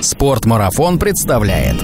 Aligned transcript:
Спортмарафон 0.00 0.98
представляет 0.98 1.76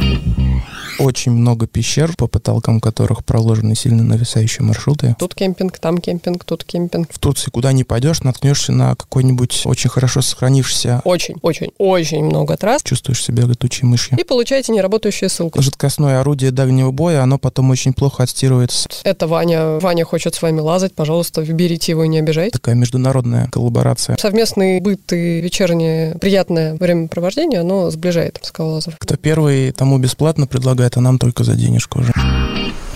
очень 0.98 1.32
много 1.32 1.66
пещер, 1.66 2.14
по 2.16 2.26
потолкам 2.26 2.80
которых 2.80 3.24
проложены 3.24 3.74
сильно 3.74 4.02
нависающие 4.02 4.64
маршруты. 4.64 5.16
Тут 5.18 5.34
кемпинг, 5.34 5.78
там 5.78 5.98
кемпинг, 5.98 6.44
тут 6.44 6.64
кемпинг. 6.64 7.12
В 7.12 7.18
Турции 7.18 7.50
куда 7.50 7.72
ни 7.72 7.82
пойдешь, 7.82 8.22
наткнешься 8.22 8.72
на 8.72 8.94
какой-нибудь 8.94 9.62
очень 9.64 9.90
хорошо 9.90 10.22
сохранившийся... 10.22 11.02
Очень, 11.04 11.36
очень, 11.42 11.70
очень 11.78 12.24
много 12.24 12.56
трасс. 12.56 12.82
Чувствуешь 12.82 13.22
себя 13.22 13.44
летучей 13.44 13.86
мышью. 13.86 14.18
И 14.18 14.24
получаете 14.24 14.72
неработающую 14.72 15.28
ссылку. 15.28 15.60
Жидкостное 15.60 16.20
орудие 16.20 16.50
дальнего 16.50 16.90
боя, 16.90 17.22
оно 17.22 17.38
потом 17.38 17.70
очень 17.70 17.92
плохо 17.92 18.22
отстирывается. 18.22 18.88
Это 19.04 19.26
Ваня. 19.26 19.78
Ваня 19.80 20.04
хочет 20.04 20.34
с 20.34 20.42
вами 20.42 20.60
лазать, 20.60 20.94
пожалуйста, 20.94 21.42
выберите 21.42 21.92
его 21.92 22.04
и 22.04 22.08
не 22.08 22.18
обижайте. 22.18 22.52
Такая 22.52 22.74
международная 22.74 23.48
коллаборация. 23.48 24.16
Совместный 24.18 24.80
быт 24.80 25.12
и 25.12 25.40
вечернее 25.40 26.16
приятное 26.18 26.74
времяпровождение, 26.74 27.60
оно 27.60 27.90
сближает 27.90 28.38
скалолазов. 28.42 28.94
Кто 28.98 29.16
первый, 29.16 29.72
тому 29.72 29.98
бесплатно 29.98 30.46
предлагает 30.46 30.85
это 30.86 31.00
нам 31.00 31.18
только 31.18 31.44
за 31.44 31.54
денежку 31.54 32.00
уже. 32.00 32.12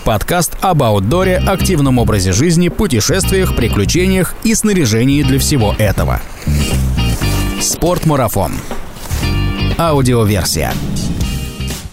Подкаст 0.03 0.57
об 0.61 0.81
аутдоре, 0.81 1.37
активном 1.37 1.99
образе 1.99 2.31
жизни, 2.31 2.69
путешествиях, 2.69 3.55
приключениях 3.55 4.33
и 4.43 4.55
снаряжении 4.55 5.21
для 5.21 5.37
всего 5.37 5.75
этого. 5.77 6.19
Спортмарафон. 7.59 8.53
Аудиоверсия. 9.77 10.73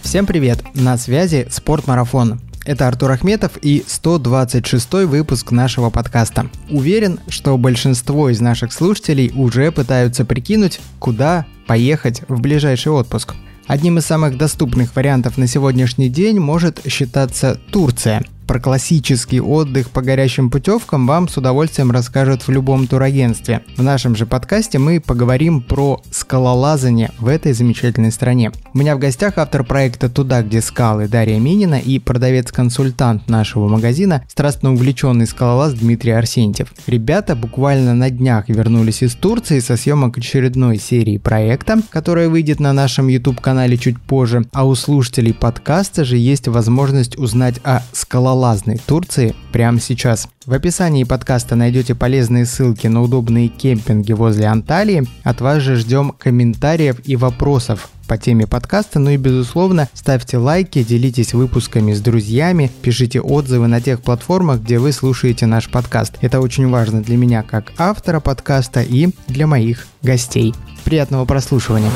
Всем 0.01 0.25
привет! 0.25 0.63
На 0.73 0.97
связи 0.97 1.47
Спортмарафон. 1.51 2.41
Это 2.65 2.87
Артур 2.87 3.11
Ахметов 3.11 3.51
и 3.61 3.83
126 3.87 5.05
выпуск 5.05 5.51
нашего 5.51 5.91
подкаста. 5.91 6.49
Уверен, 6.69 7.19
что 7.27 7.57
большинство 7.57 8.29
из 8.29 8.41
наших 8.41 8.73
слушателей 8.73 9.31
уже 9.35 9.71
пытаются 9.71 10.25
прикинуть, 10.25 10.79
куда 10.97 11.45
поехать 11.67 12.23
в 12.27 12.41
ближайший 12.41 12.91
отпуск– 12.91 13.35
Одним 13.69 13.99
из 13.99 14.05
самых 14.07 14.35
доступных 14.35 14.95
вариантов 14.95 15.37
на 15.37 15.45
сегодняшний 15.45 16.09
день 16.09 16.39
может 16.39 16.81
считаться 16.87 17.59
Турция– 17.71 18.25
про 18.49 18.59
классический 18.59 19.39
отдых 19.39 19.91
по 19.91 20.01
горящим 20.01 20.49
путевкам 20.49 21.05
вам 21.05 21.27
с 21.27 21.37
удовольствием 21.37 21.91
расскажут 21.91 22.47
в 22.47 22.49
любом 22.49 22.87
турагентстве. 22.87 23.61
В 23.77 23.83
нашем 23.83 24.15
же 24.15 24.25
подкасте 24.25 24.79
мы 24.79 24.99
поговорим 24.99 25.61
про 25.61 26.01
скалолазание 26.09 27.11
в 27.19 27.27
этой 27.27 27.53
замечательной 27.53 28.11
стране. 28.11 28.51
У 28.73 28.79
меня 28.79 28.95
в 28.95 28.99
гостях 28.99 29.37
автор 29.37 29.63
проекта 29.63 30.09
«Туда, 30.09 30.41
где 30.41 30.61
скалы» 30.61 31.07
Дарья 31.07 31.37
Минина 31.37 31.75
и 31.75 31.99
продавец-консультант 31.99 33.29
нашего 33.29 33.67
магазина, 33.67 34.25
страстно 34.27 34.73
увлеченный 34.73 35.27
скалолаз 35.27 35.75
Дмитрий 35.75 36.13
Арсентьев. 36.13 36.73
Ребята 36.87 37.35
буквально 37.35 37.93
на 37.93 38.09
днях 38.09 38.49
вернулись 38.49 39.03
из 39.03 39.13
Турции 39.13 39.59
со 39.59 39.77
съемок 39.77 40.17
очередной 40.17 40.79
серии 40.79 41.19
проекта, 41.19 41.83
которая 41.91 42.29
выйдет 42.29 42.59
на 42.59 42.73
нашем 42.73 43.09
YouTube-канале 43.09 43.77
чуть 43.77 44.01
позже, 44.01 44.47
а 44.53 44.65
у 44.65 44.73
слушателей 44.73 45.35
подкаста 45.35 46.03
же 46.03 46.17
есть 46.17 46.47
возможность 46.47 47.15
узнать 47.15 47.59
о 47.63 47.83
скалолазании 47.91 48.38
скалолазной 48.39 48.77
Турции 48.77 49.35
прямо 49.51 49.81
сейчас. 49.81 50.29
В 50.45 50.53
описании 50.53 51.03
подкаста 51.03 51.55
найдете 51.55 51.93
полезные 51.93 52.45
ссылки 52.45 52.87
на 52.87 53.01
удобные 53.01 53.49
кемпинги 53.49 54.13
возле 54.13 54.45
Анталии. 54.47 55.05
От 55.23 55.41
вас 55.41 55.61
же 55.61 55.75
ждем 55.75 56.13
комментариев 56.17 57.01
и 57.03 57.17
вопросов 57.17 57.89
по 58.07 58.17
теме 58.17 58.47
подкаста. 58.47 58.99
Ну 58.99 59.09
и, 59.09 59.17
безусловно, 59.17 59.89
ставьте 59.93 60.37
лайки, 60.37 60.83
делитесь 60.83 61.33
выпусками 61.33 61.93
с 61.93 61.99
друзьями, 61.99 62.71
пишите 62.81 63.19
отзывы 63.19 63.67
на 63.67 63.81
тех 63.81 64.01
платформах, 64.01 64.61
где 64.61 64.79
вы 64.79 64.93
слушаете 64.93 65.45
наш 65.45 65.69
подкаст. 65.69 66.13
Это 66.21 66.39
очень 66.39 66.69
важно 66.69 67.01
для 67.01 67.17
меня 67.17 67.43
как 67.43 67.73
автора 67.77 68.21
подкаста 68.21 68.81
и 68.81 69.09
для 69.27 69.47
моих 69.47 69.85
гостей. 70.01 70.55
Приятного 70.85 71.25
прослушивания. 71.25 71.91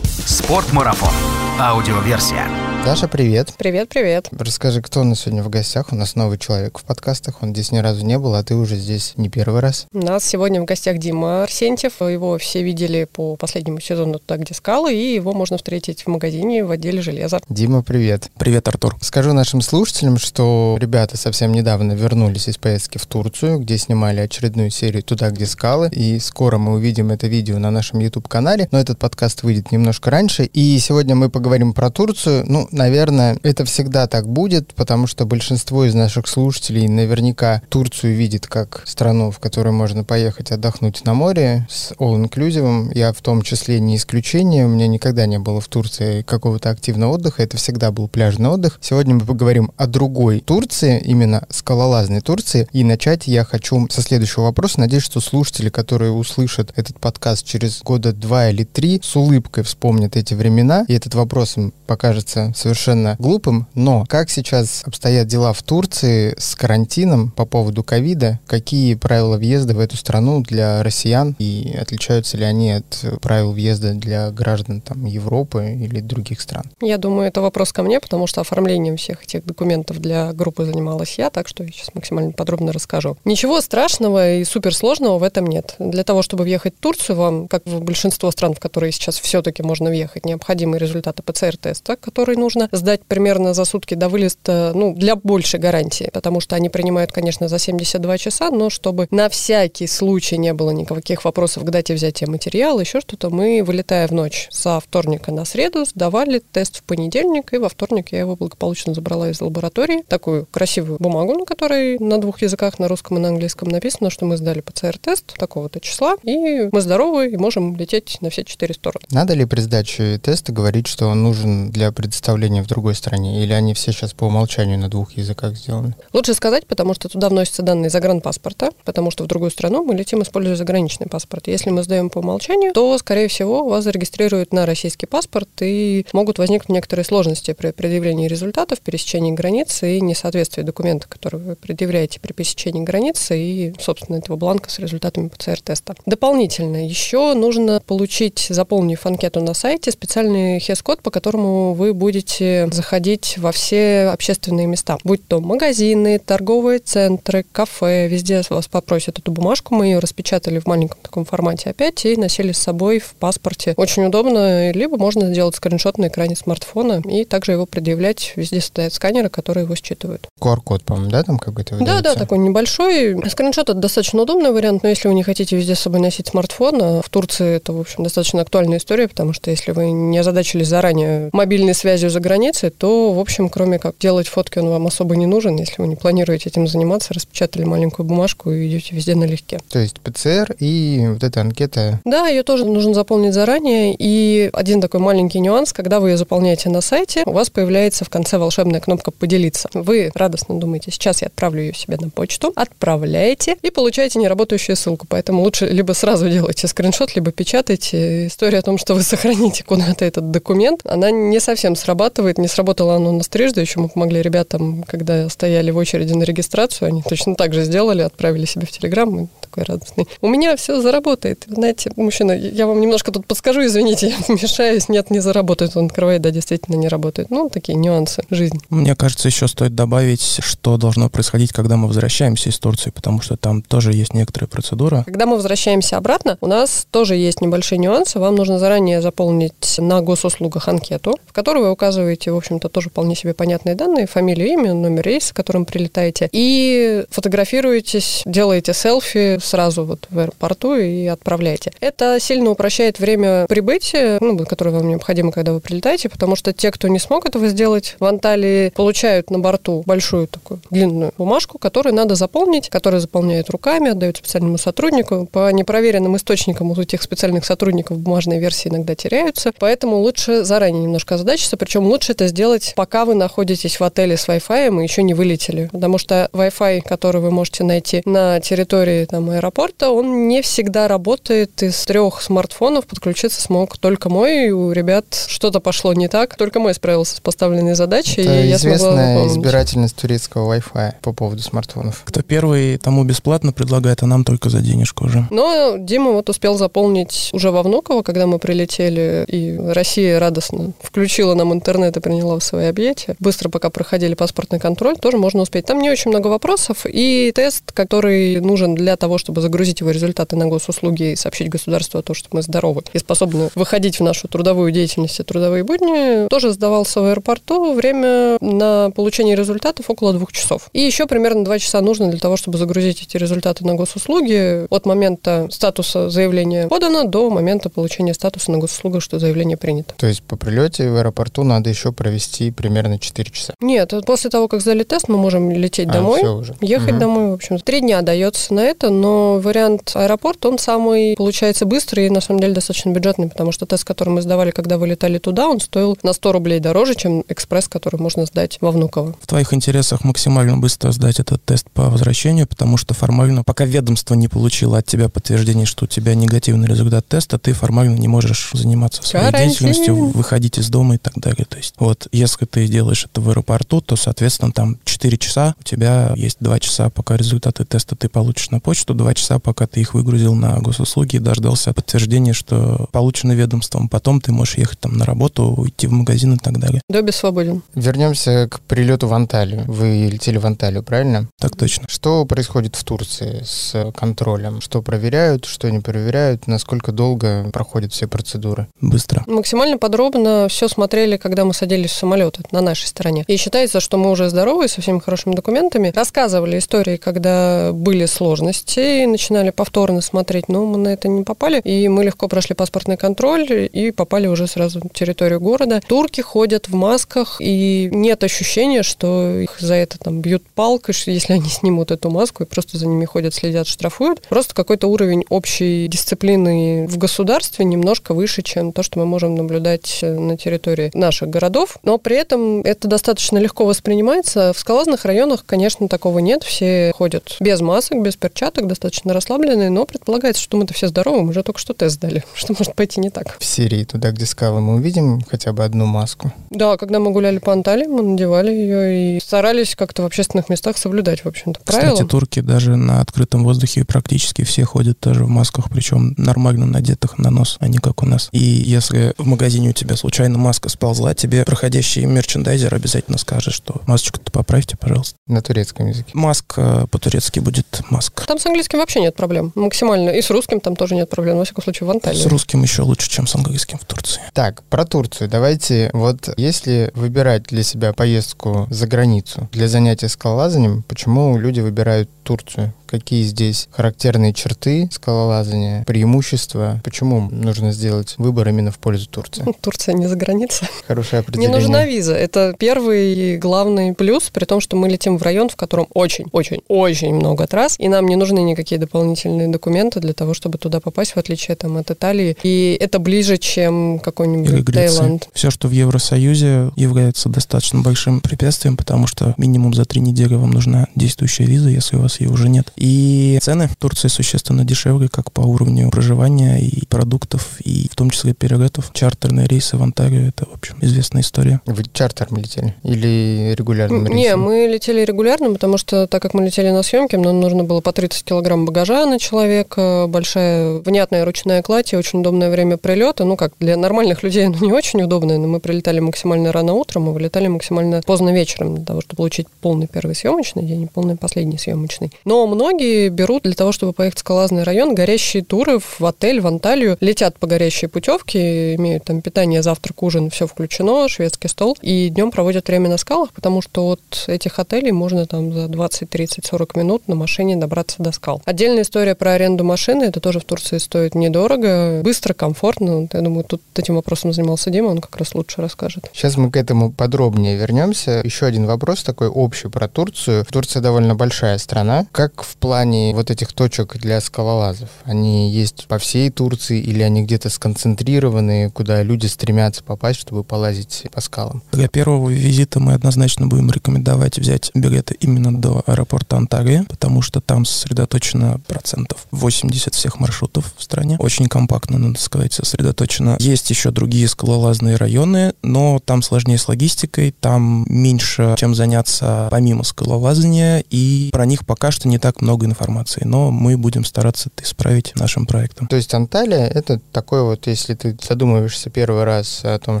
Спортмарафон. 0.26 1.14
Аудиоверсия. 1.58 2.69
Даша, 2.82 3.08
привет. 3.08 3.52
Привет, 3.58 3.90
привет. 3.90 4.28
Расскажи, 4.32 4.80
кто 4.80 5.02
у 5.02 5.04
нас 5.04 5.20
сегодня 5.20 5.42
в 5.42 5.50
гостях? 5.50 5.92
У 5.92 5.96
нас 5.96 6.16
новый 6.16 6.38
человек 6.38 6.78
в 6.78 6.84
подкастах, 6.84 7.42
он 7.42 7.52
здесь 7.52 7.72
ни 7.72 7.78
разу 7.78 8.04
не 8.06 8.18
был, 8.18 8.34
а 8.34 8.42
ты 8.42 8.54
уже 8.54 8.74
здесь 8.76 9.12
не 9.16 9.28
первый 9.28 9.60
раз. 9.60 9.86
У 9.92 9.98
нас 9.98 10.24
сегодня 10.24 10.62
в 10.62 10.64
гостях 10.64 10.96
Дима 10.96 11.42
Арсентьев. 11.42 12.00
Его 12.00 12.38
все 12.38 12.62
видели 12.62 13.04
по 13.04 13.36
последнему 13.36 13.80
сезону 13.80 14.18
«Туда, 14.18 14.38
где 14.38 14.54
скалы», 14.54 14.94
и 14.94 15.14
его 15.14 15.34
можно 15.34 15.58
встретить 15.58 16.04
в 16.04 16.08
магазине 16.08 16.64
в 16.64 16.70
отделе 16.70 17.02
железа. 17.02 17.40
Дима, 17.50 17.82
привет. 17.82 18.30
Привет, 18.38 18.66
Артур. 18.66 18.96
Скажу 19.02 19.34
нашим 19.34 19.60
слушателям, 19.60 20.16
что 20.16 20.78
ребята 20.80 21.18
совсем 21.18 21.52
недавно 21.52 21.92
вернулись 21.92 22.48
из 22.48 22.56
поездки 22.56 22.96
в 22.96 23.04
Турцию, 23.04 23.58
где 23.58 23.76
снимали 23.76 24.20
очередную 24.20 24.70
серию 24.70 25.02
«Туда, 25.02 25.30
где 25.30 25.44
скалы», 25.44 25.90
и 25.92 26.18
скоро 26.18 26.56
мы 26.56 26.72
увидим 26.72 27.10
это 27.10 27.26
видео 27.26 27.58
на 27.58 27.70
нашем 27.70 28.00
YouTube-канале, 28.00 28.68
но 28.72 28.80
этот 28.80 28.98
подкаст 28.98 29.42
выйдет 29.42 29.70
немножко 29.70 30.10
раньше, 30.10 30.46
и 30.46 30.78
сегодня 30.78 31.14
мы 31.14 31.28
поговорим 31.28 31.74
про 31.74 31.90
Турцию. 31.90 32.44
Ну, 32.48 32.69
наверное, 32.72 33.38
это 33.42 33.64
всегда 33.64 34.06
так 34.06 34.28
будет, 34.28 34.74
потому 34.74 35.06
что 35.06 35.26
большинство 35.26 35.84
из 35.84 35.94
наших 35.94 36.26
слушателей 36.26 36.88
наверняка 36.88 37.62
Турцию 37.68 38.14
видит 38.14 38.46
как 38.46 38.82
страну, 38.86 39.30
в 39.30 39.38
которой 39.38 39.72
можно 39.72 40.04
поехать 40.04 40.50
отдохнуть 40.50 41.04
на 41.04 41.14
море 41.14 41.66
с 41.70 41.92
all-inclusive. 41.92 42.92
Я 42.94 43.12
в 43.12 43.20
том 43.20 43.42
числе 43.42 43.80
не 43.80 43.96
исключение. 43.96 44.66
У 44.66 44.68
меня 44.68 44.86
никогда 44.86 45.26
не 45.26 45.38
было 45.38 45.60
в 45.60 45.68
Турции 45.68 46.22
какого-то 46.22 46.70
активного 46.70 47.14
отдыха. 47.14 47.42
Это 47.42 47.56
всегда 47.56 47.90
был 47.90 48.08
пляжный 48.08 48.48
отдых. 48.48 48.78
Сегодня 48.80 49.14
мы 49.14 49.20
поговорим 49.20 49.72
о 49.76 49.86
другой 49.86 50.40
Турции, 50.40 51.00
именно 51.00 51.46
скалолазной 51.50 52.20
Турции. 52.20 52.68
И 52.72 52.84
начать 52.84 53.26
я 53.26 53.44
хочу 53.44 53.88
со 53.90 54.02
следующего 54.02 54.44
вопроса. 54.44 54.80
Надеюсь, 54.80 55.04
что 55.04 55.20
слушатели, 55.20 55.68
которые 55.68 56.12
услышат 56.12 56.72
этот 56.76 56.98
подкаст 56.98 57.46
через 57.46 57.82
года 57.82 58.12
два 58.12 58.50
или 58.50 58.64
три, 58.64 59.00
с 59.02 59.16
улыбкой 59.16 59.64
вспомнят 59.64 60.16
эти 60.16 60.34
времена, 60.34 60.84
и 60.88 60.94
этот 60.94 61.14
вопрос 61.14 61.56
им 61.56 61.72
покажется 61.86 62.52
совершенно 62.60 63.16
глупым, 63.18 63.66
но 63.74 64.04
как 64.08 64.30
сейчас 64.30 64.82
обстоят 64.84 65.26
дела 65.26 65.52
в 65.52 65.62
Турции 65.62 66.34
с 66.38 66.54
карантином 66.54 67.30
по 67.30 67.46
поводу 67.46 67.82
ковида? 67.82 68.38
Какие 68.46 68.94
правила 68.94 69.36
въезда 69.36 69.74
в 69.74 69.80
эту 69.80 69.96
страну 69.96 70.42
для 70.42 70.82
россиян 70.82 71.34
и 71.38 71.76
отличаются 71.80 72.36
ли 72.36 72.44
они 72.44 72.72
от 72.72 73.04
правил 73.20 73.52
въезда 73.52 73.94
для 73.94 74.30
граждан 74.30 74.80
там, 74.80 75.04
Европы 75.04 75.76
или 75.80 76.00
других 76.00 76.40
стран? 76.40 76.64
Я 76.80 76.98
думаю, 76.98 77.28
это 77.28 77.40
вопрос 77.40 77.72
ко 77.72 77.82
мне, 77.82 78.00
потому 78.00 78.26
что 78.26 78.40
оформлением 78.40 78.96
всех 78.96 79.24
этих 79.24 79.44
документов 79.44 79.98
для 79.98 80.32
группы 80.32 80.64
занималась 80.64 81.18
я, 81.18 81.30
так 81.30 81.48
что 81.48 81.64
я 81.64 81.70
сейчас 81.70 81.94
максимально 81.94 82.32
подробно 82.32 82.72
расскажу. 82.72 83.16
Ничего 83.24 83.60
страшного 83.60 84.36
и 84.36 84.44
суперсложного 84.44 85.18
в 85.18 85.22
этом 85.22 85.46
нет. 85.46 85.74
Для 85.78 86.04
того, 86.04 86.22
чтобы 86.22 86.44
въехать 86.44 86.74
в 86.76 86.80
Турцию, 86.80 87.16
вам, 87.16 87.48
как 87.48 87.64
в 87.66 87.80
большинство 87.80 88.30
стран, 88.30 88.54
в 88.54 88.60
которые 88.60 88.92
сейчас 88.92 89.18
все-таки 89.18 89.62
можно 89.62 89.88
въехать, 89.88 90.26
необходимы 90.26 90.78
результаты 90.78 91.22
ПЦР-теста, 91.22 91.96
который 91.96 92.36
нужно 92.36 92.49
нужно 92.54 92.68
сдать 92.72 93.04
примерно 93.04 93.54
за 93.54 93.64
сутки 93.64 93.94
до 93.94 94.08
вылета, 94.08 94.72
ну, 94.74 94.94
для 94.94 95.16
большей 95.16 95.60
гарантии, 95.60 96.10
потому 96.12 96.40
что 96.40 96.56
они 96.56 96.68
принимают, 96.68 97.12
конечно, 97.12 97.48
за 97.48 97.58
72 97.58 98.18
часа, 98.18 98.50
но 98.50 98.70
чтобы 98.70 99.06
на 99.10 99.28
всякий 99.28 99.86
случай 99.86 100.36
не 100.36 100.52
было 100.52 100.70
никаких 100.70 101.24
вопросов 101.24 101.64
к 101.64 101.70
дате 101.70 101.94
взятия 101.94 102.26
материала, 102.26 102.80
еще 102.80 103.00
что-то, 103.00 103.30
мы, 103.30 103.62
вылетая 103.64 104.08
в 104.08 104.12
ночь 104.12 104.48
со 104.50 104.80
вторника 104.80 105.30
на 105.32 105.44
среду, 105.44 105.84
сдавали 105.84 106.42
тест 106.52 106.78
в 106.78 106.82
понедельник, 106.82 107.52
и 107.52 107.58
во 107.58 107.68
вторник 107.68 108.12
я 108.12 108.20
его 108.20 108.34
благополучно 108.36 108.94
забрала 108.94 109.30
из 109.30 109.40
лаборатории, 109.40 110.02
такую 110.08 110.46
красивую 110.46 110.98
бумагу, 110.98 111.34
на 111.34 111.44
которой 111.44 111.98
на 111.98 112.18
двух 112.18 112.42
языках, 112.42 112.78
на 112.78 112.88
русском 112.88 113.18
и 113.18 113.20
на 113.20 113.28
английском 113.28 113.68
написано, 113.68 114.10
что 114.10 114.26
мы 114.26 114.36
сдали 114.36 114.60
ПЦР-тест 114.60 115.34
такого-то 115.38 115.80
числа, 115.80 116.16
и 116.24 116.68
мы 116.72 116.80
здоровы 116.80 117.30
и 117.30 117.36
можем 117.36 117.76
лететь 117.76 118.18
на 118.20 118.30
все 118.30 118.44
четыре 118.44 118.74
стороны. 118.74 119.04
Надо 119.10 119.34
ли 119.34 119.44
при 119.44 119.60
сдаче 119.60 120.18
теста 120.18 120.52
говорить, 120.52 120.86
что 120.86 121.06
он 121.06 121.22
нужен 121.22 121.70
для 121.70 121.92
предоставления 121.92 122.39
представления 122.40 122.62
в 122.62 122.66
другой 122.66 122.94
стране? 122.94 123.42
Или 123.42 123.52
они 123.52 123.74
все 123.74 123.92
сейчас 123.92 124.14
по 124.14 124.24
умолчанию 124.24 124.78
на 124.78 124.88
двух 124.88 125.12
языках 125.12 125.56
сделаны? 125.56 125.94
Лучше 126.14 126.32
сказать, 126.32 126.66
потому 126.66 126.94
что 126.94 127.08
туда 127.10 127.28
вносятся 127.28 127.62
данные 127.62 127.90
загранпаспорта, 127.90 128.70
потому 128.84 129.10
что 129.10 129.24
в 129.24 129.26
другую 129.26 129.50
страну 129.50 129.84
мы 129.84 129.94
летим, 129.94 130.22
используя 130.22 130.56
заграничный 130.56 131.06
паспорт. 131.06 131.48
Если 131.48 131.68
мы 131.68 131.82
сдаем 131.82 132.08
по 132.08 132.20
умолчанию, 132.20 132.72
то, 132.72 132.96
скорее 132.96 133.28
всего, 133.28 133.68
вас 133.68 133.84
зарегистрируют 133.84 134.54
на 134.54 134.64
российский 134.64 135.04
паспорт 135.04 135.48
и 135.60 136.06
могут 136.14 136.38
возникнуть 136.38 136.70
некоторые 136.70 137.04
сложности 137.04 137.52
при 137.52 137.72
предъявлении 137.72 138.26
результатов, 138.26 138.80
пересечении 138.80 139.32
границы 139.32 139.98
и 139.98 140.00
несоответствии 140.00 140.62
документа, 140.62 141.08
который 141.08 141.40
вы 141.40 141.56
предъявляете 141.56 142.20
при 142.20 142.32
пересечении 142.32 142.82
границы 142.82 143.38
и, 143.38 143.74
собственно, 143.78 144.16
этого 144.16 144.36
бланка 144.36 144.70
с 144.70 144.78
результатами 144.78 145.28
ПЦР-теста. 145.28 145.94
Дополнительно 146.06 146.86
еще 146.86 147.34
нужно 147.34 147.82
получить, 147.86 148.46
заполнив 148.48 149.04
анкету 149.04 149.40
на 149.40 149.52
сайте, 149.52 149.90
специальный 149.90 150.58
HES-код, 150.58 151.02
по 151.02 151.10
которому 151.10 151.74
вы 151.74 151.92
будете 151.92 152.29
можете 152.30 152.68
заходить 152.72 153.36
во 153.38 153.52
все 153.52 154.10
общественные 154.12 154.66
места, 154.66 154.98
будь 155.04 155.26
то 155.26 155.40
магазины, 155.40 156.18
торговые 156.18 156.78
центры, 156.78 157.44
кафе, 157.50 158.08
везде 158.08 158.42
вас 158.50 158.68
попросят 158.68 159.18
эту 159.18 159.32
бумажку, 159.32 159.74
мы 159.74 159.86
ее 159.86 159.98
распечатали 159.98 160.58
в 160.58 160.66
маленьком 160.66 160.98
таком 161.02 161.24
формате 161.24 161.70
опять 161.70 162.04
и 162.06 162.16
носили 162.16 162.52
с 162.52 162.58
собой 162.58 162.98
в 163.00 163.14
паспорте. 163.14 163.74
Очень 163.76 164.04
удобно, 164.06 164.70
либо 164.72 164.96
можно 164.96 165.32
сделать 165.32 165.56
скриншот 165.56 165.98
на 165.98 166.08
экране 166.08 166.36
смартфона 166.36 167.02
и 167.04 167.24
также 167.24 167.52
его 167.52 167.66
предъявлять. 167.66 168.32
Везде 168.36 168.60
стоят 168.60 168.92
сканеры, 168.92 169.28
которые 169.28 169.64
его 169.64 169.74
считывают. 169.74 170.26
QR-код, 170.40 170.84
по-моему, 170.84 171.10
да, 171.10 171.22
там 171.22 171.38
какой-то 171.38 171.76
Да, 171.76 172.00
да, 172.00 172.14
такой 172.14 172.38
небольшой. 172.38 173.16
Скриншот— 173.28 173.68
это 173.70 173.78
достаточно 173.78 174.22
удобный 174.22 174.52
вариант, 174.52 174.82
но 174.82 174.88
если 174.88 175.08
вы 175.08 175.14
не 175.14 175.22
хотите 175.22 175.56
везде 175.56 175.74
с 175.74 175.80
собой 175.80 176.00
носить 176.00 176.28
смартфон, 176.28 176.80
а 176.82 177.02
в 177.02 177.08
Турции 177.08 177.56
это, 177.56 177.72
в 177.72 177.80
общем, 177.80 178.04
достаточно 178.04 178.42
актуальная 178.42 178.78
история, 178.78 179.08
потому 179.08 179.32
что 179.32 179.50
если 179.50 179.72
вы 179.72 179.90
не 179.90 180.18
озадачились 180.18 180.68
заранее 180.68 181.30
мобильной 181.32 181.74
связью 181.74 182.10
за 182.10 182.19
границей, 182.20 182.70
то, 182.70 183.12
в 183.12 183.18
общем, 183.18 183.48
кроме 183.48 183.78
как 183.78 183.96
делать 183.98 184.28
фотки, 184.28 184.58
он 184.58 184.68
вам 184.68 184.86
особо 184.86 185.16
не 185.16 185.26
нужен. 185.26 185.56
Если 185.56 185.74
вы 185.78 185.88
не 185.88 185.96
планируете 185.96 186.48
этим 186.50 186.66
заниматься, 186.66 187.14
распечатали 187.14 187.64
маленькую 187.64 188.06
бумажку 188.06 188.50
и 188.50 188.68
идете 188.68 188.94
везде 188.94 189.14
налегке. 189.14 189.58
То 189.68 189.78
есть 189.78 190.00
ПЦР 190.00 190.56
и 190.58 191.06
вот 191.12 191.24
эта 191.24 191.40
анкета. 191.40 192.00
Да, 192.04 192.28
ее 192.28 192.42
тоже 192.42 192.64
нужно 192.64 192.94
заполнить 192.94 193.34
заранее. 193.34 193.94
И 193.98 194.50
один 194.52 194.80
такой 194.80 195.00
маленький 195.00 195.40
нюанс, 195.40 195.72
когда 195.72 196.00
вы 196.00 196.10
ее 196.10 196.16
заполняете 196.16 196.68
на 196.68 196.80
сайте, 196.80 197.22
у 197.26 197.32
вас 197.32 197.50
появляется 197.50 198.04
в 198.04 198.10
конце 198.10 198.38
волшебная 198.38 198.80
кнопка 198.80 199.10
«Поделиться». 199.10 199.68
Вы 199.74 200.10
радостно 200.14 200.58
думаете, 200.58 200.90
сейчас 200.90 201.22
я 201.22 201.28
отправлю 201.28 201.62
ее 201.62 201.74
себе 201.74 201.96
на 202.00 202.10
почту, 202.10 202.52
отправляете 202.54 203.56
и 203.62 203.70
получаете 203.70 204.18
неработающую 204.18 204.76
ссылку. 204.76 205.06
Поэтому 205.08 205.42
лучше 205.42 205.66
либо 205.66 205.92
сразу 205.92 206.28
делайте 206.28 206.66
скриншот, 206.66 207.14
либо 207.14 207.32
печатайте. 207.32 208.26
История 208.26 208.58
о 208.58 208.62
том, 208.62 208.78
что 208.78 208.94
вы 208.94 209.02
сохраните 209.02 209.64
куда-то 209.64 210.04
этот 210.04 210.30
документ, 210.30 210.80
она 210.84 211.10
не 211.10 211.40
совсем 211.40 211.76
срабатывает. 212.00 212.38
Не 212.38 212.48
сработала 212.48 212.96
она 212.96 213.10
у 213.10 213.12
нас 213.12 213.28
трижды. 213.28 213.60
Еще 213.60 213.78
мы 213.78 213.88
помогли 213.88 214.22
ребятам, 214.22 214.82
когда 214.84 215.28
стояли 215.28 215.70
в 215.70 215.76
очереди 215.76 216.14
на 216.14 216.24
регистрацию, 216.24 216.88
они 216.88 217.02
точно 217.02 217.34
так 217.34 217.52
же 217.52 217.64
сделали, 217.64 218.00
отправили 218.00 218.46
себе 218.46 218.66
в 218.66 218.70
Телеграм 218.70 219.28
такой 219.40 219.64
радостный. 219.64 220.06
У 220.22 220.28
меня 220.28 220.56
все 220.56 220.80
заработает. 220.80 221.44
Знаете, 221.46 221.92
мужчина, 221.96 222.32
я 222.32 222.66
вам 222.66 222.80
немножко 222.80 223.12
тут 223.12 223.26
подскажу, 223.26 223.66
извините, 223.66 224.14
я 224.28 224.34
мешаюсь. 224.34 224.88
Нет, 224.88 225.10
не 225.10 225.20
заработает. 225.20 225.76
Он 225.76 225.86
открывает, 225.86 226.22
да, 226.22 226.30
действительно 226.30 226.76
не 226.76 226.88
работает. 226.88 227.30
Ну, 227.30 227.50
такие 227.50 227.76
нюансы 227.76 228.22
жизни. 228.30 228.60
Мне 228.70 228.94
кажется, 228.94 229.28
еще 229.28 229.48
стоит 229.48 229.74
добавить, 229.74 230.38
что 230.40 230.76
должно 230.76 231.10
происходить, 231.10 231.52
когда 231.52 231.76
мы 231.76 231.88
возвращаемся 231.88 232.48
из 232.48 232.58
Турции, 232.58 232.90
потому 232.90 233.20
что 233.20 233.36
там 233.36 233.62
тоже 233.62 233.92
есть 233.92 234.14
некоторые 234.14 234.48
процедуры. 234.48 235.02
Когда 235.04 235.26
мы 235.26 235.36
возвращаемся 235.36 235.96
обратно, 235.96 236.38
у 236.40 236.46
нас 236.46 236.86
тоже 236.90 237.16
есть 237.16 237.40
небольшие 237.40 237.78
нюансы. 237.78 238.18
Вам 238.18 238.36
нужно 238.36 238.58
заранее 238.58 239.02
заполнить 239.02 239.76
на 239.78 240.00
госуслугах 240.00 240.68
анкету, 240.68 241.16
в 241.26 241.32
которой 241.32 241.62
вы 241.62 241.70
указываете, 241.70 241.89
в 241.98 242.36
общем-то, 242.36 242.68
тоже 242.68 242.90
вполне 242.90 243.14
себе 243.14 243.34
понятные 243.34 243.74
данные, 243.74 244.06
фамилию, 244.06 244.48
имя, 244.48 244.74
номер 244.74 245.02
рейса, 245.02 245.34
которым 245.34 245.64
прилетаете, 245.64 246.28
и 246.32 247.04
фотографируетесь, 247.10 248.22
делаете 248.24 248.74
селфи 248.74 249.38
сразу 249.42 249.84
вот 249.84 250.06
в 250.10 250.18
аэропорту 250.18 250.76
и 250.76 251.06
отправляете. 251.06 251.72
Это 251.80 252.18
сильно 252.20 252.50
упрощает 252.50 252.98
время 252.98 253.46
прибытия, 253.46 254.18
ну, 254.20 254.38
которое 254.46 254.70
вам 254.70 254.88
необходимо, 254.88 255.32
когда 255.32 255.52
вы 255.52 255.60
прилетаете, 255.60 256.08
потому 256.08 256.36
что 256.36 256.52
те, 256.52 256.70
кто 256.70 256.88
не 256.88 256.98
смог 256.98 257.26
этого 257.26 257.48
сделать, 257.48 257.96
в 257.98 258.04
Анталии 258.04 258.70
получают 258.70 259.30
на 259.30 259.38
борту 259.38 259.82
большую 259.86 260.26
такую 260.26 260.60
длинную 260.70 261.12
бумажку, 261.18 261.58
которую 261.58 261.94
надо 261.94 262.14
заполнить, 262.14 262.68
которую 262.68 263.00
заполняют 263.00 263.50
руками, 263.50 263.90
отдают 263.90 264.16
специальному 264.18 264.58
сотруднику. 264.58 265.26
По 265.30 265.50
непроверенным 265.52 266.16
источникам 266.16 266.70
у 266.70 266.80
этих 266.80 267.02
специальных 267.02 267.44
сотрудников 267.44 267.98
бумажные 267.98 268.40
версии 268.40 268.68
иногда 268.68 268.94
теряются, 268.94 269.52
поэтому 269.58 269.96
лучше 269.98 270.44
заранее 270.44 270.82
немножко 270.82 271.16
озадачиться, 271.16 271.56
причем 271.56 271.79
лучше 271.86 272.12
это 272.12 272.26
сделать, 272.26 272.74
пока 272.76 273.04
вы 273.04 273.14
находитесь 273.14 273.80
в 273.80 273.84
отеле 273.84 274.16
с 274.16 274.28
Wi-Fi 274.28 274.80
и 274.80 274.82
еще 274.82 275.02
не 275.02 275.14
вылетели, 275.14 275.68
потому 275.72 275.98
что 275.98 276.28
Wi-Fi, 276.32 276.82
который 276.82 277.20
вы 277.20 277.30
можете 277.30 277.64
найти 277.64 278.02
на 278.04 278.40
территории 278.40 279.04
там, 279.04 279.30
аэропорта, 279.30 279.90
он 279.90 280.28
не 280.28 280.42
всегда 280.42 280.88
работает. 280.88 281.62
Из 281.62 281.84
трех 281.84 282.20
смартфонов 282.22 282.86
подключиться 282.86 283.40
смог 283.40 283.78
только 283.78 284.08
мой. 284.08 284.48
И 284.48 284.50
у 284.50 284.72
ребят 284.72 285.26
что-то 285.26 285.60
пошло 285.60 285.94
не 285.94 286.08
так. 286.08 286.36
Только 286.36 286.60
мой 286.60 286.74
справился 286.74 287.16
с 287.16 287.20
поставленной 287.20 287.74
задачей. 287.74 288.22
Это 288.22 288.40
и 288.40 288.48
я 288.48 288.56
известная 288.56 289.26
избирательность 289.26 289.96
турецкого 289.96 290.54
Wi-Fi 290.54 290.94
по 291.02 291.12
поводу 291.12 291.42
смартфонов. 291.42 292.02
Кто 292.04 292.22
первый, 292.22 292.78
тому 292.78 293.04
бесплатно 293.04 293.52
предлагает, 293.52 294.02
а 294.02 294.06
нам 294.06 294.24
только 294.24 294.50
за 294.50 294.60
денежку 294.60 295.06
уже. 295.06 295.26
Но 295.30 295.76
Дима 295.78 296.12
вот 296.12 296.28
успел 296.28 296.56
заполнить 296.56 297.30
уже 297.32 297.50
во 297.50 297.62
Внуково, 297.62 298.02
когда 298.02 298.26
мы 298.26 298.38
прилетели, 298.38 299.24
и 299.26 299.56
Россия 299.58 300.18
радостно 300.18 300.72
включила 300.82 301.34
нам 301.34 301.52
интернет 301.52 301.69
и 301.70 302.00
приняла 302.00 302.38
в 302.38 302.42
свои 302.42 302.66
объятия. 302.66 303.16
Быстро, 303.18 303.48
пока 303.48 303.70
проходили 303.70 304.14
паспортный 304.14 304.58
контроль, 304.58 304.96
тоже 304.96 305.16
можно 305.16 305.42
успеть. 305.42 305.66
Там 305.66 305.80
не 305.80 305.90
очень 305.90 306.10
много 306.10 306.28
вопросов, 306.28 306.86
и 306.86 307.32
тест, 307.34 307.72
который 307.72 308.40
нужен 308.40 308.74
для 308.74 308.96
того, 308.96 309.18
чтобы 309.18 309.40
загрузить 309.40 309.80
его 309.80 309.90
результаты 309.90 310.36
на 310.36 310.46
госуслуги 310.46 311.12
и 311.12 311.16
сообщить 311.16 311.48
государству 311.48 311.98
о 311.98 312.02
том, 312.02 312.16
что 312.16 312.28
мы 312.32 312.42
здоровы 312.42 312.82
и 312.92 312.98
способны 312.98 313.50
выходить 313.54 314.00
в 314.00 314.02
нашу 314.02 314.28
трудовую 314.28 314.72
деятельность 314.72 315.20
и 315.20 315.22
трудовые 315.22 315.64
будни, 315.64 316.28
тоже 316.28 316.52
сдавался 316.52 317.00
в 317.00 317.04
аэропорту. 317.04 317.74
Время 317.74 318.38
на 318.40 318.90
получение 318.90 319.36
результатов 319.36 319.90
около 319.90 320.12
двух 320.12 320.32
часов. 320.32 320.70
И 320.72 320.80
еще 320.80 321.06
примерно 321.06 321.44
два 321.44 321.58
часа 321.58 321.80
нужно 321.80 322.08
для 322.08 322.18
того, 322.18 322.36
чтобы 322.36 322.58
загрузить 322.58 323.02
эти 323.02 323.16
результаты 323.16 323.66
на 323.66 323.74
госуслуги 323.74 324.66
от 324.70 324.86
момента 324.86 325.48
статуса 325.50 326.08
заявления 326.08 326.68
подано 326.68 327.04
до 327.04 327.28
момента 327.28 327.68
получения 327.68 328.14
статуса 328.14 328.50
на 328.50 328.58
госуслугу, 328.58 329.00
что 329.00 329.18
заявление 329.18 329.56
принято. 329.56 329.94
То 329.96 330.06
есть 330.06 330.22
по 330.22 330.36
прилете 330.36 330.90
в 330.90 330.96
аэропорту 330.96 331.42
надо 331.42 331.59
еще 331.68 331.92
провести 331.92 332.50
примерно 332.50 332.98
4 332.98 333.30
часа? 333.30 333.54
Нет, 333.60 333.92
после 334.06 334.30
того, 334.30 334.48
как 334.48 334.60
сдали 334.62 334.82
тест, 334.82 335.08
мы 335.08 335.16
можем 335.16 335.50
лететь 335.50 335.88
а, 335.88 335.92
домой, 335.92 336.22
ехать 336.60 336.92
угу. 336.92 337.00
домой, 337.00 337.30
в 337.30 337.34
общем. 337.34 337.58
Три 337.58 337.80
дня 337.80 338.00
дается 338.02 338.54
на 338.54 338.60
это, 338.60 338.90
но 338.90 339.38
вариант 339.38 339.92
аэропорт, 339.94 340.44
он 340.46 340.58
самый, 340.58 341.14
получается, 341.16 341.66
быстрый 341.66 342.06
и, 342.06 342.10
на 342.10 342.20
самом 342.20 342.40
деле, 342.40 342.54
достаточно 342.54 342.90
бюджетный, 342.90 343.28
потому 343.28 343.52
что 343.52 343.66
тест, 343.66 343.84
который 343.84 344.10
мы 344.10 344.22
сдавали, 344.22 344.50
когда 344.50 344.78
вылетали 344.78 345.18
туда, 345.18 345.48
он 345.48 345.60
стоил 345.60 345.98
на 346.02 346.12
100 346.12 346.32
рублей 346.32 346.60
дороже, 346.60 346.94
чем 346.94 347.24
экспресс, 347.28 347.68
который 347.68 348.00
можно 348.00 348.24
сдать 348.26 348.58
во 348.60 348.70
Внуково. 348.70 349.14
В 349.20 349.26
твоих 349.26 349.52
интересах 349.52 350.04
максимально 350.04 350.56
быстро 350.56 350.92
сдать 350.92 351.20
этот 351.20 351.44
тест 351.44 351.70
по 351.70 351.90
возвращению, 351.90 352.46
потому 352.46 352.76
что 352.76 352.94
формально, 352.94 353.44
пока 353.44 353.64
ведомство 353.64 354.14
не 354.14 354.28
получило 354.28 354.78
от 354.78 354.86
тебя 354.86 355.08
подтверждение, 355.08 355.66
что 355.66 355.84
у 355.84 355.88
тебя 355.88 356.14
негативный 356.14 356.68
результат 356.68 357.06
теста, 357.08 357.38
ты 357.38 357.52
формально 357.52 357.96
не 357.96 358.08
можешь 358.08 358.50
заниматься 358.52 359.02
своей 359.02 359.26
Карантин. 359.26 359.50
деятельностью, 359.50 359.96
выходить 359.96 360.58
из 360.58 360.68
дома 360.68 360.94
и 360.94 360.98
так 360.98 361.14
далее. 361.18 361.46
То 361.50 361.56
есть 361.56 361.74
вот 361.78 362.06
если 362.12 362.46
ты 362.46 362.66
делаешь 362.68 363.04
это 363.04 363.20
в 363.20 363.28
аэропорту, 363.28 363.80
то, 363.80 363.96
соответственно, 363.96 364.52
там 364.52 364.78
4 364.84 365.18
часа, 365.18 365.54
у 365.60 365.62
тебя 365.62 366.12
есть 366.16 366.38
2 366.40 366.60
часа, 366.60 366.90
пока 366.90 367.16
результаты 367.16 367.64
теста 367.64 367.96
ты 367.96 368.08
получишь 368.08 368.50
на 368.50 368.60
почту, 368.60 368.94
2 368.94 369.14
часа, 369.14 369.38
пока 369.38 369.66
ты 369.66 369.80
их 369.80 369.94
выгрузил 369.94 370.34
на 370.34 370.58
госуслуги 370.60 371.16
и 371.16 371.18
дождался 371.18 371.74
подтверждения, 371.74 372.32
что 372.32 372.88
получено 372.92 373.32
ведомством. 373.32 373.88
Потом 373.88 374.20
ты 374.20 374.32
можешь 374.32 374.56
ехать 374.58 374.78
там 374.78 374.96
на 374.96 375.04
работу, 375.04 375.64
идти 375.66 375.86
в 375.86 375.92
магазин 375.92 376.34
и 376.34 376.38
так 376.38 376.58
далее. 376.58 376.80
Добби 376.88 377.12
свободен. 377.12 377.62
Вернемся 377.74 378.48
к 378.48 378.60
прилету 378.60 379.08
в 379.08 379.14
Анталию. 379.14 379.64
Вы 379.66 380.08
летели 380.10 380.38
в 380.38 380.46
Анталию, 380.46 380.82
правильно? 380.82 381.28
Так 381.40 381.56
точно. 381.56 381.86
Что 381.88 382.24
происходит 382.24 382.76
в 382.76 382.84
Турции 382.84 383.42
с 383.44 383.92
контролем? 383.96 384.60
Что 384.60 384.82
проверяют, 384.82 385.46
что 385.46 385.68
не 385.70 385.80
проверяют? 385.80 386.46
Насколько 386.46 386.92
долго 386.92 387.50
проходят 387.50 387.92
все 387.92 388.06
процедуры? 388.06 388.68
Быстро. 388.80 389.24
Максимально 389.26 389.78
подробно 389.78 390.46
все 390.48 390.68
смотрели, 390.68 391.16
когда 391.16 391.39
мы 391.44 391.54
садились 391.54 391.90
в 391.90 391.96
самолет 391.96 392.38
на 392.52 392.60
нашей 392.60 392.86
стороне. 392.86 393.24
И 393.26 393.36
считается, 393.36 393.80
что 393.80 393.96
мы 393.96 394.10
уже 394.10 394.28
здоровы, 394.28 394.68
со 394.68 394.80
всеми 394.80 394.98
хорошими 394.98 395.34
документами. 395.34 395.92
Рассказывали 395.94 396.58
истории, 396.58 396.96
когда 396.96 397.70
были 397.72 398.06
сложности, 398.06 399.04
начинали 399.06 399.50
повторно 399.50 400.00
смотреть, 400.00 400.48
но 400.48 400.64
мы 400.66 400.78
на 400.78 400.88
это 400.88 401.08
не 401.08 401.22
попали. 401.22 401.60
И 401.64 401.88
мы 401.88 402.04
легко 402.04 402.28
прошли 402.28 402.54
паспортный 402.54 402.96
контроль 402.96 403.68
и 403.72 403.90
попали 403.90 404.26
уже 404.26 404.46
сразу 404.46 404.80
на 404.82 404.90
территорию 404.90 405.40
города. 405.40 405.80
Турки 405.86 406.20
ходят 406.20 406.68
в 406.68 406.74
масках, 406.74 407.36
и 407.40 407.88
нет 407.92 408.22
ощущения, 408.22 408.82
что 408.82 409.38
их 409.38 409.56
за 409.58 409.74
это 409.74 409.98
там 409.98 410.20
бьют 410.20 410.42
палкой, 410.54 410.94
если 411.06 411.32
они 411.32 411.48
снимут 411.48 411.90
эту 411.90 412.10
маску 412.10 412.42
и 412.42 412.46
просто 412.46 412.78
за 412.78 412.86
ними 412.86 413.04
ходят, 413.04 413.34
следят, 413.34 413.66
штрафуют. 413.66 414.22
Просто 414.28 414.54
какой-то 414.54 414.88
уровень 414.88 415.24
общей 415.28 415.88
дисциплины 415.88 416.86
в 416.86 416.98
государстве 416.98 417.64
немножко 417.64 418.14
выше, 418.14 418.42
чем 418.42 418.72
то, 418.72 418.82
что 418.82 418.98
мы 418.98 419.06
можем 419.06 419.34
наблюдать 419.34 420.00
на 420.02 420.36
территории 420.36 420.90
наших 420.94 421.29
городов. 421.30 421.78
Но 421.82 421.98
при 421.98 422.16
этом 422.16 422.60
это 422.62 422.88
достаточно 422.88 423.38
легко 423.38 423.64
воспринимается. 423.64 424.52
В 424.52 424.58
скалазных 424.58 425.04
районах, 425.04 425.44
конечно, 425.46 425.88
такого 425.88 426.18
нет. 426.18 426.42
Все 426.42 426.92
ходят 426.96 427.36
без 427.40 427.60
масок, 427.60 428.02
без 428.02 428.16
перчаток, 428.16 428.66
достаточно 428.66 429.14
расслабленные, 429.14 429.70
но 429.70 429.86
предполагается, 429.86 430.42
что 430.42 430.56
мы-то 430.56 430.74
все 430.74 430.88
здоровы, 430.88 431.22
мы 431.22 431.32
же 431.32 431.42
только 431.42 431.58
что 431.58 431.74
тест 431.74 431.96
сдали. 431.96 432.24
Что 432.34 432.54
может 432.58 432.74
пойти 432.74 433.00
не 433.00 433.10
так? 433.10 433.36
В 433.38 433.44
Сирии, 433.44 433.84
туда, 433.84 434.10
где 434.10 434.26
скалы, 434.26 434.60
мы 434.60 434.74
увидим 434.74 435.20
хотя 435.28 435.52
бы 435.52 435.64
одну 435.64 435.86
маску? 435.86 436.32
Да, 436.50 436.76
когда 436.76 436.98
мы 436.98 437.10
гуляли 437.10 437.38
по 437.38 437.52
Анталии, 437.52 437.86
мы 437.86 438.02
надевали 438.02 438.50
ее 438.50 439.16
и 439.16 439.20
старались 439.20 439.76
как-то 439.76 440.02
в 440.02 440.06
общественных 440.06 440.48
местах 440.48 440.78
соблюдать, 440.78 441.24
в 441.24 441.28
общем-то, 441.28 441.60
правила. 441.60 441.92
Кстати, 441.92 442.08
турки 442.08 442.40
даже 442.40 442.76
на 442.76 443.00
открытом 443.00 443.44
воздухе 443.44 443.84
практически 443.84 444.42
все 444.42 444.64
ходят 444.64 444.98
тоже 444.98 445.24
в 445.24 445.28
масках, 445.28 445.70
причем 445.70 446.14
нормально 446.16 446.66
надетых 446.66 447.18
на 447.18 447.30
нос, 447.30 447.56
а 447.60 447.68
не 447.68 447.78
как 447.78 448.02
у 448.02 448.06
нас. 448.06 448.28
И 448.32 448.38
если 448.38 449.14
в 449.18 449.26
магазине 449.26 449.70
у 449.70 449.72
тебя 449.72 449.96
случайно 449.96 450.38
маска 450.38 450.68
сползла, 450.68 451.14
тебе 451.20 451.44
проходящий 451.44 452.04
мерчендайзер 452.06 452.74
обязательно 452.74 453.18
скажет, 453.18 453.52
что 453.52 453.82
масочку-то 453.86 454.32
поправьте, 454.32 454.76
пожалуйста. 454.76 455.16
На 455.26 455.42
турецком 455.42 455.88
языке. 455.88 456.10
Маск 456.14 456.54
э, 456.56 456.86
по-турецки 456.90 457.40
будет 457.40 457.82
маск. 457.90 458.26
Там 458.26 458.38
с 458.38 458.46
английским 458.46 458.78
вообще 458.78 459.00
нет 459.00 459.14
проблем. 459.14 459.52
Максимально. 459.54 460.10
И 460.10 460.22
с 460.22 460.30
русским 460.30 460.60
там 460.60 460.76
тоже 460.76 460.94
нет 460.94 461.10
проблем. 461.10 461.36
Во 461.36 461.44
всяком 461.44 461.62
случае, 461.62 461.86
в 461.86 461.90
Анталии. 461.90 462.18
С 462.18 462.26
русским 462.26 462.62
еще 462.62 462.82
лучше, 462.82 463.10
чем 463.10 463.26
с 463.26 463.34
английским 463.34 463.78
в 463.78 463.84
Турции. 463.84 464.22
Так, 464.32 464.62
про 464.64 464.86
Турцию. 464.86 465.28
Давайте, 465.28 465.90
вот 465.92 466.32
если 466.38 466.90
выбирать 466.94 467.44
для 467.44 467.62
себя 467.62 467.92
поездку 467.92 468.66
за 468.70 468.86
границу 468.86 469.48
для 469.52 469.68
занятия 469.68 470.08
скалолазанием, 470.08 470.82
почему 470.84 471.36
люди 471.36 471.60
выбирают 471.60 472.08
Турцию? 472.30 472.72
какие 472.90 473.22
здесь 473.22 473.68
характерные 473.70 474.34
черты 474.34 474.88
скалолазания, 474.92 475.84
преимущества, 475.84 476.80
почему 476.84 477.28
нужно 477.30 477.72
сделать 477.72 478.16
выбор 478.18 478.48
именно 478.48 478.72
в 478.72 478.78
пользу 478.78 479.08
Турции? 479.08 479.44
Турция 479.60 479.94
не 479.94 480.08
за 480.08 480.16
границей. 480.16 480.68
Хорошее 480.86 481.20
определение. 481.20 481.48
Не 481.48 481.54
нужна 481.54 481.86
виза. 481.86 482.14
Это 482.14 482.54
первый 482.58 483.14
и 483.14 483.36
главный 483.36 483.94
плюс, 483.94 484.30
при 484.30 484.44
том, 484.44 484.60
что 484.60 484.76
мы 484.76 484.88
летим 484.88 485.18
в 485.18 485.22
район, 485.22 485.48
в 485.48 485.56
котором 485.56 485.86
очень-очень-очень 485.94 487.14
много 487.14 487.46
трасс, 487.46 487.76
и 487.78 487.88
нам 487.88 488.06
не 488.06 488.16
нужны 488.16 488.40
никакие 488.40 488.80
дополнительные 488.80 489.48
документы 489.48 490.00
для 490.00 490.12
того, 490.12 490.34
чтобы 490.34 490.58
туда 490.58 490.80
попасть, 490.80 491.12
в 491.12 491.16
отличие 491.16 491.56
там, 491.56 491.76
от 491.76 491.90
Италии. 491.90 492.36
И 492.42 492.76
это 492.80 492.98
ближе, 492.98 493.38
чем 493.38 494.00
какой-нибудь 494.00 494.66
Таиланд. 494.66 495.28
Все, 495.32 495.50
что 495.50 495.68
в 495.68 495.72
Евросоюзе, 495.72 496.70
является 496.74 497.28
достаточно 497.28 497.80
большим 497.80 498.20
препятствием, 498.20 498.76
потому 498.76 499.06
что 499.06 499.34
минимум 499.36 499.74
за 499.74 499.84
три 499.84 500.00
недели 500.00 500.34
вам 500.34 500.50
нужна 500.50 500.88
действующая 500.96 501.44
виза, 501.44 501.68
если 501.68 501.96
у 501.96 502.00
вас 502.00 502.19
ее 502.20 502.30
уже 502.30 502.48
нет. 502.48 502.72
И 502.76 503.38
цены 503.42 503.68
в 503.68 503.76
Турции 503.76 504.08
существенно 504.08 504.64
дешевле, 504.64 505.08
как 505.08 505.32
по 505.32 505.40
уровню 505.40 505.90
проживания 505.90 506.58
и 506.58 506.86
продуктов, 506.86 507.56
и 507.64 507.88
в 507.90 507.96
том 507.96 508.10
числе 508.10 508.34
перелетов. 508.34 508.90
Чартерные 508.92 509.46
рейсы 509.46 509.76
в 509.76 509.82
Антарию— 509.82 510.28
это, 510.28 510.46
в 510.46 510.54
общем, 510.54 510.76
известная 510.80 511.22
история. 511.22 511.60
Вы 511.66 511.84
чартером 511.92 512.36
летели? 512.38 512.74
Или 512.82 513.54
регулярным 513.56 514.06
рейсом? 514.06 514.16
Не, 514.16 514.36
мы 514.36 514.66
летели 514.66 515.04
регулярно, 515.04 515.52
потому 515.52 515.78
что, 515.78 516.06
так 516.06 516.22
как 516.22 516.34
мы 516.34 516.44
летели 516.44 516.70
на 516.70 516.82
съемки, 516.82 517.16
нам 517.16 517.40
нужно 517.40 517.64
было 517.64 517.80
по 517.80 517.92
30 517.92 518.24
килограмм 518.24 518.64
багажа 518.64 519.06
на 519.06 519.18
человека, 519.18 520.06
большая 520.08 520.78
внятная 520.78 521.24
ручная 521.24 521.62
кладь 521.62 521.92
и 521.92 521.96
очень 521.96 522.20
удобное 522.20 522.50
время 522.50 522.76
прилета. 522.76 523.24
Ну 523.24 523.36
как, 523.36 523.52
для 523.60 523.76
нормальных 523.76 524.22
людей 524.22 524.46
оно 524.46 524.58
не 524.60 524.72
очень 524.72 525.02
удобное, 525.02 525.38
но 525.38 525.46
мы 525.46 525.60
прилетали 525.60 526.00
максимально 526.00 526.52
рано 526.52 526.72
утром 526.74 527.08
и 527.08 527.12
вылетали 527.12 527.48
максимально 527.48 528.02
поздно 528.04 528.32
вечером 528.32 528.76
для 528.76 528.84
того, 528.84 529.00
чтобы 529.00 529.16
получить 529.16 529.46
полный 529.60 529.86
первый 529.86 530.14
съемочный 530.14 530.64
день 530.64 530.82
и 530.82 530.86
полный 530.86 531.16
последний 531.16 531.58
съемочный. 531.58 531.99
Но 532.24 532.46
многие 532.46 532.70
многие 532.70 533.08
берут 533.08 533.42
для 533.42 533.54
того, 533.54 533.72
чтобы 533.72 533.92
поехать 533.92 534.18
в 534.18 534.20
скалазный 534.20 534.62
район, 534.62 534.94
горящие 534.94 535.42
туры 535.42 535.78
в 535.78 536.04
отель, 536.04 536.40
в 536.40 536.46
Анталию, 536.46 536.96
летят 537.00 537.38
по 537.38 537.46
горящей 537.46 537.88
путевке, 537.88 538.74
имеют 538.76 539.04
там 539.04 539.20
питание, 539.20 539.62
завтрак, 539.62 540.02
ужин, 540.02 540.30
все 540.30 540.46
включено, 540.46 541.08
шведский 541.08 541.48
стол, 541.48 541.76
и 541.82 542.08
днем 542.08 542.30
проводят 542.30 542.68
время 542.68 542.88
на 542.88 542.96
скалах, 542.96 543.32
потому 543.32 543.60
что 543.60 543.88
от 543.88 544.24
этих 544.28 544.58
отелей 544.58 544.92
можно 544.92 545.26
там 545.26 545.52
за 545.52 545.68
20, 545.68 546.08
30, 546.08 546.46
40 546.46 546.76
минут 546.76 547.08
на 547.08 547.14
машине 547.14 547.56
добраться 547.56 547.96
до 548.02 548.12
скал. 548.12 548.40
Отдельная 548.44 548.82
история 548.82 549.14
про 549.14 549.32
аренду 549.32 549.64
машины, 549.64 550.04
это 550.04 550.20
тоже 550.20 550.40
в 550.40 550.44
Турции 550.44 550.78
стоит 550.78 551.14
недорого, 551.14 552.00
быстро, 552.02 552.34
комфортно. 552.34 553.08
Я 553.12 553.20
думаю, 553.20 553.44
тут 553.44 553.60
этим 553.76 553.96
вопросом 553.96 554.32
занимался 554.32 554.70
Дима, 554.70 554.88
он 554.88 555.00
как 555.00 555.16
раз 555.16 555.34
лучше 555.34 555.60
расскажет. 555.60 556.10
Сейчас 556.12 556.36
мы 556.36 556.50
к 556.50 556.56
этому 556.56 556.92
подробнее 556.92 557.56
вернемся. 557.56 558.22
Еще 558.24 558.46
один 558.46 558.66
вопрос 558.66 559.02
такой 559.02 559.28
общий 559.28 559.68
про 559.68 559.88
Турцию. 559.88 560.46
Турция 560.50 560.80
довольно 560.82 561.14
большая 561.14 561.58
страна. 561.58 561.89
Как 562.12 562.42
в 562.42 562.56
плане 562.56 563.12
вот 563.14 563.30
этих 563.30 563.52
точек 563.52 563.96
для 563.96 564.20
скалолазов? 564.20 564.88
Они 565.04 565.50
есть 565.50 565.86
по 565.86 565.98
всей 565.98 566.30
Турции 566.30 566.80
или 566.80 567.02
они 567.02 567.22
где-то 567.22 567.50
сконцентрированы, 567.50 568.70
куда 568.70 569.02
люди 569.02 569.26
стремятся 569.26 569.82
попасть, 569.82 570.20
чтобы 570.20 570.44
полазить 570.44 571.06
по 571.12 571.20
скалам? 571.20 571.62
Для 571.72 571.88
первого 571.88 572.30
визита 572.30 572.80
мы 572.80 572.94
однозначно 572.94 573.46
будем 573.46 573.70
рекомендовать 573.70 574.38
взять 574.38 574.70
билеты 574.74 575.16
именно 575.20 575.54
до 575.54 575.82
аэропорта 575.86 576.36
Анталии, 576.36 576.84
потому 576.88 577.22
что 577.22 577.40
там 577.40 577.64
сосредоточено 577.64 578.60
процентов 578.66 579.26
80 579.30 579.94
всех 579.94 580.20
маршрутов 580.20 580.72
в 580.76 580.82
стране. 580.82 581.16
Очень 581.18 581.46
компактно, 581.46 581.98
надо 581.98 582.20
сказать, 582.20 582.52
сосредоточено. 582.52 583.36
Есть 583.40 583.70
еще 583.70 583.90
другие 583.90 584.28
скалолазные 584.28 584.96
районы, 584.96 585.54
но 585.62 585.98
там 585.98 586.22
сложнее 586.22 586.58
с 586.58 586.68
логистикой, 586.68 587.34
там 587.38 587.84
меньше 587.88 588.54
чем 588.58 588.74
заняться 588.74 589.48
помимо 589.50 589.84
скалолазания, 589.84 590.84
и 590.90 591.30
про 591.32 591.46
них 591.46 591.66
пока 591.66 591.79
что 591.90 592.06
не 592.08 592.18
так 592.18 592.40
много 592.40 592.50
много 592.50 592.66
информации, 592.66 593.22
но 593.24 593.52
мы 593.52 593.76
будем 593.76 594.04
стараться 594.04 594.50
это 594.52 594.64
исправить 594.64 595.12
нашим 595.14 595.46
проектом. 595.46 595.86
То 595.86 595.96
есть 595.96 596.12
Анталия— 596.14 596.66
это 596.74 597.00
такой 597.12 597.42
вот, 597.42 597.66
если 597.68 597.94
ты 597.94 598.16
задумываешься 598.28 598.90
первый 598.90 599.22
раз 599.22 599.60
о 599.62 599.78
том, 599.78 600.00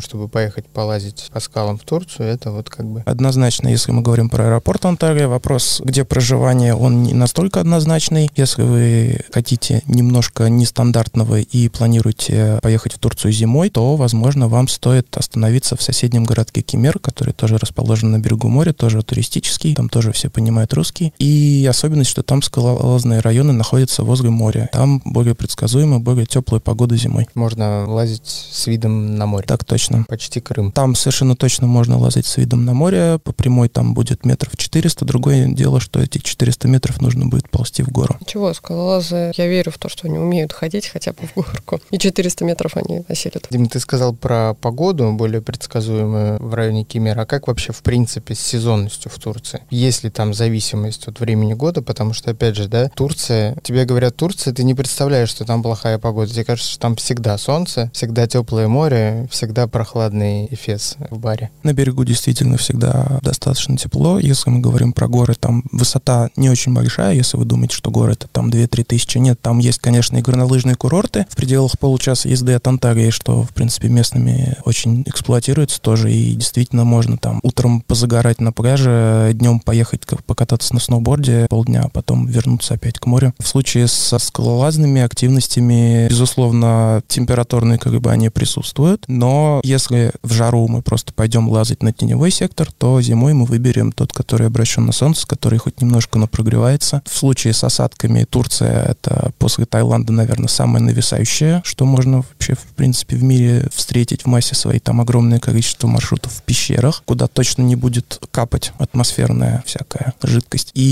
чтобы 0.00 0.28
поехать 0.28 0.66
полазить 0.66 1.30
по 1.32 1.40
скалам 1.40 1.78
в 1.78 1.84
Турцию, 1.84 2.28
это 2.28 2.50
вот 2.50 2.68
как 2.68 2.86
бы... 2.86 3.02
Однозначно, 3.06 3.68
если 3.68 3.92
мы 3.92 4.02
говорим 4.02 4.28
про 4.28 4.46
аэропорт 4.46 4.84
Анталия, 4.84 5.28
вопрос, 5.28 5.80
где 5.84 6.04
проживание, 6.04 6.74
он 6.74 7.04
не 7.04 7.14
настолько 7.14 7.60
однозначный. 7.60 8.30
Если 8.34 8.62
вы 8.62 9.20
хотите 9.32 9.82
немножко 9.86 10.48
нестандартного 10.48 11.40
и 11.40 11.68
планируете 11.68 12.58
поехать 12.62 12.94
в 12.94 12.98
Турцию 12.98 13.32
зимой, 13.32 13.70
то, 13.70 13.94
возможно, 13.94 14.48
вам 14.48 14.66
стоит 14.66 15.16
остановиться 15.16 15.76
в 15.76 15.82
соседнем 15.82 16.24
городке 16.24 16.62
Кемер, 16.62 16.98
который 16.98 17.32
тоже 17.32 17.58
расположен 17.58 18.10
на 18.10 18.18
берегу 18.18 18.48
моря, 18.48 18.72
тоже 18.72 19.02
туристический, 19.02 19.74
там 19.76 19.88
тоже 19.88 20.10
все 20.10 20.28
понимают 20.28 20.74
русский. 20.74 21.12
И 21.18 21.64
особенность, 21.70 22.10
что 22.10 22.22
там 22.22 22.42
скалолазные 22.42 23.20
районы 23.20 23.52
находятся 23.52 24.02
возле 24.02 24.30
моря. 24.30 24.68
Там 24.72 25.00
более 25.04 25.34
предсказуемо, 25.34 26.00
более 26.00 26.26
теплая 26.26 26.60
погода 26.60 26.96
зимой. 26.96 27.26
Можно 27.34 27.88
лазить 27.88 28.26
с 28.26 28.66
видом 28.66 29.16
на 29.16 29.26
море. 29.26 29.46
Так 29.46 29.64
точно. 29.64 30.04
Почти 30.08 30.40
Крым. 30.40 30.72
Там 30.72 30.94
совершенно 30.94 31.36
точно 31.36 31.66
можно 31.66 31.98
лазить 31.98 32.26
с 32.26 32.36
видом 32.36 32.64
на 32.64 32.74
море. 32.74 33.18
По 33.22 33.32
прямой 33.32 33.68
там 33.68 33.94
будет 33.94 34.24
метров 34.24 34.56
400. 34.56 35.04
Другое 35.04 35.48
дело, 35.48 35.80
что 35.80 36.00
эти 36.00 36.18
400 36.18 36.68
метров 36.68 37.00
нужно 37.00 37.26
будет 37.26 37.48
ползти 37.50 37.82
в 37.82 37.88
гору. 37.88 38.18
Чего, 38.26 38.52
скалолазы, 38.54 39.32
я 39.36 39.46
верю 39.46 39.72
в 39.72 39.78
то, 39.78 39.88
что 39.88 40.06
они 40.06 40.18
умеют 40.18 40.52
ходить 40.52 40.86
хотя 40.86 41.12
бы 41.12 41.26
в 41.26 41.34
горку. 41.34 41.80
И 41.90 41.98
400 41.98 42.44
метров 42.44 42.76
они 42.76 43.02
осилят. 43.08 43.46
Дим, 43.50 43.68
ты 43.68 43.80
сказал 43.80 44.14
про 44.14 44.54
погоду, 44.54 45.12
более 45.12 45.40
предсказуемую 45.40 46.42
в 46.42 46.54
районе 46.54 46.84
Кемера. 46.84 47.22
А 47.22 47.26
как 47.26 47.48
вообще, 47.48 47.72
в 47.72 47.82
принципе, 47.82 48.34
с 48.34 48.40
сезонностью 48.40 49.10
в 49.10 49.18
Турции? 49.18 49.60
Есть 49.70 50.04
ли 50.04 50.10
там 50.10 50.34
зависимость 50.34 51.08
от 51.08 51.20
времени 51.20 51.54
года? 51.60 51.82
Потому 51.82 52.14
что 52.14 52.30
опять 52.30 52.56
же, 52.56 52.66
да, 52.66 52.88
Турция, 52.96 53.56
тебе 53.62 53.84
говорят 53.84 54.16
Турция, 54.16 54.54
ты 54.54 54.64
не 54.64 54.74
представляешь, 54.74 55.28
что 55.28 55.44
там 55.44 55.62
плохая 55.62 55.98
погода. 55.98 56.32
Тебе 56.32 56.44
кажется, 56.44 56.72
что 56.72 56.80
там 56.80 56.96
всегда 56.96 57.36
солнце, 57.38 57.90
всегда 57.92 58.26
теплое 58.26 58.66
море, 58.66 59.28
всегда 59.30 59.66
прохладный 59.68 60.46
эфес 60.50 60.96
в 61.10 61.18
баре. 61.18 61.50
На 61.62 61.74
берегу 61.74 62.04
действительно 62.04 62.56
всегда 62.56 63.20
достаточно 63.22 63.76
тепло. 63.76 64.18
Если 64.18 64.48
мы 64.50 64.60
говорим 64.60 64.92
про 64.92 65.06
горы, 65.06 65.34
там 65.38 65.62
высота 65.70 66.30
не 66.36 66.48
очень 66.48 66.72
большая, 66.72 67.14
если 67.14 67.36
вы 67.36 67.44
думаете, 67.44 67.76
что 67.76 67.90
горы 67.90 68.14
это 68.14 68.26
там 68.28 68.48
2-3 68.48 68.84
тысячи. 68.84 69.18
Нет, 69.18 69.38
там 69.40 69.58
есть, 69.58 69.78
конечно, 69.78 70.16
и 70.16 70.22
горнолыжные 70.22 70.76
курорты 70.76 71.26
в 71.28 71.36
пределах 71.36 71.78
получаса 71.78 72.28
езды 72.28 72.54
от 72.54 72.66
Антарии, 72.66 73.10
что, 73.10 73.42
в 73.42 73.50
принципе, 73.50 73.88
местными 73.88 74.56
очень 74.64 75.02
эксплуатируется 75.02 75.80
тоже, 75.80 76.10
и 76.10 76.34
действительно 76.34 76.84
можно 76.84 77.18
там 77.18 77.40
утром 77.42 77.82
позагорать 77.82 78.40
на 78.40 78.52
пляже, 78.52 79.30
днем 79.34 79.60
поехать 79.60 80.00
покататься 80.26 80.72
на 80.74 80.80
сноуборде 80.80 81.46
полдня, 81.50 81.82
а 81.84 81.88
потом 81.88 82.26
вернуться 82.26 82.74
опять 82.74 82.98
к 82.98 83.06
морю. 83.06 83.34
В 83.38 83.46
случае 83.46 83.88
со 83.88 84.18
скалолазными 84.18 85.02
активностями, 85.02 86.08
безусловно, 86.08 87.02
температурные 87.08 87.76
колебания 87.76 88.30
присутствуют, 88.30 89.04
но 89.08 89.60
если 89.64 90.12
в 90.22 90.32
жару 90.32 90.68
мы 90.68 90.80
просто 90.80 91.12
пойдем 91.12 91.48
лазать 91.48 91.82
на 91.82 91.92
теневой 91.92 92.30
сектор, 92.30 92.70
то 92.70 93.00
зимой 93.02 93.34
мы 93.34 93.46
выберем 93.46 93.90
тот, 93.90 94.12
который 94.12 94.46
обращен 94.46 94.86
на 94.86 94.92
солнце, 94.92 95.26
который 95.26 95.58
хоть 95.58 95.80
немножко, 95.82 96.18
но 96.18 96.28
прогревается. 96.28 97.02
В 97.04 97.16
случае 97.16 97.52
с 97.52 97.64
осадками 97.64 98.24
Турция— 98.24 98.84
это 98.88 99.32
после 99.38 99.66
Таиланда, 99.66 100.12
наверное, 100.12 100.48
самое 100.48 100.84
нависающее, 100.84 101.62
что 101.64 101.84
можно 101.84 102.18
вообще, 102.18 102.54
в 102.54 102.74
принципе, 102.76 103.16
в 103.16 103.24
мире 103.24 103.68
встретить 103.74 104.22
в 104.22 104.26
массе 104.26 104.54
своей. 104.54 104.78
Там 104.78 105.00
огромное 105.00 105.40
количество 105.40 105.88
маршрутов 105.88 106.32
в 106.32 106.42
пещерах, 106.42 107.02
куда 107.04 107.26
точно 107.26 107.62
не 107.62 107.74
будет 107.74 108.20
капать 108.30 108.72
атмосферная 108.78 109.64
всякая 109.66 110.14
жидкость. 110.22 110.70
И 110.74 110.82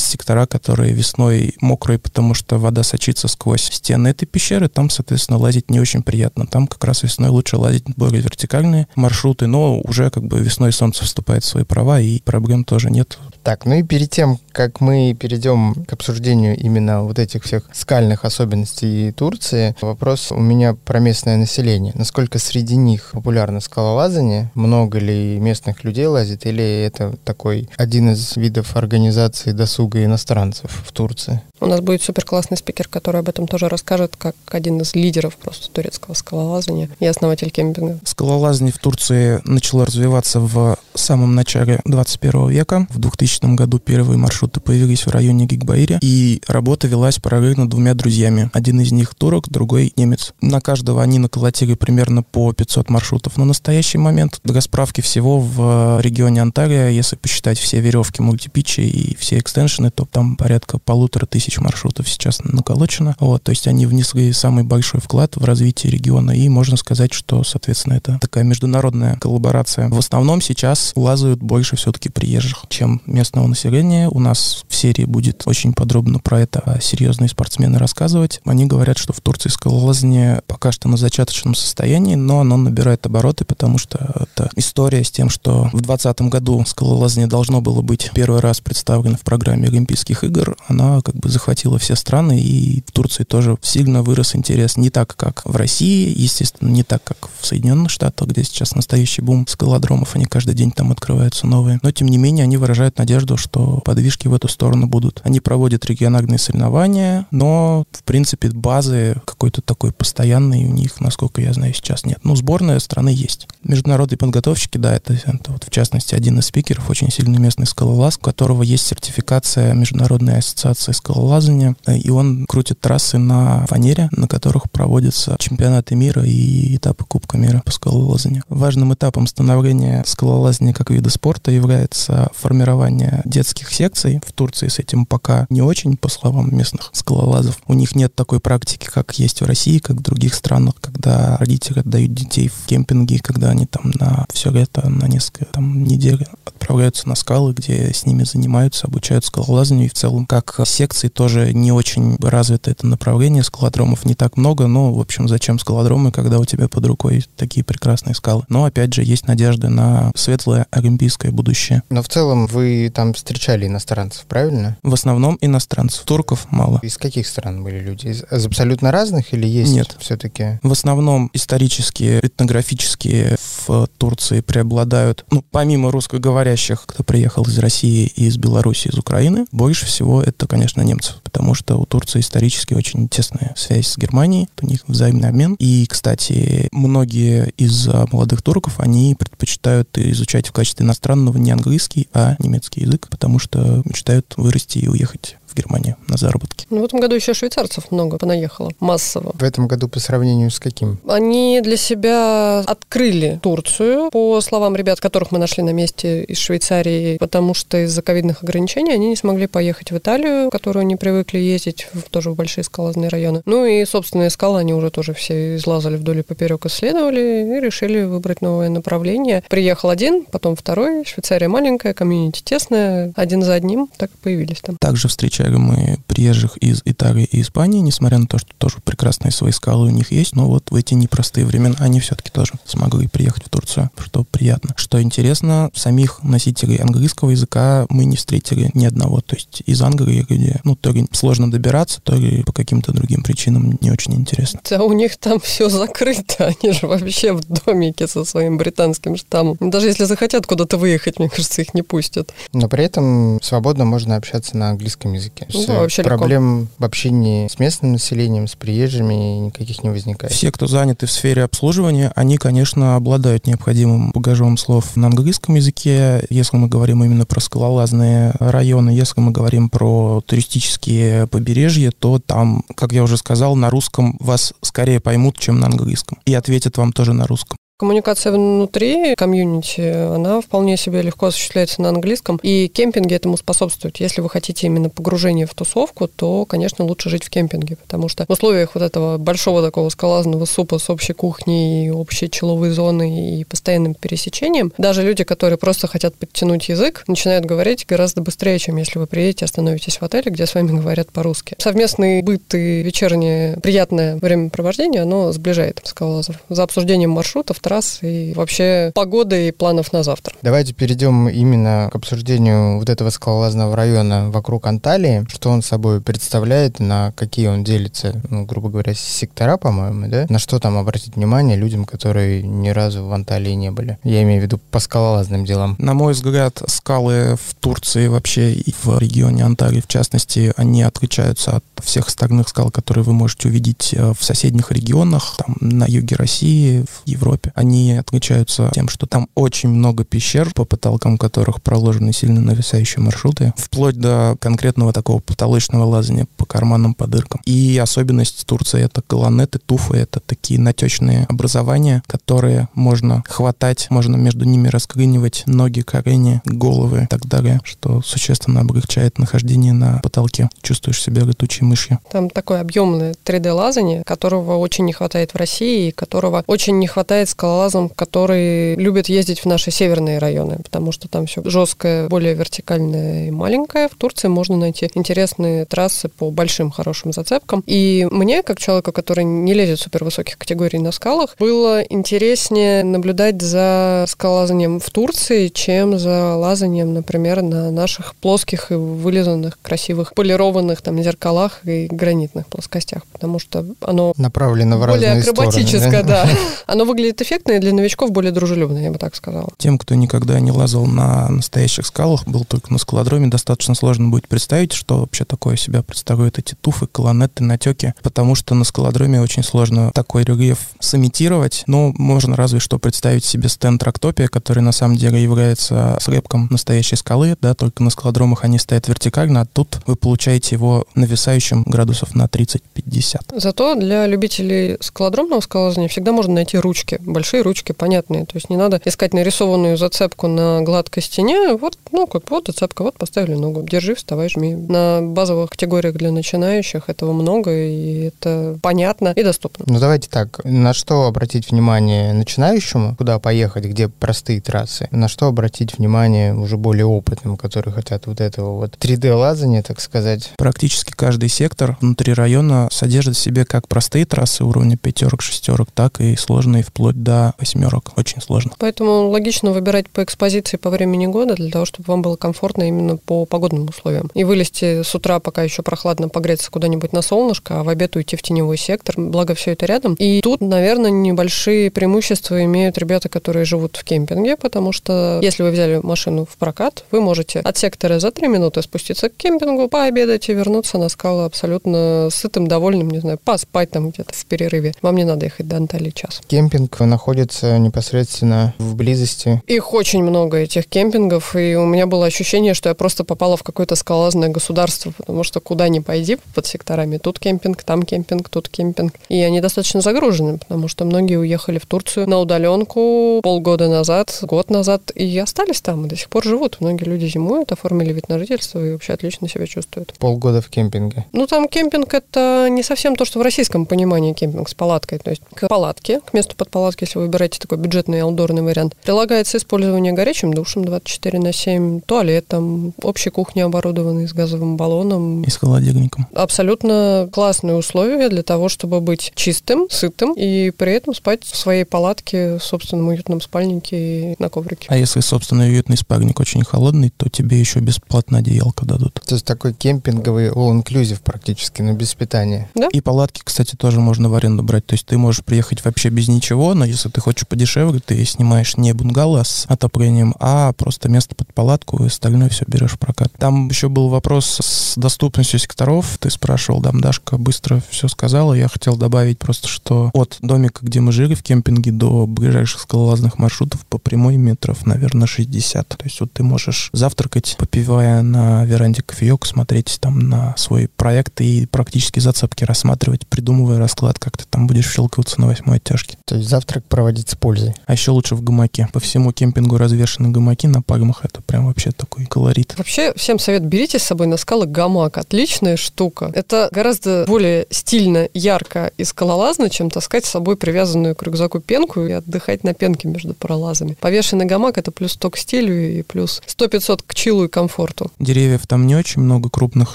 есть 0.00 0.10
сектора, 0.10 0.46
которые 0.46 0.92
весной 0.92 1.54
мокрые, 1.60 1.98
потому 1.98 2.34
что 2.34 2.58
вода 2.58 2.82
сочится 2.82 3.28
сквозь 3.28 3.62
стены 3.70 4.08
этой 4.08 4.26
пещеры, 4.26 4.68
там, 4.68 4.90
соответственно, 4.90 5.38
лазить 5.38 5.70
не 5.70 5.78
очень 5.78 6.02
приятно. 6.02 6.46
Там 6.46 6.66
как 6.66 6.82
раз 6.84 7.02
весной 7.02 7.28
лучше 7.28 7.56
лазить 7.56 7.84
более 7.96 8.22
вертикальные 8.22 8.88
маршруты, 8.96 9.46
но 9.46 9.80
уже 9.80 10.10
как 10.10 10.24
бы 10.24 10.38
весной 10.40 10.72
солнце 10.72 11.04
вступает 11.04 11.44
в 11.44 11.46
свои 11.46 11.64
права, 11.64 12.00
и 12.00 12.20
проблем 12.20 12.64
тоже 12.64 12.90
нет. 12.90 13.18
Так, 13.42 13.64
ну 13.64 13.74
и 13.74 13.82
перед 13.82 14.10
тем, 14.10 14.38
как 14.52 14.80
мы 14.80 15.16
перейдем 15.18 15.84
к 15.86 15.92
обсуждению 15.92 16.56
именно 16.56 17.02
вот 17.02 17.18
этих 17.18 17.44
всех 17.44 17.64
скальных 17.72 18.24
особенностей 18.24 19.12
Турции, 19.12 19.74
вопрос 19.80 20.32
у 20.32 20.40
меня 20.40 20.74
про 20.74 20.98
местное 21.00 21.36
население. 21.36 21.92
Насколько 21.94 22.38
среди 22.38 22.76
них 22.76 23.10
популярно 23.12 23.60
скалолазание? 23.60 24.50
Много 24.54 24.98
ли 24.98 25.38
местных 25.38 25.84
людей 25.84 26.06
лазит? 26.06 26.46
Или 26.46 26.82
это 26.82 27.14
такой 27.24 27.68
один 27.76 28.10
из 28.10 28.36
видов 28.36 28.76
организации 28.76 29.52
досуга 29.52 30.04
иностранцев? 30.04 30.70
в 30.84 30.92
Турции? 30.92 31.40
У 31.60 31.66
нас 31.66 31.80
будет 31.80 32.02
супер 32.02 32.24
классный 32.24 32.56
спикер, 32.56 32.88
который 32.88 33.20
об 33.20 33.28
этом 33.28 33.46
тоже 33.46 33.68
расскажет, 33.68 34.16
как 34.16 34.34
один 34.50 34.80
из 34.80 34.94
лидеров 34.94 35.36
просто 35.36 35.70
турецкого 35.70 36.14
скалолазания 36.14 36.88
и 36.98 37.06
основатель 37.06 37.50
кемпинга. 37.50 37.98
Скалолазание 38.04 38.72
в 38.72 38.78
Турции 38.78 39.40
начало 39.44 39.86
развиваться 39.86 40.40
в 40.40 40.78
самом 40.94 41.34
начале 41.34 41.80
21 41.84 42.48
века. 42.48 42.86
В 42.90 42.98
2000 42.98 43.29
году 43.40 43.78
первые 43.78 44.18
маршруты 44.18 44.60
появились 44.60 45.06
в 45.06 45.10
районе 45.10 45.46
Гигбаири, 45.46 45.98
и 46.00 46.42
работа 46.46 46.86
велась 46.86 47.18
параллельно 47.18 47.68
двумя 47.68 47.94
друзьями. 47.94 48.50
Один 48.52 48.80
из 48.80 48.92
них 48.92 49.14
турок, 49.14 49.48
другой 49.48 49.92
немец. 49.96 50.32
На 50.40 50.60
каждого 50.60 51.02
они 51.02 51.18
наколотили 51.18 51.74
примерно 51.74 52.22
по 52.22 52.52
500 52.52 52.90
маршрутов. 52.90 53.36
На 53.36 53.44
настоящий 53.44 53.98
момент, 53.98 54.40
для 54.44 54.60
справки 54.60 55.00
всего, 55.00 55.38
в 55.40 56.00
регионе 56.00 56.42
Анталия, 56.42 56.88
если 56.88 57.16
посчитать 57.16 57.58
все 57.58 57.80
веревки 57.80 58.22
мультипичи 58.22 58.80
и 58.80 59.16
все 59.16 59.38
экстеншены, 59.38 59.90
то 59.90 60.06
там 60.06 60.36
порядка 60.36 60.78
полутора 60.78 61.26
тысяч 61.26 61.58
маршрутов 61.58 62.08
сейчас 62.08 62.40
наколочено. 62.44 63.16
Вот, 63.20 63.42
то 63.42 63.50
есть 63.50 63.66
они 63.66 63.86
внесли 63.86 64.32
самый 64.32 64.64
большой 64.64 65.00
вклад 65.00 65.36
в 65.36 65.44
развитие 65.44 65.92
региона, 65.92 66.32
и 66.32 66.48
можно 66.48 66.76
сказать, 66.76 67.12
что, 67.12 67.44
соответственно, 67.44 67.94
это 67.94 68.18
такая 68.20 68.44
международная 68.44 69.16
коллаборация. 69.16 69.88
В 69.88 69.98
основном 69.98 70.40
сейчас 70.40 70.92
лазают 70.96 71.40
больше 71.40 71.76
все-таки 71.76 72.08
приезжих, 72.08 72.64
чем 72.68 73.02
местного 73.20 73.46
населения. 73.46 74.08
У 74.08 74.18
нас 74.18 74.64
в 74.66 74.74
серии 74.74 75.04
будет 75.04 75.42
очень 75.44 75.74
подробно 75.74 76.20
про 76.20 76.40
это 76.40 76.78
серьезные 76.80 77.28
спортсмены 77.28 77.78
рассказывать. 77.78 78.40
Они 78.46 78.64
говорят, 78.64 78.96
что 78.96 79.12
в 79.12 79.20
Турции 79.20 79.50
скалолазание 79.50 80.40
пока 80.46 80.72
что 80.72 80.88
на 80.88 80.96
зачаточном 80.96 81.54
состоянии, 81.54 82.14
но 82.14 82.40
оно 82.40 82.56
набирает 82.56 83.04
обороты, 83.04 83.44
потому 83.44 83.76
что 83.76 83.98
это 84.14 84.48
история 84.56 85.04
с 85.04 85.10
тем, 85.10 85.28
что 85.28 85.64
в 85.64 85.82
2020 85.82 86.22
году 86.22 86.64
скалолазание 86.66 87.26
должно 87.26 87.60
было 87.60 87.82
быть 87.82 88.10
первый 88.14 88.40
раз 88.40 88.62
представлено 88.62 89.18
в 89.18 89.20
программе 89.20 89.68
Олимпийских 89.68 90.24
игр. 90.24 90.56
Она 90.66 91.02
как 91.02 91.16
бы 91.16 91.28
захватила 91.28 91.78
все 91.78 91.96
страны, 91.96 92.40
и 92.40 92.82
в 92.86 92.92
Турции 92.92 93.24
тоже 93.24 93.58
сильно 93.60 94.02
вырос 94.02 94.34
интерес. 94.34 94.78
Не 94.78 94.88
так, 94.88 95.14
как 95.14 95.42
в 95.44 95.54
России, 95.56 96.10
естественно, 96.16 96.70
не 96.70 96.84
так, 96.84 97.04
как 97.04 97.28
в 97.38 97.46
Соединенных 97.46 97.90
Штатах, 97.90 98.28
где 98.28 98.44
сейчас 98.44 98.74
настоящий 98.74 99.20
бум 99.20 99.46
скалодромов, 99.46 100.16
они 100.16 100.24
каждый 100.24 100.54
день 100.54 100.70
там 100.70 100.90
открываются 100.90 101.46
новые. 101.46 101.80
Но, 101.82 101.92
тем 101.92 102.08
не 102.08 102.16
менее, 102.16 102.44
они 102.44 102.56
выражают 102.56 102.96
надежду, 102.96 103.09
что 103.36 103.80
подвижки 103.84 104.28
в 104.28 104.34
эту 104.34 104.48
сторону 104.48 104.86
будут. 104.86 105.20
Они 105.24 105.40
проводят 105.40 105.84
региональные 105.86 106.38
соревнования, 106.38 107.26
но, 107.30 107.84
в 107.92 108.02
принципе, 108.04 108.48
базы 108.50 109.20
какой-то 109.24 109.62
такой 109.62 109.92
постоянной 109.92 110.64
у 110.64 110.72
них, 110.72 111.00
насколько 111.00 111.40
я 111.40 111.52
знаю, 111.52 111.74
сейчас 111.74 112.04
нет. 112.04 112.18
Ну, 112.22 112.36
сборная 112.36 112.78
страны 112.78 113.10
есть. 113.10 113.48
Международные 113.62 114.18
подготовщики, 114.18 114.78
да, 114.78 114.94
это, 114.94 115.14
это 115.14 115.52
вот, 115.52 115.64
в 115.64 115.70
частности, 115.70 116.14
один 116.14 116.38
из 116.38 116.46
спикеров, 116.46 116.88
очень 116.90 117.10
сильный 117.10 117.38
местный 117.38 117.66
скалолаз, 117.66 118.16
у 118.16 118.20
которого 118.20 118.62
есть 118.62 118.86
сертификация 118.86 119.74
Международной 119.74 120.38
ассоциации 120.38 120.92
скалолазания, 120.92 121.76
и 121.88 122.10
он 122.10 122.46
крутит 122.46 122.80
трассы 122.80 123.18
на 123.18 123.66
фанере, 123.66 124.08
на 124.12 124.28
которых 124.28 124.70
проводятся 124.70 125.36
чемпионаты 125.38 125.94
мира 125.94 126.24
и 126.24 126.76
этапы 126.76 127.04
Кубка 127.04 127.38
мира 127.38 127.62
по 127.64 127.72
скалолазанию. 127.72 128.42
Важным 128.48 128.94
этапом 128.94 129.26
становления 129.26 130.04
скалолазания 130.06 130.72
как 130.72 130.90
вида 130.90 131.10
спорта 131.10 131.50
является 131.50 132.30
формирование 132.34 132.99
детских 133.24 133.72
секций. 133.72 134.20
В 134.26 134.32
Турции 134.32 134.68
с 134.68 134.78
этим 134.78 135.06
пока 135.06 135.46
не 135.50 135.62
очень, 135.62 135.96
по 135.96 136.08
словам 136.08 136.54
местных 136.56 136.90
скалолазов. 136.92 137.58
У 137.66 137.74
них 137.74 137.94
нет 137.94 138.14
такой 138.14 138.40
практики, 138.40 138.88
как 138.92 139.18
есть 139.18 139.40
в 139.40 139.46
России, 139.46 139.78
как 139.78 139.96
в 139.96 140.02
других 140.02 140.34
странах, 140.34 140.74
когда 140.80 141.36
родители 141.38 141.80
отдают 141.80 142.14
детей 142.14 142.48
в 142.48 142.66
кемпинги, 142.66 143.18
когда 143.18 143.50
они 143.50 143.66
там 143.66 143.92
на 143.98 144.26
все 144.32 144.50
лето, 144.50 144.88
на 144.88 145.06
несколько 145.06 145.46
там, 145.46 145.84
недель 145.84 146.26
отправляются 146.44 147.08
на 147.08 147.14
скалы, 147.14 147.52
где 147.52 147.92
с 147.92 148.06
ними 148.06 148.24
занимаются, 148.24 148.86
обучают 148.86 149.24
скалолазанию. 149.24 149.86
И 149.86 149.90
в 149.90 149.94
целом, 149.94 150.26
как 150.26 150.60
секции, 150.64 151.08
тоже 151.08 151.52
не 151.52 151.72
очень 151.72 152.16
развито 152.20 152.70
это 152.70 152.86
направление, 152.86 153.42
скалодромов 153.42 154.04
не 154.04 154.14
так 154.14 154.36
много, 154.36 154.66
но, 154.66 154.92
в 154.92 155.00
общем, 155.00 155.28
зачем 155.28 155.58
скалодромы, 155.58 156.12
когда 156.12 156.38
у 156.38 156.44
тебя 156.44 156.68
под 156.68 156.86
рукой 156.86 157.24
такие 157.36 157.64
прекрасные 157.64 158.14
скалы. 158.14 158.44
Но, 158.48 158.64
опять 158.64 158.94
же, 158.94 159.02
есть 159.02 159.26
надежды 159.26 159.68
на 159.68 160.12
светлое 160.14 160.66
олимпийское 160.70 161.32
будущее. 161.32 161.82
Но 161.90 162.02
в 162.02 162.08
целом 162.08 162.46
вы 162.46 162.89
там 162.90 163.12
встречали 163.14 163.66
иностранцев, 163.66 164.24
правильно? 164.26 164.78
В 164.82 164.94
основном 164.94 165.36
иностранцев. 165.40 166.04
Турков 166.04 166.46
мало. 166.50 166.80
Из 166.82 166.96
каких 166.96 167.26
стран 167.26 167.62
были 167.62 167.80
люди? 167.80 168.06
Из, 168.06 168.24
из 168.30 168.46
абсолютно 168.46 168.90
разных 168.90 169.34
или 169.34 169.46
есть 169.46 169.72
Нет. 169.72 169.96
все-таки? 170.00 170.58
В 170.62 170.72
основном 170.72 171.30
исторические, 171.34 172.20
этнографические 172.24 173.36
в 173.66 173.88
Турции 173.98 174.40
преобладают, 174.40 175.24
ну, 175.30 175.44
помимо 175.50 175.90
русскоговорящих, 175.90 176.84
кто 176.86 177.04
приехал 177.04 177.44
из 177.44 177.58
России 177.58 178.10
и 178.16 178.26
из 178.26 178.38
Беларуси, 178.38 178.88
из 178.88 178.98
Украины, 178.98 179.46
больше 179.52 179.86
всего 179.86 180.22
это, 180.22 180.46
конечно, 180.46 180.80
немцы 180.80 181.10
турцев, 181.10 181.22
потому 181.22 181.54
что 181.54 181.76
у 181.76 181.86
Турции 181.86 182.20
исторически 182.20 182.74
очень 182.74 183.08
тесная 183.08 183.54
связь 183.56 183.88
с 183.88 183.98
Германией, 183.98 184.48
у 184.62 184.66
них 184.66 184.80
взаимный 184.86 185.28
обмен. 185.28 185.54
И, 185.58 185.86
кстати, 185.88 186.68
многие 186.72 187.52
из 187.56 187.88
молодых 188.12 188.42
турков, 188.42 188.80
они 188.80 189.14
предпочитают 189.18 189.96
изучать 189.96 190.48
в 190.48 190.52
качестве 190.52 190.84
иностранного 190.84 191.38
не 191.38 191.50
английский, 191.50 192.08
а 192.12 192.36
немецкий 192.38 192.79
язык, 192.80 193.08
потому 193.10 193.38
что 193.38 193.82
мечтают 193.84 194.34
вырасти 194.36 194.78
и 194.78 194.88
уехать 194.88 195.36
в 195.50 195.56
Германию 195.56 195.96
на 196.08 196.16
заработки. 196.16 196.66
Ну, 196.70 196.80
в 196.80 196.84
этом 196.84 197.00
году 197.00 197.14
еще 197.14 197.34
швейцарцев 197.34 197.90
много 197.90 198.18
понаехало, 198.18 198.72
массово. 198.80 199.32
В 199.34 199.42
этом 199.42 199.66
году 199.66 199.88
по 199.88 199.98
сравнению 200.00 200.50
с 200.50 200.60
каким? 200.60 200.98
Они 201.08 201.60
для 201.62 201.76
себя 201.76 202.60
открыли 202.60 203.40
Турцию, 203.42 204.10
по 204.10 204.40
словам 204.40 204.76
ребят, 204.76 205.00
которых 205.00 205.32
мы 205.32 205.38
нашли 205.38 205.62
на 205.62 205.70
месте 205.70 206.24
из 206.24 206.38
Швейцарии, 206.38 207.18
потому 207.18 207.54
что 207.54 207.84
из-за 207.84 208.02
ковидных 208.02 208.42
ограничений 208.42 208.92
они 208.92 209.08
не 209.08 209.16
смогли 209.16 209.46
поехать 209.46 209.90
в 209.90 209.98
Италию, 209.98 210.48
в 210.48 210.50
которую 210.50 210.82
они 210.82 210.96
привыкли 210.96 211.38
ездить, 211.38 211.88
в, 211.92 212.02
тоже 212.10 212.30
в 212.30 212.36
большие 212.36 212.64
скалозные 212.64 213.08
районы. 213.08 213.42
Ну 213.44 213.64
и 213.64 213.84
собственные 213.84 214.30
скалы 214.30 214.60
они 214.60 214.74
уже 214.74 214.90
тоже 214.90 215.14
все 215.14 215.56
излазали 215.56 215.96
вдоль 215.96 216.20
и 216.20 216.22
поперек, 216.22 216.66
исследовали 216.66 217.56
и 217.56 217.60
решили 217.60 218.02
выбрать 218.02 218.40
новое 218.40 218.68
направление. 218.68 219.42
Приехал 219.48 219.90
один, 219.90 220.24
потом 220.30 220.56
второй. 220.56 221.04
Швейцария 221.04 221.48
маленькая, 221.48 221.94
комьюнити 221.94 222.42
тесная, 222.42 223.12
один 223.16 223.42
за 223.42 223.54
одним, 223.54 223.88
так 223.96 224.10
и 224.10 224.16
появились 224.22 224.60
там. 224.60 224.76
Также 224.80 225.08
встреча 225.08 225.39
встречали 225.40 225.56
мы 225.56 225.98
приезжих 226.06 226.56
из 226.58 226.82
Италии 226.84 227.24
и 227.24 227.40
Испании, 227.40 227.80
несмотря 227.80 228.18
на 228.18 228.26
то, 228.26 228.38
что 228.38 228.50
тоже 228.58 228.76
прекрасные 228.84 229.32
свои 229.32 229.52
скалы 229.52 229.88
у 229.88 229.90
них 229.90 230.12
есть, 230.12 230.34
но 230.36 230.46
вот 230.46 230.70
в 230.70 230.74
эти 230.74 230.94
непростые 230.94 231.46
времена 231.46 231.76
они 231.78 232.00
все-таки 232.00 232.30
тоже 232.30 232.54
смогли 232.66 233.08
приехать 233.08 233.44
в 233.46 233.48
Турцию, 233.48 233.90
что 233.98 234.24
приятно. 234.24 234.74
Что 234.76 235.00
интересно, 235.00 235.70
самих 235.74 236.22
носителей 236.22 236.76
английского 236.76 237.30
языка 237.30 237.86
мы 237.88 238.04
не 238.04 238.16
встретили 238.16 238.70
ни 238.74 238.84
одного, 238.84 239.20
то 239.20 239.36
есть 239.36 239.62
из 239.64 239.80
Англии, 239.80 240.26
где, 240.28 240.60
ну, 240.64 240.76
то 240.76 240.90
ли 240.90 241.06
сложно 241.12 241.50
добираться, 241.50 242.00
то 242.02 242.14
ли 242.14 242.42
по 242.42 242.52
каким-то 242.52 242.92
другим 242.92 243.22
причинам 243.22 243.78
не 243.80 243.90
очень 243.90 244.14
интересно. 244.14 244.60
Да 244.68 244.82
у 244.82 244.92
них 244.92 245.16
там 245.16 245.40
все 245.40 245.68
закрыто, 245.68 246.54
они 246.62 246.72
же 246.72 246.86
вообще 246.86 247.32
в 247.32 247.40
домике 247.40 248.06
со 248.06 248.24
своим 248.24 248.58
британским 248.58 249.16
штаммом. 249.16 249.56
Даже 249.60 249.86
если 249.86 250.04
захотят 250.04 250.46
куда-то 250.46 250.76
выехать, 250.76 251.18
мне 251.18 251.28
кажется, 251.28 251.62
их 251.62 251.72
не 251.72 251.82
пустят. 251.82 252.34
Но 252.52 252.68
при 252.68 252.84
этом 252.84 253.38
свободно 253.42 253.84
можно 253.84 254.16
общаться 254.16 254.56
на 254.56 254.70
английском 254.70 255.12
языке 255.14 255.29
языке. 255.30 255.46
Ну, 255.52 255.66
да, 255.66 255.80
вообще 255.80 256.02
Проблем 256.02 256.60
легко. 256.62 256.74
в 256.78 256.84
общении 256.84 257.48
с 257.48 257.58
местным 257.58 257.92
населением, 257.92 258.46
с 258.46 258.54
приезжими 258.54 259.38
никаких 259.38 259.82
не 259.82 259.90
возникает. 259.90 260.32
Все, 260.32 260.50
кто 260.52 260.66
заняты 260.66 261.06
в 261.06 261.12
сфере 261.12 261.44
обслуживания, 261.44 262.12
они, 262.16 262.36
конечно, 262.36 262.96
обладают 262.96 263.46
необходимым 263.46 264.10
багажом 264.12 264.56
слов 264.56 264.96
на 264.96 265.08
английском 265.08 265.54
языке, 265.54 266.24
если 266.30 266.56
мы 266.56 266.68
говорим 266.68 267.04
именно 267.04 267.26
про 267.26 267.40
скалолазные 267.40 268.32
районы, 268.38 268.90
если 268.90 269.20
мы 269.20 269.32
говорим 269.32 269.68
про 269.68 270.22
туристические 270.26 271.26
побережья, 271.26 271.92
то 271.96 272.18
там, 272.18 272.64
как 272.74 272.92
я 272.92 273.02
уже 273.02 273.16
сказал, 273.16 273.56
на 273.56 273.70
русском 273.70 274.16
вас 274.20 274.52
скорее 274.62 275.00
поймут, 275.00 275.38
чем 275.38 275.60
на 275.60 275.66
английском. 275.66 276.18
И 276.24 276.34
ответят 276.34 276.76
вам 276.76 276.92
тоже 276.92 277.12
на 277.12 277.26
русском. 277.26 277.56
Коммуникация 277.80 278.30
внутри 278.30 279.14
комьюнити, 279.14 279.80
она 279.80 280.42
вполне 280.42 280.76
себе 280.76 281.00
легко 281.00 281.28
осуществляется 281.28 281.80
на 281.80 281.88
английском, 281.88 282.38
и 282.42 282.68
кемпинги 282.68 283.14
этому 283.14 283.38
способствуют. 283.38 284.00
Если 284.00 284.20
вы 284.20 284.28
хотите 284.28 284.66
именно 284.66 284.90
погружения 284.90 285.46
в 285.46 285.54
тусовку, 285.54 286.06
то, 286.06 286.44
конечно, 286.44 286.84
лучше 286.84 287.08
жить 287.08 287.24
в 287.24 287.30
кемпинге, 287.30 287.76
потому 287.76 288.10
что 288.10 288.26
в 288.26 288.30
условиях 288.30 288.74
вот 288.74 288.82
этого 288.82 289.16
большого 289.16 289.62
такого 289.62 289.88
скалазного 289.88 290.44
супа 290.44 290.78
с 290.78 290.90
общей 290.90 291.14
кухней, 291.14 291.90
общей 291.90 292.30
человой 292.30 292.68
зоны 292.68 293.40
и 293.40 293.44
постоянным 293.44 293.94
пересечением, 293.94 294.74
даже 294.76 295.02
люди, 295.02 295.24
которые 295.24 295.56
просто 295.56 295.86
хотят 295.86 296.14
подтянуть 296.16 296.68
язык, 296.68 297.04
начинают 297.06 297.46
говорить 297.46 297.86
гораздо 297.88 298.20
быстрее, 298.20 298.58
чем 298.58 298.76
если 298.76 298.98
вы 298.98 299.06
приедете, 299.06 299.46
остановитесь 299.46 300.02
в 300.02 300.02
отеле, 300.02 300.30
где 300.30 300.44
с 300.44 300.54
вами 300.54 300.78
говорят 300.78 301.12
по-русски. 301.12 301.56
Совместный 301.56 302.20
быт 302.20 302.54
и 302.54 302.82
вечернее 302.82 303.56
приятное 303.62 304.16
времяпровождение, 304.16 305.00
оно 305.00 305.32
сближает 305.32 305.80
скалолазов. 305.84 306.36
За 306.50 306.64
обсуждением 306.64 307.12
маршрутов, 307.12 307.58
трасс 307.70 308.00
и 308.02 308.32
вообще 308.34 308.90
погоды 308.96 309.46
и 309.46 309.52
планов 309.52 309.92
на 309.92 310.02
завтра. 310.02 310.34
Давайте 310.42 310.74
перейдем 310.74 311.28
именно 311.28 311.88
к 311.92 311.94
обсуждению 311.94 312.80
вот 312.80 312.90
этого 312.90 313.10
скалолазного 313.10 313.76
района 313.76 314.28
вокруг 314.28 314.66
Анталии. 314.66 315.24
Что 315.28 315.50
он 315.50 315.62
собой 315.62 316.00
представляет, 316.00 316.80
на 316.80 317.12
какие 317.12 317.46
он 317.46 317.62
делится, 317.62 318.20
ну, 318.28 318.44
грубо 318.44 318.70
говоря, 318.70 318.92
сектора, 318.94 319.56
по-моему, 319.56 320.08
да? 320.08 320.26
На 320.28 320.40
что 320.40 320.58
там 320.58 320.76
обратить 320.78 321.14
внимание 321.14 321.56
людям, 321.56 321.84
которые 321.84 322.42
ни 322.42 322.70
разу 322.70 323.04
в 323.04 323.12
Анталии 323.12 323.52
не 323.52 323.70
были? 323.70 323.98
Я 324.02 324.24
имею 324.24 324.40
в 324.40 324.44
виду 324.44 324.58
по 324.72 324.80
скалолазным 324.80 325.44
делам. 325.44 325.76
На 325.78 325.94
мой 325.94 326.14
взгляд, 326.14 326.60
скалы 326.66 327.36
в 327.36 327.54
Турции 327.54 328.08
вообще 328.08 328.52
и 328.52 328.74
в 328.82 328.98
регионе 328.98 329.44
Анталии, 329.44 329.80
в 329.80 329.86
частности, 329.86 330.52
они 330.56 330.82
отличаются 330.82 331.58
от 331.58 331.64
всех 331.84 332.08
остальных 332.08 332.48
скал, 332.48 332.72
которые 332.72 333.04
вы 333.04 333.12
можете 333.12 333.46
увидеть 333.46 333.94
э, 333.94 334.12
в 334.18 334.24
соседних 334.24 334.72
регионах, 334.72 335.36
там, 335.38 335.56
на 335.60 335.84
юге 335.86 336.16
России, 336.16 336.80
в 336.80 337.08
Европе. 337.08 337.52
Они 337.60 337.92
отличаются 337.92 338.70
тем, 338.72 338.88
что 338.88 339.06
там 339.06 339.28
очень 339.34 339.68
много 339.68 340.02
пещер, 340.02 340.50
по 340.54 340.64
потолкам 340.64 341.18
которых 341.18 341.60
проложены 341.60 342.14
сильно 342.14 342.40
нависающие 342.40 343.02
маршруты, 343.02 343.52
вплоть 343.58 343.96
до 343.96 344.34
конкретного 344.40 344.94
такого 344.94 345.20
потолочного 345.20 345.84
лазания 345.84 346.26
по 346.38 346.46
карманам, 346.46 346.94
по 346.94 347.06
дыркам. 347.06 347.42
И 347.44 347.76
особенность 347.76 348.46
Турции— 348.46 348.82
это 348.84 349.02
колонеты, 349.02 349.58
туфы, 349.58 349.98
это 349.98 350.20
такие 350.20 350.58
натечные 350.58 351.26
образования, 351.28 352.02
которые 352.06 352.68
можно 352.72 353.22
хватать, 353.26 353.88
можно 353.90 354.16
между 354.16 354.46
ними 354.46 354.68
расклинивать 354.68 355.42
ноги, 355.44 355.82
колени, 355.82 356.40
головы 356.46 357.02
и 357.02 357.06
так 357.08 357.26
далее, 357.26 357.60
что 357.64 358.00
существенно 358.00 358.62
облегчает 358.62 359.18
нахождение 359.18 359.74
на 359.74 359.98
потолке. 360.02 360.48
Чувствуешь 360.62 361.02
себя 361.02 361.24
летучей 361.24 361.66
мышью. 361.66 361.98
Там 362.10 362.30
такое 362.30 362.62
объемное 362.62 363.14
3D-лазание, 363.22 364.02
которого 364.04 364.56
очень 364.56 364.86
не 364.86 364.94
хватает 364.94 365.34
в 365.34 365.36
России, 365.36 365.88
и 365.88 365.92
которого 365.92 366.42
очень 366.46 366.78
не 366.78 366.86
хватает 366.86 367.28
скалолазам, 367.50 367.88
которые 367.88 368.76
любят 368.76 369.08
ездить 369.08 369.40
в 369.40 369.46
наши 369.46 369.70
северные 369.70 370.18
районы, 370.18 370.58
потому 370.62 370.92
что 370.92 371.08
там 371.08 371.26
все 371.26 371.42
жесткое, 371.44 372.08
более 372.08 372.34
вертикальное 372.34 373.26
и 373.28 373.30
маленькое. 373.30 373.88
В 373.88 373.96
Турции 373.96 374.28
можно 374.28 374.56
найти 374.56 374.88
интересные 374.94 375.64
трассы 375.64 376.08
по 376.08 376.30
большим 376.30 376.70
хорошим 376.70 377.12
зацепкам. 377.12 377.64
И 377.66 378.06
мне, 378.10 378.42
как 378.42 378.60
человеку, 378.60 378.92
который 378.92 379.24
не 379.24 379.52
лезет 379.52 379.80
в 379.80 379.82
супервысоких 379.82 380.38
категорий 380.38 380.78
на 380.78 380.92
скалах, 380.92 381.34
было 381.38 381.82
интереснее 381.82 382.84
наблюдать 382.84 383.42
за 383.42 384.04
скалолазанием 384.08 384.78
в 384.78 384.88
Турции, 384.90 385.48
чем 385.48 385.98
за 385.98 386.36
лазанием, 386.36 386.94
например, 386.94 387.42
на 387.42 387.70
наших 387.72 388.14
плоских 388.14 388.70
и 388.70 388.74
вылизанных, 388.74 389.58
красивых, 389.60 390.14
полированных 390.14 390.82
там 390.82 391.02
зеркалах 391.02 391.60
и 391.64 391.88
гранитных 391.90 392.46
плоскостях, 392.46 393.02
потому 393.12 393.38
что 393.38 393.66
оно 393.80 394.12
направлено 394.16 394.76
в 394.76 394.86
более 394.86 395.14
разные 395.14 395.22
акробатическое, 395.22 395.88
стороны, 395.88 396.08
да? 396.08 396.24
да. 396.24 396.30
Оно 396.66 396.84
выглядит 396.84 397.20
эффектно 397.22 397.39
и 397.48 397.58
для 397.58 397.72
новичков 397.72 398.10
более 398.10 398.32
дружелюбно, 398.32 398.78
я 398.78 398.90
бы 398.90 398.98
так 398.98 399.14
сказала. 399.14 399.50
Тем, 399.58 399.78
кто 399.78 399.94
никогда 399.94 400.38
не 400.40 400.50
лазал 400.50 400.86
на 400.86 401.28
настоящих 401.28 401.86
скалах, 401.86 402.26
был 402.26 402.44
только 402.44 402.72
на 402.72 402.78
скалодроме, 402.78 403.28
достаточно 403.28 403.74
сложно 403.74 404.08
будет 404.08 404.28
представить, 404.28 404.72
что 404.72 405.00
вообще 405.00 405.24
такое 405.24 405.56
себя 405.56 405.82
представляют 405.82 406.38
эти 406.38 406.54
туфы, 406.54 406.86
колонеты, 406.86 407.44
натеки, 407.44 407.94
потому 408.02 408.34
что 408.34 408.54
на 408.54 408.64
скалодроме 408.64 409.20
очень 409.20 409.42
сложно 409.42 409.90
такой 409.94 410.24
рельеф 410.24 410.58
сымитировать, 410.80 411.64
но 411.66 411.92
можно 411.96 412.36
разве 412.36 412.60
что 412.60 412.78
представить 412.78 413.24
себе 413.24 413.48
стенд 413.48 413.80
Трактопия, 413.80 414.28
который 414.28 414.62
на 414.62 414.72
самом 414.72 414.96
деле 414.96 415.22
является 415.22 415.98
слепком 416.00 416.48
настоящей 416.50 416.96
скалы, 416.96 417.36
да, 417.40 417.54
только 417.54 417.82
на 417.82 417.90
скалодромах 417.90 418.44
они 418.44 418.58
стоят 418.58 418.88
вертикально, 418.88 419.42
а 419.42 419.46
тут 419.46 419.80
вы 419.86 419.96
получаете 419.96 420.54
его 420.56 420.84
нависающим 420.94 421.62
градусов 421.62 422.14
на 422.14 422.26
30-50. 422.26 423.40
Зато 423.40 423.74
для 423.74 424.06
любителей 424.06 424.76
скалодромного 424.80 425.40
скалолазания 425.40 425.88
всегда 425.88 426.12
можно 426.12 426.34
найти 426.34 426.58
ручки, 426.58 426.98
большие 427.20 427.42
ручки, 427.42 427.72
понятные. 427.72 428.24
То 428.24 428.36
есть 428.36 428.48
не 428.48 428.56
надо 428.56 428.80
искать 428.82 429.12
нарисованную 429.12 429.76
зацепку 429.76 430.26
на 430.26 430.62
гладкой 430.62 431.02
стене. 431.02 431.52
Вот, 431.52 431.76
ну, 431.92 432.06
как 432.06 432.30
вот 432.30 432.46
зацепка, 432.46 432.82
вот 432.82 432.96
поставили 432.96 433.34
ногу. 433.34 433.62
Держи, 433.62 433.94
вставай, 433.94 434.30
жми. 434.30 434.54
На 434.54 435.00
базовых 435.02 435.50
категориях 435.50 435.96
для 435.96 436.12
начинающих 436.12 436.88
этого 436.88 437.12
много, 437.12 437.50
и 437.52 438.04
это 438.04 438.58
понятно 438.62 439.12
и 439.14 439.22
доступно. 439.22 439.66
Ну, 439.68 439.78
давайте 439.78 440.08
так. 440.08 440.40
На 440.44 440.72
что 440.72 441.04
обратить 441.04 441.50
внимание 441.50 442.14
начинающему? 442.14 442.96
Куда 442.96 443.18
поехать, 443.18 443.66
где 443.66 443.88
простые 443.88 444.40
трассы? 444.40 444.88
На 444.90 445.08
что 445.08 445.26
обратить 445.26 445.76
внимание 445.76 446.34
уже 446.34 446.56
более 446.56 446.86
опытным, 446.86 447.36
которые 447.36 447.74
хотят 447.74 448.06
вот 448.06 448.22
этого 448.22 448.56
вот 448.56 448.78
3D-лазания, 448.80 449.62
так 449.62 449.82
сказать? 449.82 450.32
Практически 450.38 450.92
каждый 450.92 451.28
сектор 451.28 451.76
внутри 451.82 452.14
района 452.14 452.68
содержит 452.72 453.16
в 453.16 453.20
себе 453.20 453.44
как 453.44 453.68
простые 453.68 454.06
трассы 454.06 454.42
уровня 454.42 454.78
пятерок, 454.78 455.20
шестерок, 455.20 455.68
так 455.74 456.00
и 456.00 456.16
сложные 456.16 456.62
вплоть 456.62 457.02
до 457.10 457.34
восьмерок. 457.38 457.90
Очень 457.96 458.20
сложно. 458.20 458.52
Поэтому 458.58 459.08
логично 459.08 459.50
выбирать 459.50 459.88
по 459.88 460.04
экспозиции 460.04 460.56
по 460.56 460.70
времени 460.70 461.06
года, 461.06 461.34
для 461.34 461.50
того, 461.50 461.64
чтобы 461.64 461.86
вам 461.88 462.02
было 462.02 462.14
комфортно 462.14 462.68
именно 462.68 462.98
по 462.98 463.26
погодным 463.26 463.68
условиям. 463.68 464.12
И 464.14 464.22
вылезти 464.22 464.84
с 464.84 464.94
утра, 464.94 465.18
пока 465.18 465.42
еще 465.42 465.62
прохладно, 465.62 466.08
погреться 466.08 466.52
куда-нибудь 466.52 466.92
на 466.92 467.02
солнышко, 467.02 467.60
а 467.60 467.64
в 467.64 467.68
обед 467.68 467.96
уйти 467.96 468.14
в 468.14 468.22
теневой 468.22 468.56
сектор, 468.56 468.94
благо 468.96 469.34
все 469.34 469.52
это 469.52 469.66
рядом. 469.66 469.94
И 469.94 470.20
тут, 470.20 470.40
наверное, 470.40 470.92
небольшие 470.92 471.72
преимущества 471.72 472.44
имеют 472.44 472.78
ребята, 472.78 473.08
которые 473.08 473.44
живут 473.44 473.76
в 473.76 473.82
кемпинге, 473.82 474.36
потому 474.36 474.70
что 474.70 475.18
если 475.20 475.42
вы 475.42 475.50
взяли 475.50 475.80
машину 475.82 476.28
в 476.30 476.36
прокат, 476.36 476.84
вы 476.92 477.00
можете 477.00 477.40
от 477.40 477.56
сектора 477.56 477.98
за 477.98 478.12
три 478.12 478.28
минуты 478.28 478.62
спуститься 478.62 479.08
к 479.08 479.16
кемпингу, 479.16 479.66
пообедать 479.68 480.28
и 480.28 480.32
вернуться 480.32 480.78
на 480.78 480.88
скалы 480.88 481.24
абсолютно 481.24 482.08
сытым, 482.12 482.46
довольным, 482.46 482.88
не 482.88 483.00
знаю, 483.00 483.18
поспать 483.18 483.72
там 483.72 483.90
где-то 483.90 484.14
в 484.14 484.26
перерыве. 484.26 484.74
Вам 484.80 484.94
не 484.94 485.04
надо 485.04 485.24
ехать 485.24 485.48
до 485.48 485.56
Анталии 485.56 485.90
час. 485.90 486.20
Кемпинг 486.28 486.78
находится 486.78 486.99
непосредственно 487.06 488.54
в 488.58 488.74
близости. 488.74 489.42
Их 489.46 489.72
очень 489.72 490.02
много, 490.02 490.38
этих 490.38 490.66
кемпингов, 490.66 491.36
и 491.36 491.56
у 491.56 491.64
меня 491.66 491.86
было 491.86 492.06
ощущение, 492.06 492.54
что 492.54 492.68
я 492.68 492.74
просто 492.74 493.04
попала 493.04 493.36
в 493.36 493.42
какое-то 493.42 493.76
скалолазное 493.76 494.28
государство, 494.28 494.92
потому 494.96 495.24
что 495.24 495.40
куда 495.40 495.68
ни 495.68 495.80
пойди 495.80 496.18
под 496.34 496.46
секторами, 496.46 496.98
тут 496.98 497.18
кемпинг, 497.18 497.62
там 497.62 497.82
кемпинг, 497.82 498.28
тут 498.28 498.48
кемпинг. 498.48 498.94
И 499.08 499.20
они 499.22 499.40
достаточно 499.40 499.80
загружены, 499.80 500.38
потому 500.38 500.68
что 500.68 500.84
многие 500.84 501.16
уехали 501.16 501.58
в 501.58 501.66
Турцию 501.66 502.08
на 502.08 502.18
удаленку 502.18 503.20
полгода 503.22 503.68
назад, 503.68 504.18
год 504.22 504.50
назад, 504.50 504.90
и 504.94 505.18
остались 505.18 505.60
там, 505.60 505.86
и 505.86 505.88
до 505.88 505.96
сих 505.96 506.08
пор 506.08 506.24
живут. 506.24 506.58
Многие 506.60 506.84
люди 506.84 507.06
зимуют, 507.06 507.52
оформили 507.52 507.92
вид 507.92 508.08
на 508.08 508.18
жительство 508.18 508.64
и 508.64 508.72
вообще 508.72 508.92
отлично 508.92 509.28
себя 509.28 509.46
чувствуют. 509.46 509.94
Полгода 509.98 510.40
в 510.40 510.48
кемпинге. 510.48 511.06
Ну, 511.12 511.26
там 511.26 511.48
кемпинг— 511.48 511.92
это 511.94 512.48
не 512.50 512.62
совсем 512.62 512.96
то, 512.96 513.04
что 513.04 513.18
в 513.18 513.22
российском 513.22 513.66
понимании 513.66 514.12
кемпинг 514.12 514.48
с 514.48 514.54
палаткой. 514.54 514.98
То 514.98 515.10
есть 515.10 515.22
к 515.34 515.48
палатке, 515.48 516.00
к 516.00 516.12
месту 516.12 516.36
под 516.36 516.50
палатки, 516.50 516.84
если 516.90 516.98
вы 516.98 517.04
выбираете 517.04 517.38
такой 517.38 517.58
бюджетный 517.58 518.02
аутдорный 518.02 518.42
вариант, 518.42 518.74
прилагается 518.82 519.38
использование 519.38 519.92
горячим 519.92 520.34
душем 520.34 520.64
24 520.64 521.20
на 521.20 521.32
7, 521.32 521.80
туалетом, 521.82 522.74
общей 522.82 523.10
кухней 523.10 523.44
оборудованной 523.44 524.08
с 524.08 524.12
газовым 524.12 524.56
баллоном. 524.56 525.22
И 525.22 525.30
с 525.30 525.36
холодильником. 525.36 526.08
Абсолютно 526.14 527.08
классные 527.12 527.54
условия 527.54 528.08
для 528.08 528.24
того, 528.24 528.48
чтобы 528.48 528.80
быть 528.80 529.12
чистым, 529.14 529.68
сытым 529.70 530.14
и 530.14 530.50
при 530.50 530.72
этом 530.72 530.94
спать 530.94 531.22
в 531.24 531.36
своей 531.36 531.64
палатке, 531.64 532.38
в 532.38 532.42
собственном 532.42 532.88
уютном 532.88 533.20
спальнике 533.20 534.12
и 534.12 534.16
на 534.18 534.28
коврике. 534.28 534.66
А 534.68 534.76
если, 534.76 535.00
собственно, 535.00 535.44
уютный 535.44 535.76
спальник 535.76 536.18
очень 536.18 536.42
холодный, 536.42 536.90
то 536.96 537.08
тебе 537.08 537.38
еще 537.38 537.60
бесплатно 537.60 538.18
одеялко 538.18 538.66
дадут. 538.66 539.00
То 539.06 539.14
есть 539.14 539.24
такой 539.24 539.54
кемпинговый 539.54 540.30
all-inclusive 540.30 541.00
практически, 541.04 541.62
но 541.62 541.72
без 541.72 541.94
питания. 541.94 542.50
Да? 542.56 542.68
И 542.72 542.80
палатки, 542.80 543.20
кстати, 543.22 543.54
тоже 543.54 543.78
можно 543.78 544.08
в 544.08 544.14
аренду 544.14 544.42
брать. 544.42 544.66
То 544.66 544.74
есть 544.74 544.86
ты 544.86 544.98
можешь 544.98 545.24
приехать 545.24 545.64
вообще 545.64 545.90
без 545.90 546.08
ничего, 546.08 546.54
но 546.54 546.64
если 546.64 546.79
ты 546.88 547.00
хочешь 547.00 547.26
подешевле, 547.26 547.80
ты 547.80 548.04
снимаешь 548.04 548.56
не 548.56 548.72
бунгало 548.72 549.22
с 549.22 549.44
отоплением, 549.48 550.14
а 550.20 550.52
просто 550.52 550.88
место 550.88 551.14
под 551.14 551.34
палатку, 551.34 551.82
и 551.82 551.86
остальное 551.88 552.28
все 552.28 552.44
берешь 552.46 552.72
в 552.72 552.78
прокат. 552.78 553.12
Там 553.18 553.48
еще 553.48 553.68
был 553.68 553.88
вопрос 553.88 554.38
с 554.40 554.74
доступностью 554.76 555.38
секторов. 555.38 555.98
Ты 555.98 556.10
спрашивал, 556.10 556.60
да, 556.60 556.70
Дашка 556.72 557.18
быстро 557.18 557.62
все 557.68 557.88
сказала. 557.88 558.34
Я 558.34 558.48
хотел 558.48 558.76
добавить 558.76 559.18
просто, 559.18 559.48
что 559.48 559.90
от 559.92 560.16
домика, 560.22 560.64
где 560.64 560.80
мы 560.80 560.92
жили 560.92 561.14
в 561.14 561.22
кемпинге, 561.22 561.72
до 561.72 562.06
ближайших 562.06 562.60
скалолазных 562.60 563.18
маршрутов 563.18 563.66
по 563.66 563.78
прямой 563.78 564.16
метров, 564.16 564.64
наверное, 564.66 565.06
60. 565.06 565.68
То 565.68 565.76
есть 565.84 566.00
вот 566.00 566.12
ты 566.12 566.22
можешь 566.22 566.70
завтракать, 566.72 567.34
попивая 567.38 568.02
на 568.02 568.44
веранде 568.44 568.82
кофеек, 568.82 569.26
смотреть 569.26 569.78
там 569.80 569.98
на 569.98 570.34
свой 570.36 570.68
проект 570.68 571.20
и 571.20 571.46
практически 571.46 572.00
зацепки 572.00 572.44
рассматривать, 572.44 573.06
придумывая 573.06 573.58
расклад, 573.58 573.98
как 573.98 574.16
ты 574.16 574.24
там 574.28 574.46
будешь 574.46 574.70
щелкаться 574.70 575.20
на 575.20 575.26
восьмой 575.26 575.56
оттяжке. 575.56 575.98
То 576.04 576.16
есть 576.16 576.28
завтрак 576.28 576.64
проводить 576.70 577.10
с 577.10 577.14
пользой. 577.14 577.54
А 577.66 577.72
еще 577.72 577.90
лучше 577.90 578.14
в 578.14 578.22
гамаке. 578.22 578.68
По 578.72 578.80
всему 578.80 579.12
кемпингу 579.12 579.58
развешаны 579.58 580.08
гамаки 580.08 580.46
на 580.46 580.62
пальмах. 580.62 581.04
Это 581.04 581.20
прям 581.20 581.46
вообще 581.46 581.72
такой 581.72 582.06
колорит. 582.06 582.54
Вообще, 582.56 582.94
всем 582.96 583.18
совет, 583.18 583.44
берите 583.44 583.78
с 583.78 583.82
собой 583.82 584.06
на 584.06 584.16
скалы 584.16 584.46
гамак. 584.46 584.96
Отличная 584.96 585.56
штука. 585.56 586.10
Это 586.14 586.48
гораздо 586.52 587.04
более 587.06 587.46
стильно, 587.50 588.08
ярко 588.14 588.72
и 588.78 588.84
скалолазно, 588.84 589.50
чем 589.50 589.68
таскать 589.68 590.06
с 590.06 590.10
собой 590.10 590.36
привязанную 590.36 590.94
к 590.94 591.02
рюкзаку 591.02 591.40
пенку 591.40 591.82
и 591.82 591.92
отдыхать 591.92 592.44
на 592.44 592.54
пенке 592.54 592.88
между 592.88 593.14
пролазами. 593.14 593.76
Повешенный 593.80 594.24
гамак— 594.24 594.56
это 594.58 594.70
плюс 594.70 594.92
100 594.92 595.10
к 595.10 595.16
стилю 595.18 595.78
и 595.78 595.82
плюс 595.82 596.22
100-500 596.26 596.82
к 596.86 596.94
чилу 596.94 597.24
и 597.24 597.28
комфорту. 597.28 597.90
Деревьев 597.98 598.46
там 598.46 598.66
не 598.66 598.76
очень 598.76 599.02
много 599.02 599.28
крупных, 599.28 599.74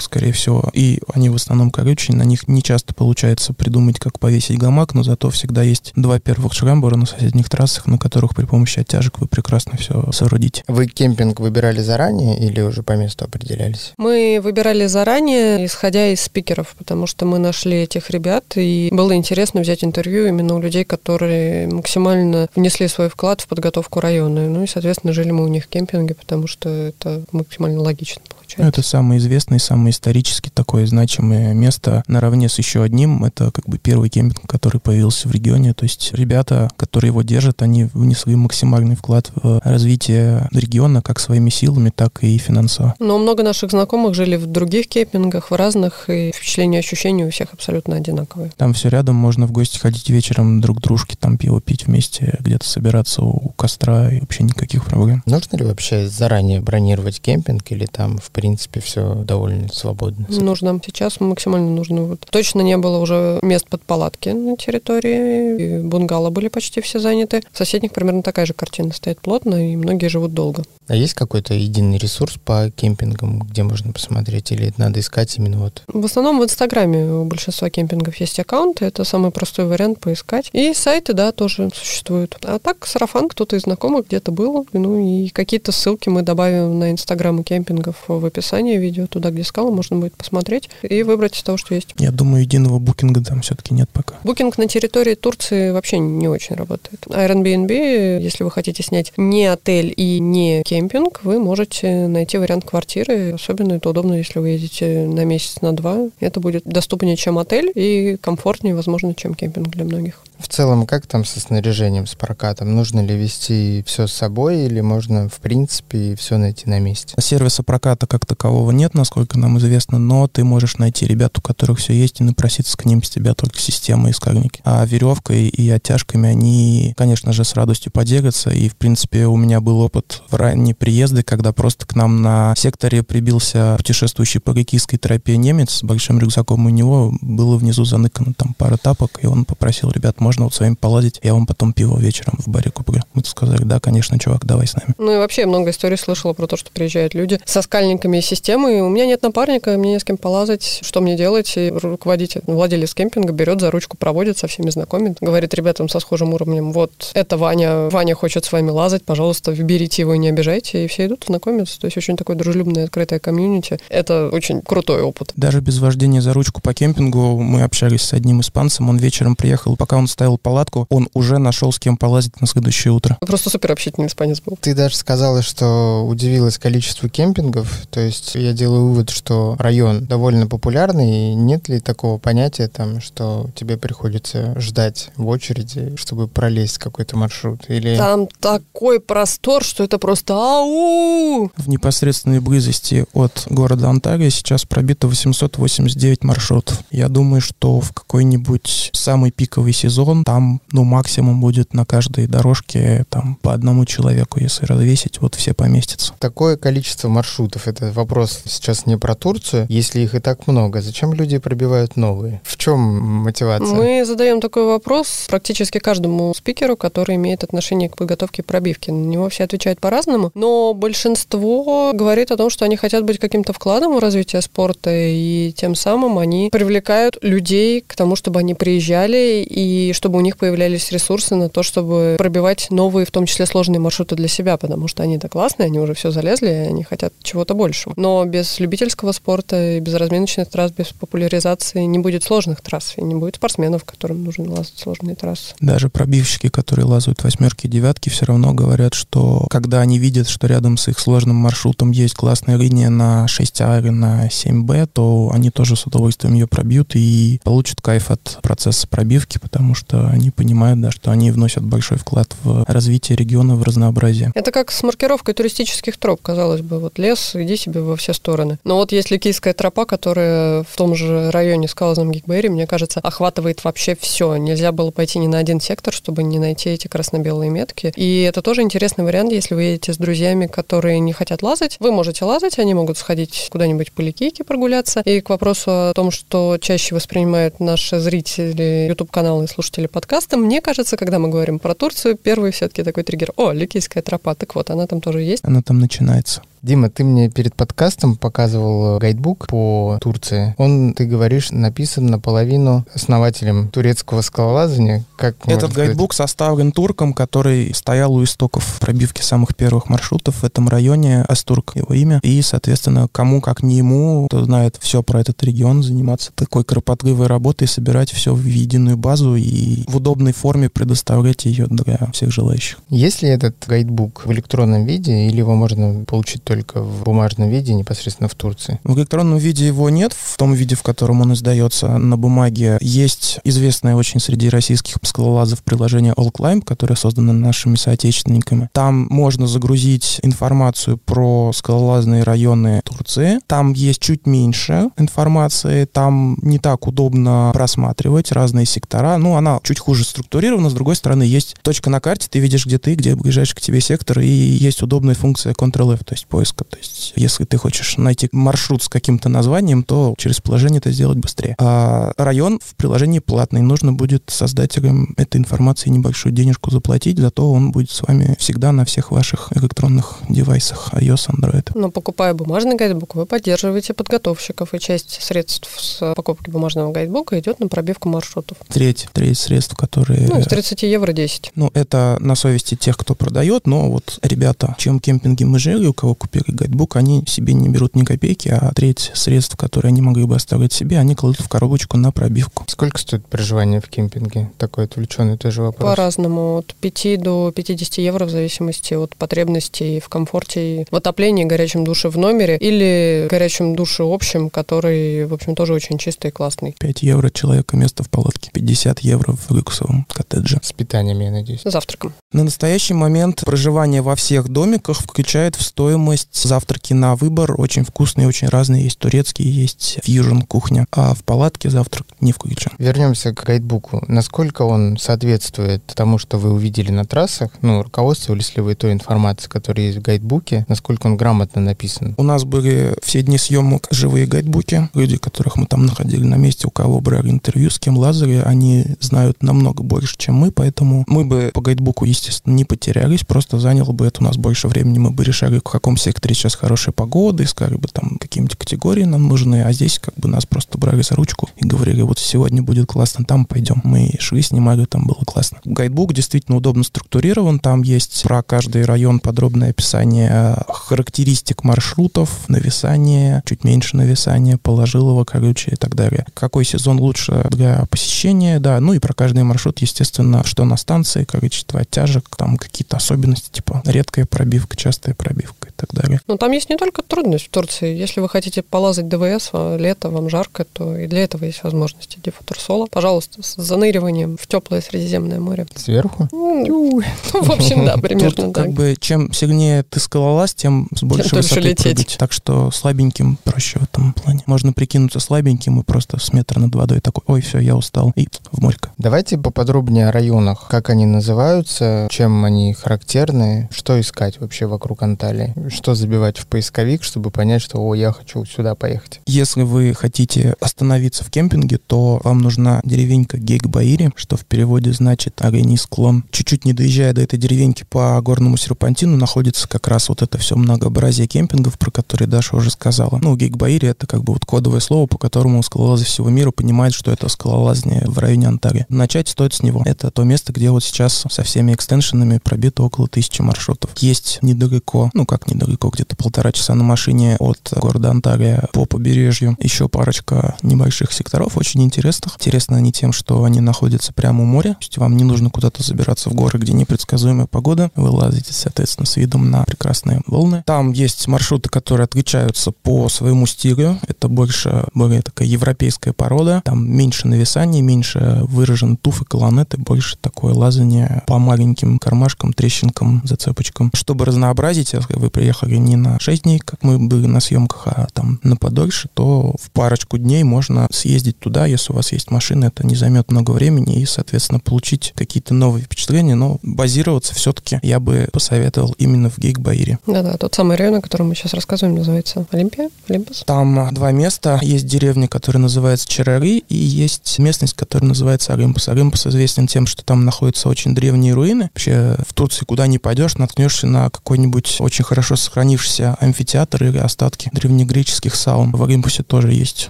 скорее 0.00 0.32
всего, 0.32 0.70
и 0.72 1.00
они 1.12 1.28
в 1.28 1.34
основном 1.34 1.70
колючие. 1.70 2.16
На 2.16 2.22
них 2.22 2.48
не 2.48 2.62
часто 2.62 2.94
получается 2.94 3.52
придумать, 3.52 3.98
как 3.98 4.18
повесить 4.18 4.58
гамак, 4.58 4.94
но 4.94 5.02
зато 5.02 5.28
всегда 5.28 5.62
есть 5.62 5.92
два 5.94 6.18
первых 6.18 6.54
шрамба 6.54 6.85
заборы 6.86 6.96
на 6.96 7.06
соседних 7.06 7.48
трассах, 7.48 7.86
на 7.86 7.98
которых 7.98 8.34
при 8.34 8.44
помощи 8.44 8.78
оттяжек 8.78 9.18
вы 9.18 9.26
прекрасно 9.26 9.76
все 9.76 10.12
соорудите. 10.12 10.62
Вы 10.68 10.86
кемпинг 10.86 11.40
выбирали 11.40 11.80
заранее 11.80 12.38
или 12.38 12.60
уже 12.60 12.82
по 12.82 12.92
месту 12.92 13.24
определялись? 13.24 13.92
Мы 13.98 14.40
выбирали 14.42 14.86
заранее, 14.86 15.66
исходя 15.66 16.08
из 16.12 16.20
спикеров, 16.20 16.76
потому 16.78 17.08
что 17.08 17.26
мы 17.26 17.38
нашли 17.38 17.82
этих 17.82 18.10
ребят, 18.10 18.44
и 18.54 18.88
было 18.92 19.16
интересно 19.16 19.62
взять 19.62 19.82
интервью 19.82 20.26
именно 20.26 20.54
у 20.54 20.60
людей, 20.60 20.84
которые 20.84 21.66
максимально 21.66 22.48
внесли 22.54 22.86
свой 22.86 23.08
вклад 23.08 23.40
в 23.40 23.48
подготовку 23.48 24.00
района. 24.00 24.48
Ну 24.48 24.62
и, 24.62 24.68
соответственно, 24.68 25.12
жили 25.12 25.32
мы 25.32 25.44
у 25.44 25.48
них 25.48 25.64
в 25.64 25.68
кемпинге, 25.68 26.14
потому 26.14 26.46
что 26.46 26.68
это 26.68 27.22
максимально 27.32 27.80
логично 27.80 28.22
получается. 28.46 28.78
Это 28.78 28.86
самое 28.86 29.18
известное, 29.18 29.58
самое 29.58 29.90
исторически 29.90 30.50
такое 30.52 30.86
значимое 30.86 31.52
место 31.54 32.02
наравне 32.06 32.48
с 32.48 32.58
еще 32.58 32.82
одним. 32.82 33.24
Это 33.24 33.50
как 33.50 33.68
бы 33.68 33.78
первый 33.78 34.08
кемпинг, 34.08 34.48
который 34.48 34.80
появился 34.80 35.28
в 35.28 35.32
регионе. 35.32 35.74
То 35.74 35.84
есть 35.84 36.12
ребята, 36.12 36.70
которые 36.76 37.10
его 37.10 37.22
держат, 37.22 37.62
они 37.62 37.84
внесли 37.84 38.36
максимальный 38.36 38.96
вклад 38.96 39.30
в 39.34 39.60
развитие 39.64 40.48
региона 40.52 41.02
как 41.02 41.20
своими 41.20 41.50
силами, 41.50 41.90
так 41.94 42.22
и 42.22 42.38
финансово. 42.38 42.94
Но 42.98 43.18
много 43.18 43.42
наших 43.42 43.70
знакомых 43.70 44.14
жили 44.14 44.36
в 44.36 44.46
других 44.46 44.88
кемпингах, 44.88 45.50
в 45.50 45.54
разных, 45.54 46.08
и 46.08 46.32
впечатления 46.32 46.78
и 46.78 46.80
ощущения 46.80 47.26
у 47.26 47.30
всех 47.30 47.52
абсолютно 47.52 47.96
одинаковые. 47.96 48.52
Там 48.56 48.74
все 48.74 48.88
рядом, 48.88 49.16
можно 49.16 49.46
в 49.46 49.52
гости 49.52 49.78
ходить 49.78 50.08
вечером 50.10 50.60
друг 50.60 50.80
дружке, 50.80 51.16
там 51.18 51.38
пиво 51.38 51.60
пить 51.60 51.86
вместе, 51.86 52.36
где-то 52.40 52.66
собираться 52.68 53.22
у 53.22 53.50
костра, 53.56 54.10
и 54.10 54.20
вообще 54.20 54.44
никаких 54.44 54.84
проблем. 54.84 55.22
Нужно 55.26 55.56
ли 55.56 55.64
вообще 55.64 56.08
заранее 56.08 56.60
бронировать 56.60 57.20
кемпинг 57.20 57.70
или 57.70 57.86
там, 57.86 58.18
в 58.18 58.30
принципе, 58.36 58.80
все 58.80 59.14
довольно 59.14 59.68
свободно? 59.72 60.26
Нужно. 60.28 60.78
Сейчас 60.84 61.20
максимально 61.20 61.70
нужно. 61.70 62.02
Вот. 62.02 62.20
Точно 62.30 62.60
не 62.60 62.76
было 62.76 62.98
уже 62.98 63.38
мест 63.40 63.66
под 63.66 63.80
палатки 63.80 64.28
на 64.28 64.58
территории, 64.58 65.56
и 65.56 65.82
бунгало 65.82 66.28
были 66.28 66.48
почти 66.48 66.82
все 66.82 66.98
заняты. 66.98 67.42
В 67.50 67.56
соседних 67.56 67.92
примерно 67.92 68.22
такая 68.22 68.44
же 68.44 68.52
картина 68.52 68.92
стоит 68.92 69.22
плотно, 69.22 69.72
и 69.72 69.74
многие 69.74 70.08
живут 70.08 70.34
долго. 70.34 70.64
А 70.86 70.94
есть 70.94 71.14
какой-то 71.14 71.54
единый 71.54 71.96
ресурс 71.96 72.34
по 72.44 72.70
кемпингам, 72.70 73.40
где 73.40 73.62
можно 73.62 73.92
посмотреть, 73.92 74.52
или 74.52 74.68
это 74.68 74.80
надо 74.80 75.00
искать 75.00 75.34
именно 75.38 75.58
вот? 75.58 75.82
В 75.88 76.04
основном 76.04 76.38
в 76.38 76.44
Инстаграме 76.44 77.04
у 77.04 77.24
большинства 77.24 77.70
кемпингов 77.70 78.16
есть 78.16 78.38
аккаунты, 78.38 78.84
это 78.84 79.02
самый 79.04 79.30
простой 79.30 79.64
вариант 79.64 79.98
поискать. 79.98 80.50
И 80.52 80.74
сайты, 80.74 81.14
да, 81.14 81.32
тоже 81.32 81.70
существуют. 81.74 82.36
А 82.44 82.58
так, 82.58 82.86
сарафан, 82.86 83.28
кто-то 83.28 83.56
из 83.56 83.62
знакомых 83.62 84.06
где-то 84.06 84.30
был, 84.30 84.66
ну 84.74 84.98
и 84.98 85.30
какие-то 85.30 85.72
ссылки 85.72 86.10
мы 86.10 86.20
добавим 86.20 86.78
на 86.78 86.92
Инстаграмы 86.92 87.42
кемпингов 87.42 88.04
в 88.06 88.25
описании 88.26 88.76
видео, 88.76 89.06
туда, 89.06 89.30
где 89.30 89.44
скала, 89.44 89.70
можно 89.70 89.96
будет 89.96 90.14
посмотреть 90.14 90.68
и 90.82 91.02
выбрать 91.02 91.36
из 91.36 91.42
того, 91.42 91.58
что 91.58 91.74
есть. 91.74 91.94
Я 91.98 92.10
думаю, 92.10 92.42
единого 92.42 92.78
букинга 92.78 93.22
там 93.22 93.42
все-таки 93.42 93.74
нет 93.74 93.88
пока. 93.92 94.16
Букинг 94.24 94.58
на 94.58 94.66
территории 94.66 95.14
Турции 95.14 95.70
вообще 95.70 95.98
не 95.98 96.28
очень 96.28 96.56
работает. 96.56 97.06
Airbnb, 97.06 98.20
если 98.20 98.44
вы 98.44 98.50
хотите 98.50 98.82
снять 98.82 99.12
не 99.16 99.46
отель 99.46 99.92
и 99.96 100.18
не 100.20 100.62
кемпинг, 100.62 100.86
кемпинг, 100.86 101.24
вы 101.24 101.38
можете 101.38 102.06
найти 102.06 102.38
вариант 102.38 102.64
квартиры. 102.64 103.32
Особенно 103.32 103.74
это 103.74 103.90
удобно, 103.90 104.14
если 104.14 104.38
вы 104.38 104.50
едете 104.50 105.06
на 105.06 105.24
месяц, 105.24 105.60
на 105.60 105.72
два. 105.72 106.08
Это 106.20 106.40
будет 106.40 106.64
доступнее, 106.64 107.16
чем 107.16 107.38
отель, 107.38 107.70
и 107.74 108.16
комфортнее, 108.20 108.74
возможно, 108.74 109.14
чем 109.14 109.34
кемпинг 109.34 109.68
для 109.68 109.84
многих. 109.84 110.22
В 110.38 110.48
целом, 110.48 110.86
как 110.86 111.06
там 111.06 111.24
со 111.24 111.40
снаряжением, 111.40 112.06
с 112.06 112.14
прокатом? 112.14 112.74
Нужно 112.74 113.00
ли 113.00 113.16
везти 113.16 113.82
все 113.86 114.06
с 114.06 114.12
собой 114.12 114.66
или 114.66 114.80
можно, 114.80 115.28
в 115.28 115.40
принципе, 115.40 116.14
все 116.16 116.36
найти 116.36 116.68
на 116.68 116.78
месте? 116.78 117.14
Сервиса 117.18 117.62
проката 117.62 118.06
как 118.16 118.24
такового 118.24 118.70
нет, 118.70 118.94
насколько 118.94 119.38
нам 119.38 119.58
известно, 119.58 119.98
но 119.98 120.26
ты 120.26 120.42
можешь 120.42 120.78
найти 120.78 121.06
ребят, 121.06 121.36
у 121.36 121.42
которых 121.42 121.78
все 121.78 121.92
есть, 121.92 122.20
и 122.20 122.24
напроситься 122.24 122.74
к 122.76 122.86
ним 122.86 123.02
с 123.02 123.10
тебя 123.10 123.34
только 123.34 123.58
система 123.58 124.08
и 124.08 124.12
скальники. 124.12 124.62
А 124.64 124.86
веревкой 124.86 125.48
и 125.48 125.68
оттяжками 125.68 126.30
они, 126.30 126.94
конечно 126.96 127.34
же, 127.34 127.44
с 127.44 127.54
радостью 127.54 127.92
поделятся. 127.92 128.48
И, 128.48 128.70
в 128.70 128.76
принципе, 128.76 129.26
у 129.26 129.36
меня 129.36 129.60
был 129.60 129.80
опыт 129.80 130.22
в 130.30 130.34
ранние 130.34 130.74
приезды, 130.74 131.22
когда 131.22 131.52
просто 131.52 131.86
к 131.86 131.94
нам 131.94 132.22
на 132.22 132.54
секторе 132.56 133.02
прибился 133.02 133.74
путешествующий 133.76 134.40
по 134.40 134.52
Рекийской 134.52 134.98
тропе 134.98 135.36
немец 135.36 135.72
с 135.72 135.82
большим 135.82 136.18
рюкзаком. 136.18 136.64
У 136.64 136.70
него 136.70 137.12
было 137.20 137.58
внизу 137.58 137.84
заныкано 137.84 138.32
там 138.32 138.54
пара 138.54 138.78
тапок, 138.78 139.18
и 139.22 139.26
он 139.26 139.44
попросил 139.44 139.90
ребят, 139.90 140.20
можно 140.20 140.44
вот 140.44 140.54
с 140.54 140.60
вами 140.60 140.74
полазить, 140.74 141.20
я 141.22 141.34
вам 141.34 141.46
потом 141.46 141.74
пиво 141.74 141.98
вечером 141.98 142.38
в 142.38 142.48
баре 142.48 142.70
куплю. 142.70 143.02
Мы 143.12 143.22
сказали, 143.24 143.64
да, 143.64 143.78
конечно, 143.78 144.18
чувак, 144.18 144.46
давай 144.46 144.66
с 144.66 144.74
нами. 144.74 144.94
Ну 144.96 145.12
и 145.12 145.18
вообще 145.18 145.44
много 145.44 145.70
историй 145.70 145.98
слышала 145.98 146.32
про 146.32 146.46
то, 146.46 146.56
что 146.56 146.70
приезжают 146.70 147.12
люди 147.12 147.40
со 147.44 147.60
скальниками 147.62 148.05
и 148.14 148.20
системой. 148.20 148.80
У 148.80 148.88
меня 148.88 149.06
нет 149.06 149.22
напарника, 149.22 149.76
мне 149.76 149.92
не 149.92 150.00
с 150.00 150.04
кем 150.04 150.16
полазать, 150.16 150.80
что 150.82 151.00
мне 151.00 151.16
делать? 151.16 151.52
И 151.56 151.70
руководитель, 151.70 152.42
владелец 152.46 152.94
кемпинга 152.94 153.32
берет 153.32 153.60
за 153.60 153.70
ручку, 153.70 153.96
проводит, 153.96 154.38
со 154.38 154.46
всеми 154.46 154.70
знакомит, 154.70 155.18
говорит 155.20 155.54
ребятам 155.54 155.88
со 155.88 156.00
схожим 156.00 156.34
уровнем, 156.34 156.72
вот 156.72 157.10
это 157.14 157.36
Ваня, 157.36 157.88
Ваня 157.90 158.14
хочет 158.14 158.44
с 158.44 158.52
вами 158.52 158.70
лазать, 158.70 159.04
пожалуйста, 159.04 159.52
берите 159.52 160.02
его 160.02 160.14
и 160.14 160.18
не 160.18 160.28
обижайте, 160.28 160.84
и 160.84 160.88
все 160.88 161.06
идут 161.06 161.24
знакомиться. 161.26 161.80
То 161.80 161.86
есть 161.86 161.96
очень 161.96 162.16
такое 162.16 162.36
дружелюбное, 162.36 162.84
открытое 162.84 163.18
комьюнити. 163.18 163.78
Это 163.88 164.28
очень 164.32 164.62
крутой 164.62 165.02
опыт. 165.02 165.32
Даже 165.36 165.60
без 165.60 165.78
вождения 165.78 166.20
за 166.20 166.32
ручку 166.32 166.60
по 166.60 166.74
кемпингу 166.74 167.38
мы 167.38 167.62
общались 167.62 168.02
с 168.02 168.12
одним 168.12 168.40
испанцем, 168.40 168.88
он 168.88 168.98
вечером 168.98 169.36
приехал, 169.36 169.76
пока 169.76 169.96
он 169.96 170.08
ставил 170.08 170.38
палатку, 170.38 170.86
он 170.88 171.08
уже 171.14 171.38
нашел 171.38 171.72
с 171.72 171.78
кем 171.78 171.96
полазить 171.96 172.40
на 172.40 172.46
следующее 172.46 172.92
утро. 172.92 173.18
Просто 173.20 173.50
супер 173.50 173.72
общительный 173.72 174.06
испанец 174.06 174.40
был. 174.40 174.56
Ты 174.60 174.74
даже 174.74 174.96
сказала, 174.96 175.42
что 175.42 176.04
удивилась 176.06 176.58
количеству 176.58 177.08
кемпингов. 177.08 177.86
То 177.96 178.02
есть 178.02 178.34
я 178.34 178.52
делаю 178.52 178.88
вывод, 178.88 179.08
что 179.08 179.56
район 179.58 180.04
довольно 180.04 180.46
популярный. 180.46 181.32
И 181.32 181.34
нет 181.34 181.70
ли 181.70 181.80
такого 181.80 182.18
понятия, 182.18 182.68
там, 182.68 183.00
что 183.00 183.48
тебе 183.54 183.78
приходится 183.78 184.54
ждать 184.60 185.08
в 185.16 185.26
очереди, 185.26 185.96
чтобы 185.96 186.28
пролезть 186.28 186.76
какой-то 186.76 187.16
маршрут? 187.16 187.62
Или... 187.68 187.96
Там 187.96 188.28
такой 188.38 189.00
простор, 189.00 189.64
что 189.64 189.82
это 189.82 189.98
просто 189.98 190.34
ау! 190.34 191.50
В 191.56 191.68
непосредственной 191.70 192.40
близости 192.40 193.06
от 193.14 193.46
города 193.48 193.88
Анталия 193.88 194.28
сейчас 194.28 194.66
пробито 194.66 195.08
889 195.08 196.22
маршрутов. 196.22 196.82
Я 196.90 197.08
думаю, 197.08 197.40
что 197.40 197.80
в 197.80 197.94
какой-нибудь 197.94 198.90
самый 198.92 199.30
пиковый 199.30 199.72
сезон 199.72 199.86
сезон, 199.96 200.24
там, 200.24 200.60
ну, 200.72 200.84
максимум 200.84 201.40
будет 201.40 201.72
на 201.72 201.84
каждой 201.86 202.26
дорожке 202.26 203.04
там 203.08 203.36
по 203.36 203.52
одному 203.52 203.84
человеку, 203.84 204.40
если 204.40 204.66
развесить, 204.66 205.20
вот 205.20 205.34
все 205.34 205.54
поместятся. 205.54 206.12
Такое 206.18 206.56
количество 206.56 207.08
маршрутов, 207.08 207.66
это 207.66 207.85
вопрос 207.92 208.42
сейчас 208.44 208.86
не 208.86 208.96
про 208.96 209.14
Турцию, 209.14 209.66
если 209.68 210.00
их 210.00 210.14
и 210.14 210.20
так 210.20 210.46
много, 210.46 210.80
зачем 210.80 211.12
люди 211.12 211.38
пробивают 211.38 211.96
новые? 211.96 212.40
В 212.44 212.56
чем 212.56 212.78
мотивация? 212.78 213.74
Мы 213.74 214.04
задаем 214.04 214.40
такой 214.40 214.64
вопрос 214.64 215.26
практически 215.28 215.78
каждому 215.78 216.34
спикеру, 216.34 216.76
который 216.76 217.16
имеет 217.16 217.44
отношение 217.44 217.88
к 217.88 217.96
подготовке 217.96 218.42
пробивки. 218.42 218.90
На 218.90 219.04
него 219.04 219.28
все 219.28 219.44
отвечают 219.44 219.80
по-разному, 219.80 220.30
но 220.34 220.74
большинство 220.74 221.92
говорит 221.94 222.30
о 222.30 222.36
том, 222.36 222.50
что 222.50 222.64
они 222.64 222.76
хотят 222.76 223.04
быть 223.04 223.18
каким-то 223.18 223.52
вкладом 223.52 223.94
в 223.94 223.98
развитие 223.98 224.42
спорта, 224.42 224.90
и 224.92 225.52
тем 225.56 225.74
самым 225.74 226.18
они 226.18 226.50
привлекают 226.50 227.18
людей 227.22 227.80
к 227.80 227.94
тому, 227.94 228.16
чтобы 228.16 228.40
они 228.40 228.54
приезжали 228.54 229.44
и 229.48 229.92
чтобы 229.92 230.18
у 230.18 230.22
них 230.22 230.36
появлялись 230.36 230.90
ресурсы 230.92 231.34
на 231.34 231.48
то, 231.48 231.62
чтобы 231.62 232.16
пробивать 232.18 232.68
новые, 232.70 233.06
в 233.06 233.10
том 233.10 233.26
числе 233.26 233.46
сложные 233.46 233.80
маршруты 233.80 234.14
для 234.14 234.28
себя, 234.28 234.56
потому 234.56 234.88
что 234.88 235.02
они-то 235.02 235.28
классные, 235.28 235.66
они 235.66 235.78
уже 235.78 235.94
все 235.94 236.10
залезли, 236.10 236.48
они 236.48 236.82
хотят 236.82 237.12
чего-то 237.22 237.54
большего. 237.66 237.94
Но 237.96 238.24
без 238.24 238.60
любительского 238.60 239.12
спорта, 239.12 239.80
без 239.80 239.94
разминочных 239.94 240.48
трасс, 240.48 240.70
без 240.72 240.88
популяризации 240.88 241.82
не 241.82 241.98
будет 241.98 242.22
сложных 242.22 242.60
трасс, 242.60 242.94
и 242.96 243.02
не 243.02 243.14
будет 243.14 243.36
спортсменов, 243.36 243.84
которым 243.84 244.22
нужно 244.22 244.50
лазать 244.50 244.78
сложные 244.78 245.16
трассы. 245.16 245.54
Даже 245.60 245.88
пробивщики, 245.88 246.48
которые 246.48 246.86
лазают 246.86 247.24
восьмерки 247.24 247.66
и 247.66 247.70
девятки, 247.70 248.08
все 248.08 248.26
равно 248.26 248.52
говорят, 248.52 248.94
что 248.94 249.46
когда 249.50 249.80
они 249.80 249.98
видят, 249.98 250.28
что 250.28 250.46
рядом 250.46 250.76
с 250.76 250.88
их 250.88 250.98
сложным 250.98 251.36
маршрутом 251.36 251.90
есть 251.90 252.14
классная 252.14 252.56
линия 252.56 252.90
на 252.90 253.26
6А 253.26 253.80
или 253.80 253.88
на 253.88 254.28
7Б, 254.28 254.88
то 254.92 255.30
они 255.32 255.50
тоже 255.50 255.74
с 255.74 255.86
удовольствием 255.86 256.34
ее 256.34 256.46
пробьют 256.46 256.94
и 256.94 257.40
получат 257.42 257.80
кайф 257.80 258.10
от 258.10 258.38
процесса 258.42 258.86
пробивки, 258.86 259.38
потому 259.38 259.74
что 259.74 259.86
что 259.86 260.08
они 260.08 260.30
понимают, 260.30 260.80
да, 260.80 260.90
что 260.90 261.10
они 261.10 261.30
вносят 261.30 261.64
большой 261.64 261.98
вклад 261.98 262.34
в 262.42 262.64
развитие 262.66 263.16
региона, 263.16 263.56
в 263.56 263.62
разнообразие. 263.62 264.32
Это 264.34 264.50
как 264.50 264.70
с 264.70 264.82
маркировкой 264.82 265.34
туристических 265.34 265.96
троп, 265.96 266.20
казалось 266.22 266.60
бы. 266.60 266.78
Вот 266.78 266.98
лес, 266.98 267.32
иди 267.34 267.55
себе 267.56 267.80
во 267.80 267.96
все 267.96 268.12
стороны. 268.12 268.58
Но 268.64 268.76
вот 268.76 268.92
есть 268.92 269.10
Ликийская 269.10 269.54
тропа, 269.54 269.84
которая 269.84 270.62
в 270.64 270.76
том 270.76 270.94
же 270.94 271.30
районе 271.30 271.68
Скалазном 271.68 272.10
Гигбэри, 272.10 272.48
мне 272.48 272.66
кажется, 272.66 273.00
охватывает 273.00 273.64
вообще 273.64 273.96
все. 273.98 274.36
Нельзя 274.36 274.72
было 274.72 274.90
пойти 274.90 275.18
ни 275.18 275.26
на 275.26 275.38
один 275.38 275.60
сектор, 275.60 275.92
чтобы 275.92 276.22
не 276.22 276.38
найти 276.38 276.70
эти 276.70 276.88
красно-белые 276.88 277.50
метки. 277.50 277.92
И 277.96 278.22
это 278.22 278.42
тоже 278.42 278.62
интересный 278.62 279.04
вариант, 279.04 279.32
если 279.32 279.54
вы 279.54 279.62
едете 279.62 279.92
с 279.92 279.96
друзьями, 279.96 280.46
которые 280.46 281.00
не 281.00 281.12
хотят 281.12 281.42
лазать. 281.42 281.76
Вы 281.80 281.92
можете 281.92 282.24
лазать, 282.24 282.58
они 282.58 282.74
могут 282.74 282.98
сходить 282.98 283.48
куда-нибудь 283.50 283.92
по 283.92 284.00
Ликийке 284.00 284.44
прогуляться. 284.44 285.00
И 285.04 285.20
к 285.20 285.30
вопросу 285.30 285.70
о 285.70 285.92
том, 285.94 286.10
что 286.10 286.58
чаще 286.60 286.94
воспринимают 286.94 287.60
наши 287.60 287.98
зрители 287.98 288.86
YouTube-каналы 288.88 289.44
и 289.44 289.48
слушатели 289.48 289.86
подкаста, 289.86 290.36
мне 290.36 290.60
кажется, 290.60 290.96
когда 290.96 291.18
мы 291.18 291.28
говорим 291.28 291.58
про 291.58 291.74
Турцию, 291.74 292.16
первый 292.16 292.52
все-таки 292.52 292.82
такой 292.82 293.02
триггер. 293.02 293.32
О, 293.36 293.52
Ликийская 293.52 294.02
тропа, 294.02 294.34
так 294.34 294.54
вот, 294.54 294.70
она 294.70 294.86
там 294.86 295.00
тоже 295.00 295.22
есть. 295.22 295.44
Она 295.44 295.62
там 295.62 295.78
начинается. 295.78 296.42
Дима, 296.62 296.90
ты 296.90 297.04
мне 297.04 297.30
перед 297.30 297.54
подкастом 297.54 298.16
показывал 298.16 298.98
гайдбук 298.98 299.46
по 299.48 299.98
Турции. 300.00 300.54
Он, 300.58 300.94
ты 300.94 301.06
говоришь, 301.06 301.50
написан 301.50 302.06
наполовину 302.06 302.84
основателем 302.94 303.68
турецкого 303.68 304.22
скалолазания. 304.22 305.04
Как 305.16 305.36
Этот 305.46 305.72
гайдбук 305.72 306.14
составлен 306.14 306.72
турком, 306.72 307.12
который 307.12 307.74
стоял 307.74 308.14
у 308.14 308.24
истоков 308.24 308.78
пробивки 308.80 309.22
самых 309.22 309.54
первых 309.54 309.88
маршрутов 309.88 310.42
в 310.42 310.44
этом 310.44 310.68
районе. 310.68 311.22
Астурк 311.28 311.76
его 311.76 311.94
имя. 311.94 312.20
И, 312.22 312.42
соответственно, 312.42 313.08
кому, 313.10 313.40
как 313.40 313.62
не 313.62 313.76
ему, 313.76 314.26
кто 314.26 314.44
знает 314.44 314.76
все 314.80 315.02
про 315.02 315.20
этот 315.20 315.42
регион, 315.42 315.82
заниматься 315.82 316.32
такой 316.34 316.64
кропотливой 316.64 317.26
работой, 317.26 317.68
собирать 317.68 318.10
все 318.10 318.34
в 318.34 318.44
единую 318.44 318.96
базу 318.96 319.36
и 319.36 319.84
в 319.88 319.96
удобной 319.96 320.32
форме 320.32 320.68
предоставлять 320.68 321.44
ее 321.44 321.66
для 321.66 322.10
всех 322.12 322.32
желающих. 322.32 322.78
Есть 322.88 323.22
ли 323.22 323.28
этот 323.28 323.56
гайдбук 323.66 324.22
в 324.24 324.32
электронном 324.32 324.84
виде 324.84 325.26
или 325.28 325.38
его 325.38 325.54
можно 325.54 326.04
получить 326.04 326.42
только 326.46 326.80
в 326.80 327.02
бумажном 327.02 327.48
виде 327.50 327.74
непосредственно 327.74 328.28
в 328.28 328.34
Турции? 328.34 328.78
В 328.84 328.96
электронном 328.96 329.36
виде 329.36 329.66
его 329.66 329.90
нет, 329.90 330.12
в 330.12 330.36
том 330.36 330.54
виде, 330.54 330.76
в 330.76 330.82
котором 330.82 331.20
он 331.20 331.34
издается 331.34 331.98
на 331.98 332.16
бумаге. 332.16 332.78
Есть 332.80 333.40
известное 333.44 333.96
очень 333.96 334.20
среди 334.20 334.48
российских 334.48 334.96
скалолазов 335.02 335.62
приложение 335.62 336.12
All 336.14 336.30
Climb, 336.32 336.62
которое 336.62 336.94
создано 336.94 337.32
нашими 337.32 337.74
соотечественниками. 337.74 338.70
Там 338.72 339.08
можно 339.10 339.46
загрузить 339.46 340.20
информацию 340.22 340.98
про 340.98 341.50
скалолазные 341.52 342.22
районы 342.22 342.80
Турции. 342.84 343.40
Там 343.48 343.72
есть 343.72 344.00
чуть 344.00 344.26
меньше 344.26 344.90
информации, 344.96 345.84
там 345.84 346.38
не 346.42 346.58
так 346.58 346.86
удобно 346.86 347.50
просматривать 347.52 348.30
разные 348.30 348.66
сектора. 348.66 349.16
Ну, 349.16 349.34
она 349.34 349.58
чуть 349.64 349.80
хуже 349.80 350.04
структурирована. 350.04 350.70
С 350.70 350.74
другой 350.74 350.94
стороны, 350.94 351.24
есть 351.24 351.56
точка 351.62 351.90
на 351.90 352.00
карте, 352.00 352.28
ты 352.30 352.38
видишь, 352.38 352.66
где 352.66 352.78
ты, 352.78 352.94
где 352.94 353.16
ближайший 353.16 353.56
к 353.56 353.60
тебе 353.60 353.80
сектор, 353.80 354.20
и 354.20 354.28
есть 354.28 354.82
удобная 354.82 355.16
функция 355.16 355.52
Ctrl-F, 355.52 356.04
то 356.04 356.14
есть 356.14 356.26
поиска. 356.36 356.64
То 356.64 356.76
есть, 356.76 357.14
если 357.16 357.44
ты 357.44 357.56
хочешь 357.56 357.96
найти 357.96 358.28
маршрут 358.30 358.82
с 358.82 358.90
каким-то 358.90 359.30
названием, 359.30 359.82
то 359.82 360.14
через 360.18 360.38
приложение 360.42 360.80
это 360.80 360.90
сделать 360.90 361.16
быстрее. 361.16 361.54
А 361.58 362.12
район 362.18 362.60
в 362.62 362.74
приложении 362.74 363.20
платный. 363.20 363.62
Нужно 363.62 363.94
будет 363.94 364.24
создателям 364.26 365.14
этой 365.16 365.38
информации 365.38 365.88
небольшую 365.88 366.34
денежку 366.34 366.70
заплатить, 366.70 367.18
зато 367.18 367.50
он 367.50 367.72
будет 367.72 367.90
с 367.90 368.02
вами 368.02 368.36
всегда 368.38 368.72
на 368.72 368.84
всех 368.84 369.12
ваших 369.12 369.50
электронных 369.56 370.18
девайсах 370.28 370.92
iOS, 370.92 371.30
Android. 371.30 371.70
Но 371.74 371.90
покупая 371.90 372.34
бумажный 372.34 372.76
гайдбук, 372.76 373.14
вы 373.14 373.24
поддерживаете 373.24 373.94
подготовщиков, 373.94 374.74
и 374.74 374.78
часть 374.78 375.22
средств 375.22 375.70
с 375.80 376.14
покупки 376.14 376.50
бумажного 376.50 376.92
гайдбука 376.92 377.40
идет 377.40 377.60
на 377.60 377.68
пробивку 377.68 378.10
маршрутов. 378.10 378.58
Треть, 378.68 379.08
треть 379.14 379.38
средств, 379.38 379.74
которые... 379.74 380.28
Ну, 380.28 380.42
с 380.42 380.46
30 380.46 380.82
евро 380.82 381.12
10. 381.12 381.52
Ну, 381.54 381.70
это 381.72 382.18
на 382.20 382.34
совести 382.34 382.74
тех, 382.74 382.98
кто 382.98 383.14
продает, 383.14 383.66
но 383.66 383.90
вот 383.90 384.18
ребята, 384.22 384.74
чем 384.76 385.00
кемпинге 385.00 385.46
мы 385.46 385.58
жили, 385.58 385.86
у 385.86 385.94
кого 385.94 386.14
купили 386.26 386.42
копию 386.42 386.56
гайдбук, 386.56 386.96
они 386.96 387.24
себе 387.26 387.54
не 387.54 387.68
берут 387.68 387.96
ни 387.96 388.04
копейки, 388.04 388.48
а 388.48 388.72
треть 388.74 389.10
средств, 389.14 389.56
которые 389.56 389.90
они 389.90 390.02
могли 390.02 390.24
бы 390.24 390.36
оставить 390.36 390.72
себе, 390.72 390.98
они 390.98 391.14
кладут 391.14 391.40
в 391.40 391.48
коробочку 391.48 391.96
на 391.96 392.12
пробивку. 392.12 392.64
Сколько 392.68 392.98
стоит 392.98 393.26
проживание 393.26 393.80
в 393.80 393.88
кемпинге? 393.88 394.50
Такой 394.58 394.84
отвлеченный 394.84 395.36
тоже 395.36 395.62
вопрос. 395.62 395.90
По-разному. 395.90 396.58
От 396.58 396.74
5 396.74 397.22
до 397.22 397.52
50 397.54 397.98
евро 397.98 398.24
в 398.24 398.30
зависимости 398.30 398.94
от 398.94 399.14
потребностей 399.16 400.00
в 400.00 400.08
комфорте, 400.08 400.86
в 400.90 400.96
отоплении, 400.96 401.44
горячем 401.44 401.84
душе 401.84 402.08
в 402.08 402.18
номере 402.18 402.56
или 402.56 403.26
горячем 403.30 403.76
душе 403.76 404.02
общем, 404.02 404.50
который, 404.50 405.26
в 405.26 405.34
общем, 405.34 405.54
тоже 405.54 405.72
очень 405.74 405.98
чистый 405.98 406.28
и 406.28 406.30
классный. 406.30 406.74
5 406.78 407.02
евро 407.02 407.30
человека 407.30 407.76
место 407.76 408.02
в 408.02 408.10
палатке, 408.10 408.50
50 408.52 409.00
евро 409.00 409.32
в 409.32 409.54
люксовом 409.54 410.06
коттедже. 410.12 410.58
С 410.62 410.72
питанием, 410.72 411.20
я 411.20 411.30
надеюсь. 411.30 411.62
Завтраком. 411.64 412.14
На 412.32 412.44
настоящий 412.44 412.94
момент 412.94 413.42
проживание 413.44 414.02
во 414.02 414.16
всех 414.16 414.48
домиках 414.48 414.98
включает 415.00 415.56
в 415.56 415.62
стоимость 415.62 416.15
есть 416.16 416.42
завтраки 416.42 416.94
на 416.94 417.14
выбор, 417.14 417.60
очень 417.60 417.84
вкусные, 417.84 418.26
очень 418.26 418.48
разные. 418.48 418.84
Есть 418.84 418.98
турецкие, 418.98 419.50
есть 419.50 419.98
фьюжн 420.02 420.40
кухня. 420.40 420.86
А 420.92 421.14
в 421.14 421.22
палатке 421.24 421.68
завтрак 421.68 422.06
не 422.20 422.32
включен. 422.32 422.72
Вернемся 422.78 423.34
к 423.34 423.44
гайдбуку. 423.44 424.02
Насколько 424.08 424.62
он 424.62 424.96
соответствует 424.98 425.84
тому, 425.86 426.18
что 426.18 426.38
вы 426.38 426.52
увидели 426.52 426.90
на 426.90 427.04
трассах? 427.04 427.50
Ну, 427.60 427.82
руководствовались 427.82 428.56
ли 428.56 428.62
вы 428.62 428.74
той 428.74 428.92
информацией, 428.92 429.50
которая 429.50 429.86
есть 429.86 429.98
в 429.98 430.02
гайдбуке? 430.02 430.64
Насколько 430.68 431.06
он 431.06 431.16
грамотно 431.16 431.60
написан? 431.60 432.14
У 432.16 432.22
нас 432.22 432.44
были 432.44 432.96
все 433.02 433.22
дни 433.22 433.36
съемок 433.36 433.88
живые 433.90 434.26
гайдбуки. 434.26 434.88
Люди, 434.94 435.18
которых 435.18 435.56
мы 435.56 435.66
там 435.66 435.84
находили 435.84 436.24
на 436.24 436.36
месте, 436.36 436.66
у 436.66 436.70
кого 436.70 437.00
брали 437.00 437.30
интервью, 437.30 437.68
с 437.68 437.78
кем 437.78 437.98
лазали, 437.98 438.42
они 438.44 438.86
знают 439.00 439.42
намного 439.42 439.82
больше, 439.82 440.14
чем 440.16 440.36
мы, 440.36 440.50
поэтому 440.50 441.04
мы 441.06 441.24
бы 441.24 441.50
по 441.52 441.60
гайдбуку, 441.60 442.04
естественно, 442.06 442.54
не 442.54 442.64
потерялись, 442.64 443.24
просто 443.24 443.58
заняло 443.58 443.92
бы 443.92 444.06
это 444.06 444.22
у 444.22 444.24
нас 444.24 444.36
больше 444.36 444.68
времени, 444.68 444.98
мы 444.98 445.10
бы 445.10 445.24
решали, 445.24 445.58
в 445.58 445.62
каком 445.62 445.96
секторе 446.06 446.34
сейчас 446.34 446.54
хорошая 446.54 446.92
погода, 446.92 447.42
искали 447.42 447.74
бы 447.74 447.88
там 447.88 448.18
какие-нибудь 448.20 448.56
категории 448.56 449.02
нам 449.02 449.26
нужны, 449.26 449.62
а 449.62 449.72
здесь 449.72 449.98
как 449.98 450.14
бы 450.14 450.28
нас 450.28 450.46
просто 450.46 450.78
брали 450.78 451.02
за 451.02 451.16
ручку 451.16 451.48
и 451.56 451.66
говорили, 451.66 452.02
вот 452.02 452.18
сегодня 452.18 452.62
будет 452.62 452.86
классно, 452.86 453.24
там 453.24 453.44
пойдем. 453.44 453.80
Мы 453.82 454.14
шли, 454.20 454.42
снимали, 454.42 454.84
там 454.84 455.04
было 455.04 455.24
классно. 455.26 455.58
Гайдбук 455.64 456.14
действительно 456.14 456.58
удобно 456.58 456.84
структурирован, 456.84 457.58
там 457.58 457.82
есть 457.82 458.22
про 458.22 458.42
каждый 458.42 458.84
район 458.84 459.18
подробное 459.18 459.70
описание 459.70 460.58
характеристик 460.68 461.64
маршрутов, 461.64 462.48
нависание, 462.48 463.42
чуть 463.44 463.64
меньше 463.64 463.96
нависания, 463.96 464.58
положилого, 464.58 465.24
короче, 465.24 465.72
и 465.72 465.76
так 465.76 465.96
далее. 465.96 466.24
Какой 466.34 466.64
сезон 466.64 467.00
лучше 467.00 467.46
для 467.50 467.84
посещения, 467.90 468.60
да, 468.60 468.78
ну 468.78 468.92
и 468.92 469.00
про 469.00 469.12
каждый 469.12 469.42
маршрут, 469.42 469.80
естественно, 469.80 470.44
что 470.44 470.64
на 470.64 470.76
станции, 470.76 471.24
количество 471.24 471.80
оттяжек, 471.80 472.28
там 472.36 472.56
какие-то 472.56 472.96
особенности, 472.96 473.50
типа 473.50 473.82
редкая 473.84 474.24
пробивка, 474.26 474.76
частая 474.76 475.14
пробивка 475.14 475.68
и 475.68 475.72
так 475.74 475.90
далее 475.92 475.95
далее. 475.96 476.20
Но 476.26 476.36
там 476.36 476.52
есть 476.52 476.70
не 476.70 476.76
только 476.76 477.02
трудность 477.02 477.46
в 477.46 477.50
Турции. 477.50 477.96
Если 477.96 478.20
вы 478.20 478.28
хотите 478.28 478.62
полазать 478.62 479.08
ДВС, 479.08 479.50
а 479.52 479.76
лето, 479.76 480.10
вам 480.10 480.28
жарко, 480.28 480.64
то 480.64 480.96
и 480.96 481.06
для 481.06 481.24
этого 481.24 481.44
есть 481.44 481.62
возможности 481.64 482.18
дефутурсола. 482.22 482.86
Пожалуйста, 482.86 483.42
с 483.42 483.56
заныриванием 483.56 484.36
в 484.36 484.46
теплое 484.46 484.80
Средиземное 484.80 485.40
море. 485.40 485.66
Сверху? 485.74 486.28
Ну, 486.32 487.02
в 487.32 487.50
общем, 487.50 487.84
да, 487.84 487.96
примерно 488.02 488.52
так. 488.52 488.54
как 488.54 488.72
бы 488.72 488.96
чем 488.98 489.32
сильнее 489.32 489.82
ты 489.82 490.00
скалолаз, 490.00 490.54
тем 490.54 490.88
с 490.94 491.02
большей 491.02 491.38
высоты 491.38 491.60
лететь. 491.60 492.16
Так 492.18 492.32
что 492.32 492.70
слабеньким 492.70 493.38
проще 493.44 493.78
в 493.78 493.84
этом 493.84 494.12
плане. 494.12 494.42
Можно 494.46 494.72
прикинуться 494.72 495.20
слабеньким 495.20 495.80
и 495.80 495.84
просто 495.84 496.18
с 496.18 496.32
метра 496.32 496.60
над 496.60 496.74
водой 496.74 497.00
такой, 497.00 497.22
ой, 497.26 497.40
все, 497.40 497.58
я 497.58 497.76
устал, 497.76 498.12
и 498.16 498.28
в 498.52 498.60
морька. 498.60 498.90
Давайте 498.98 499.38
поподробнее 499.38 500.08
о 500.08 500.12
районах. 500.12 500.66
Как 500.68 500.90
они 500.90 501.06
называются, 501.06 502.08
чем 502.10 502.44
они 502.44 502.72
характерны, 502.74 503.68
что 503.72 504.00
искать 504.00 504.40
вообще 504.40 504.66
вокруг 504.66 505.02
Анталии, 505.02 505.54
что 505.68 505.85
забивать 505.94 506.38
в 506.38 506.46
поисковик, 506.46 507.02
чтобы 507.02 507.30
понять, 507.30 507.62
что, 507.62 507.78
о, 507.78 507.94
я 507.94 508.12
хочу 508.12 508.44
сюда 508.44 508.74
поехать. 508.74 509.20
Если 509.26 509.62
вы 509.62 509.94
хотите 509.94 510.54
остановиться 510.60 511.24
в 511.24 511.30
кемпинге, 511.30 511.78
то 511.78 512.20
вам 512.24 512.40
нужна 512.40 512.80
деревенька 512.84 513.38
Гейкбаири, 513.38 514.12
что 514.16 514.36
в 514.36 514.44
переводе 514.44 514.92
значит 514.92 515.40
оленей 515.42 515.76
склон. 515.76 516.24
Чуть-чуть 516.30 516.64
не 516.64 516.72
доезжая 516.72 517.12
до 517.12 517.22
этой 517.22 517.38
деревеньки 517.38 517.84
по 517.88 518.20
горному 518.20 518.56
серпантину, 518.56 519.16
находится 519.16 519.68
как 519.68 519.88
раз 519.88 520.08
вот 520.08 520.22
это 520.22 520.38
все 520.38 520.56
многообразие 520.56 521.26
кемпингов, 521.26 521.78
про 521.78 521.90
которые 521.90 522.28
Даша 522.28 522.56
уже 522.56 522.70
сказала. 522.70 523.18
Ну, 523.22 523.36
Гейкбаири— 523.36 523.88
это 523.88 524.06
как 524.06 524.24
бы 524.24 524.32
вот 524.32 524.44
кодовое 524.44 524.80
слово, 524.80 525.06
по 525.06 525.18
которому 525.18 525.62
скалолазы 525.62 526.04
всего 526.04 526.28
мира 526.28 526.50
понимают, 526.50 526.94
что 526.94 527.12
это 527.12 527.28
скалолазание 527.28 528.04
в 528.06 528.18
районе 528.18 528.48
Антарии. 528.48 528.86
Начать 528.88 529.28
стоит 529.28 529.54
с 529.54 529.62
него. 529.62 529.82
Это 529.84 530.10
то 530.10 530.24
место, 530.24 530.52
где 530.52 530.70
вот 530.70 530.84
сейчас 530.84 531.24
со 531.30 531.42
всеми 531.42 531.74
экстеншенами 531.74 532.38
пробито 532.42 532.82
около 532.82 533.08
тысячи 533.08 533.42
маршрутов. 533.42 533.90
Есть 533.98 534.38
недалеко, 534.42 535.10
ну 535.14 535.26
как 535.26 535.46
недалеко, 535.48 535.75
далеко, 535.76 535.90
где-то 535.90 536.16
полтора 536.16 536.52
часа 536.52 536.74
на 536.74 536.84
машине 536.84 537.36
от 537.38 537.72
города 537.72 538.10
Анталия 538.10 538.68
по 538.72 538.86
побережью. 538.86 539.56
Еще 539.60 539.88
парочка 539.88 540.56
небольших 540.62 541.12
секторов, 541.12 541.56
очень 541.56 541.82
интересных. 541.82 542.36
Интересны 542.36 542.76
они 542.76 542.92
тем, 542.92 543.12
что 543.12 543.44
они 543.44 543.60
находятся 543.60 544.12
прямо 544.12 544.42
у 544.42 544.46
моря. 544.46 544.74
То 544.74 544.78
есть 544.80 544.98
вам 544.98 545.16
не 545.16 545.24
нужно 545.24 545.50
куда-то 545.50 545.82
забираться 545.82 546.30
в 546.30 546.34
горы, 546.34 546.58
где 546.58 546.72
непредсказуемая 546.72 547.46
погода. 547.46 547.90
Вы 547.94 548.08
лазите, 548.08 548.52
соответственно, 548.52 549.06
с 549.06 549.16
видом 549.16 549.50
на 549.50 549.64
прекрасные 549.64 550.22
волны. 550.26 550.62
Там 550.66 550.92
есть 550.92 551.28
маршруты, 551.28 551.68
которые 551.68 552.04
отличаются 552.04 552.72
по 552.72 553.08
своему 553.08 553.46
стилю. 553.46 553.98
Это 554.06 554.28
больше 554.28 554.84
более 554.94 555.22
такая 555.22 555.48
европейская 555.48 556.12
порода. 556.12 556.62
Там 556.64 556.90
меньше 556.90 557.28
нависания, 557.28 557.82
меньше 557.82 558.40
выражен 558.44 558.96
туф 558.96 559.22
и 559.22 559.24
колонеты, 559.24 559.76
больше 559.76 560.16
такое 560.20 560.54
лазание 560.54 561.22
по 561.26 561.38
маленьким 561.38 561.98
кармашкам, 561.98 562.52
трещинкам, 562.52 563.22
зацепочкам. 563.24 563.90
Чтобы 563.94 564.24
разнообразить, 564.24 564.92
если 564.92 565.14
вы 565.14 565.30
приехали 565.30 565.65
поехали 565.66 565.76
не 565.76 565.96
на 565.96 566.18
6 566.20 566.42
дней, 566.42 566.58
как 566.58 566.82
мы 566.82 566.98
были 566.98 567.26
на 567.26 567.40
съемках, 567.40 567.86
а 567.86 568.06
там 568.12 568.40
на 568.42 568.56
подольше, 568.56 569.08
то 569.14 569.54
в 569.60 569.70
парочку 569.70 570.18
дней 570.18 570.42
можно 570.42 570.86
съездить 570.90 571.38
туда, 571.38 571.66
если 571.66 571.92
у 571.92 571.96
вас 571.96 572.12
есть 572.12 572.30
машина, 572.30 572.66
это 572.66 572.86
не 572.86 572.94
займет 572.94 573.30
много 573.30 573.50
времени 573.52 574.00
и, 574.00 574.06
соответственно, 574.06 574.60
получить 574.60 575.12
какие-то 575.16 575.54
новые 575.54 575.84
впечатления, 575.84 576.34
но 576.34 576.58
базироваться 576.62 577.34
все-таки 577.34 577.78
я 577.82 578.00
бы 578.00 578.28
посоветовал 578.32 578.94
именно 578.98 579.30
в 579.30 579.38
Гейкбаире. 579.38 579.98
Да-да, 580.06 580.36
тот 580.36 580.54
самый 580.54 580.76
район, 580.76 580.96
о 580.96 581.00
котором 581.00 581.28
мы 581.28 581.34
сейчас 581.34 581.54
рассказываем, 581.54 581.96
называется 581.96 582.46
Олимпия, 582.50 582.90
Олимпус. 583.08 583.44
Там 583.46 583.88
два 583.92 584.12
места. 584.12 584.58
Есть 584.62 584.86
деревня, 584.86 585.28
которая 585.28 585.60
называется 585.60 586.08
Черари, 586.08 586.64
и 586.68 586.76
есть 586.76 587.38
местность, 587.38 587.74
которая 587.74 588.08
называется 588.08 588.52
Олимпус. 588.52 588.88
Олимпус 588.88 589.26
известен 589.26 589.66
тем, 589.66 589.86
что 589.86 590.04
там 590.04 590.24
находятся 590.24 590.68
очень 590.68 590.94
древние 590.94 591.34
руины. 591.34 591.70
Вообще 591.74 592.16
в 592.26 592.34
Турции 592.34 592.64
куда 592.64 592.86
ни 592.86 592.98
пойдешь, 592.98 593.36
наткнешься 593.36 593.86
на 593.86 594.10
какой-нибудь 594.10 594.76
очень 594.80 595.04
хорошо 595.04 595.36
сохранившийся 595.46 596.16
амфитеатр 596.20 596.84
и 596.84 596.98
остатки 596.98 597.50
древнегреческих 597.52 598.34
саун. 598.34 598.72
В 598.72 598.82
Олимпусе 598.82 599.22
тоже 599.22 599.52
есть 599.52 599.86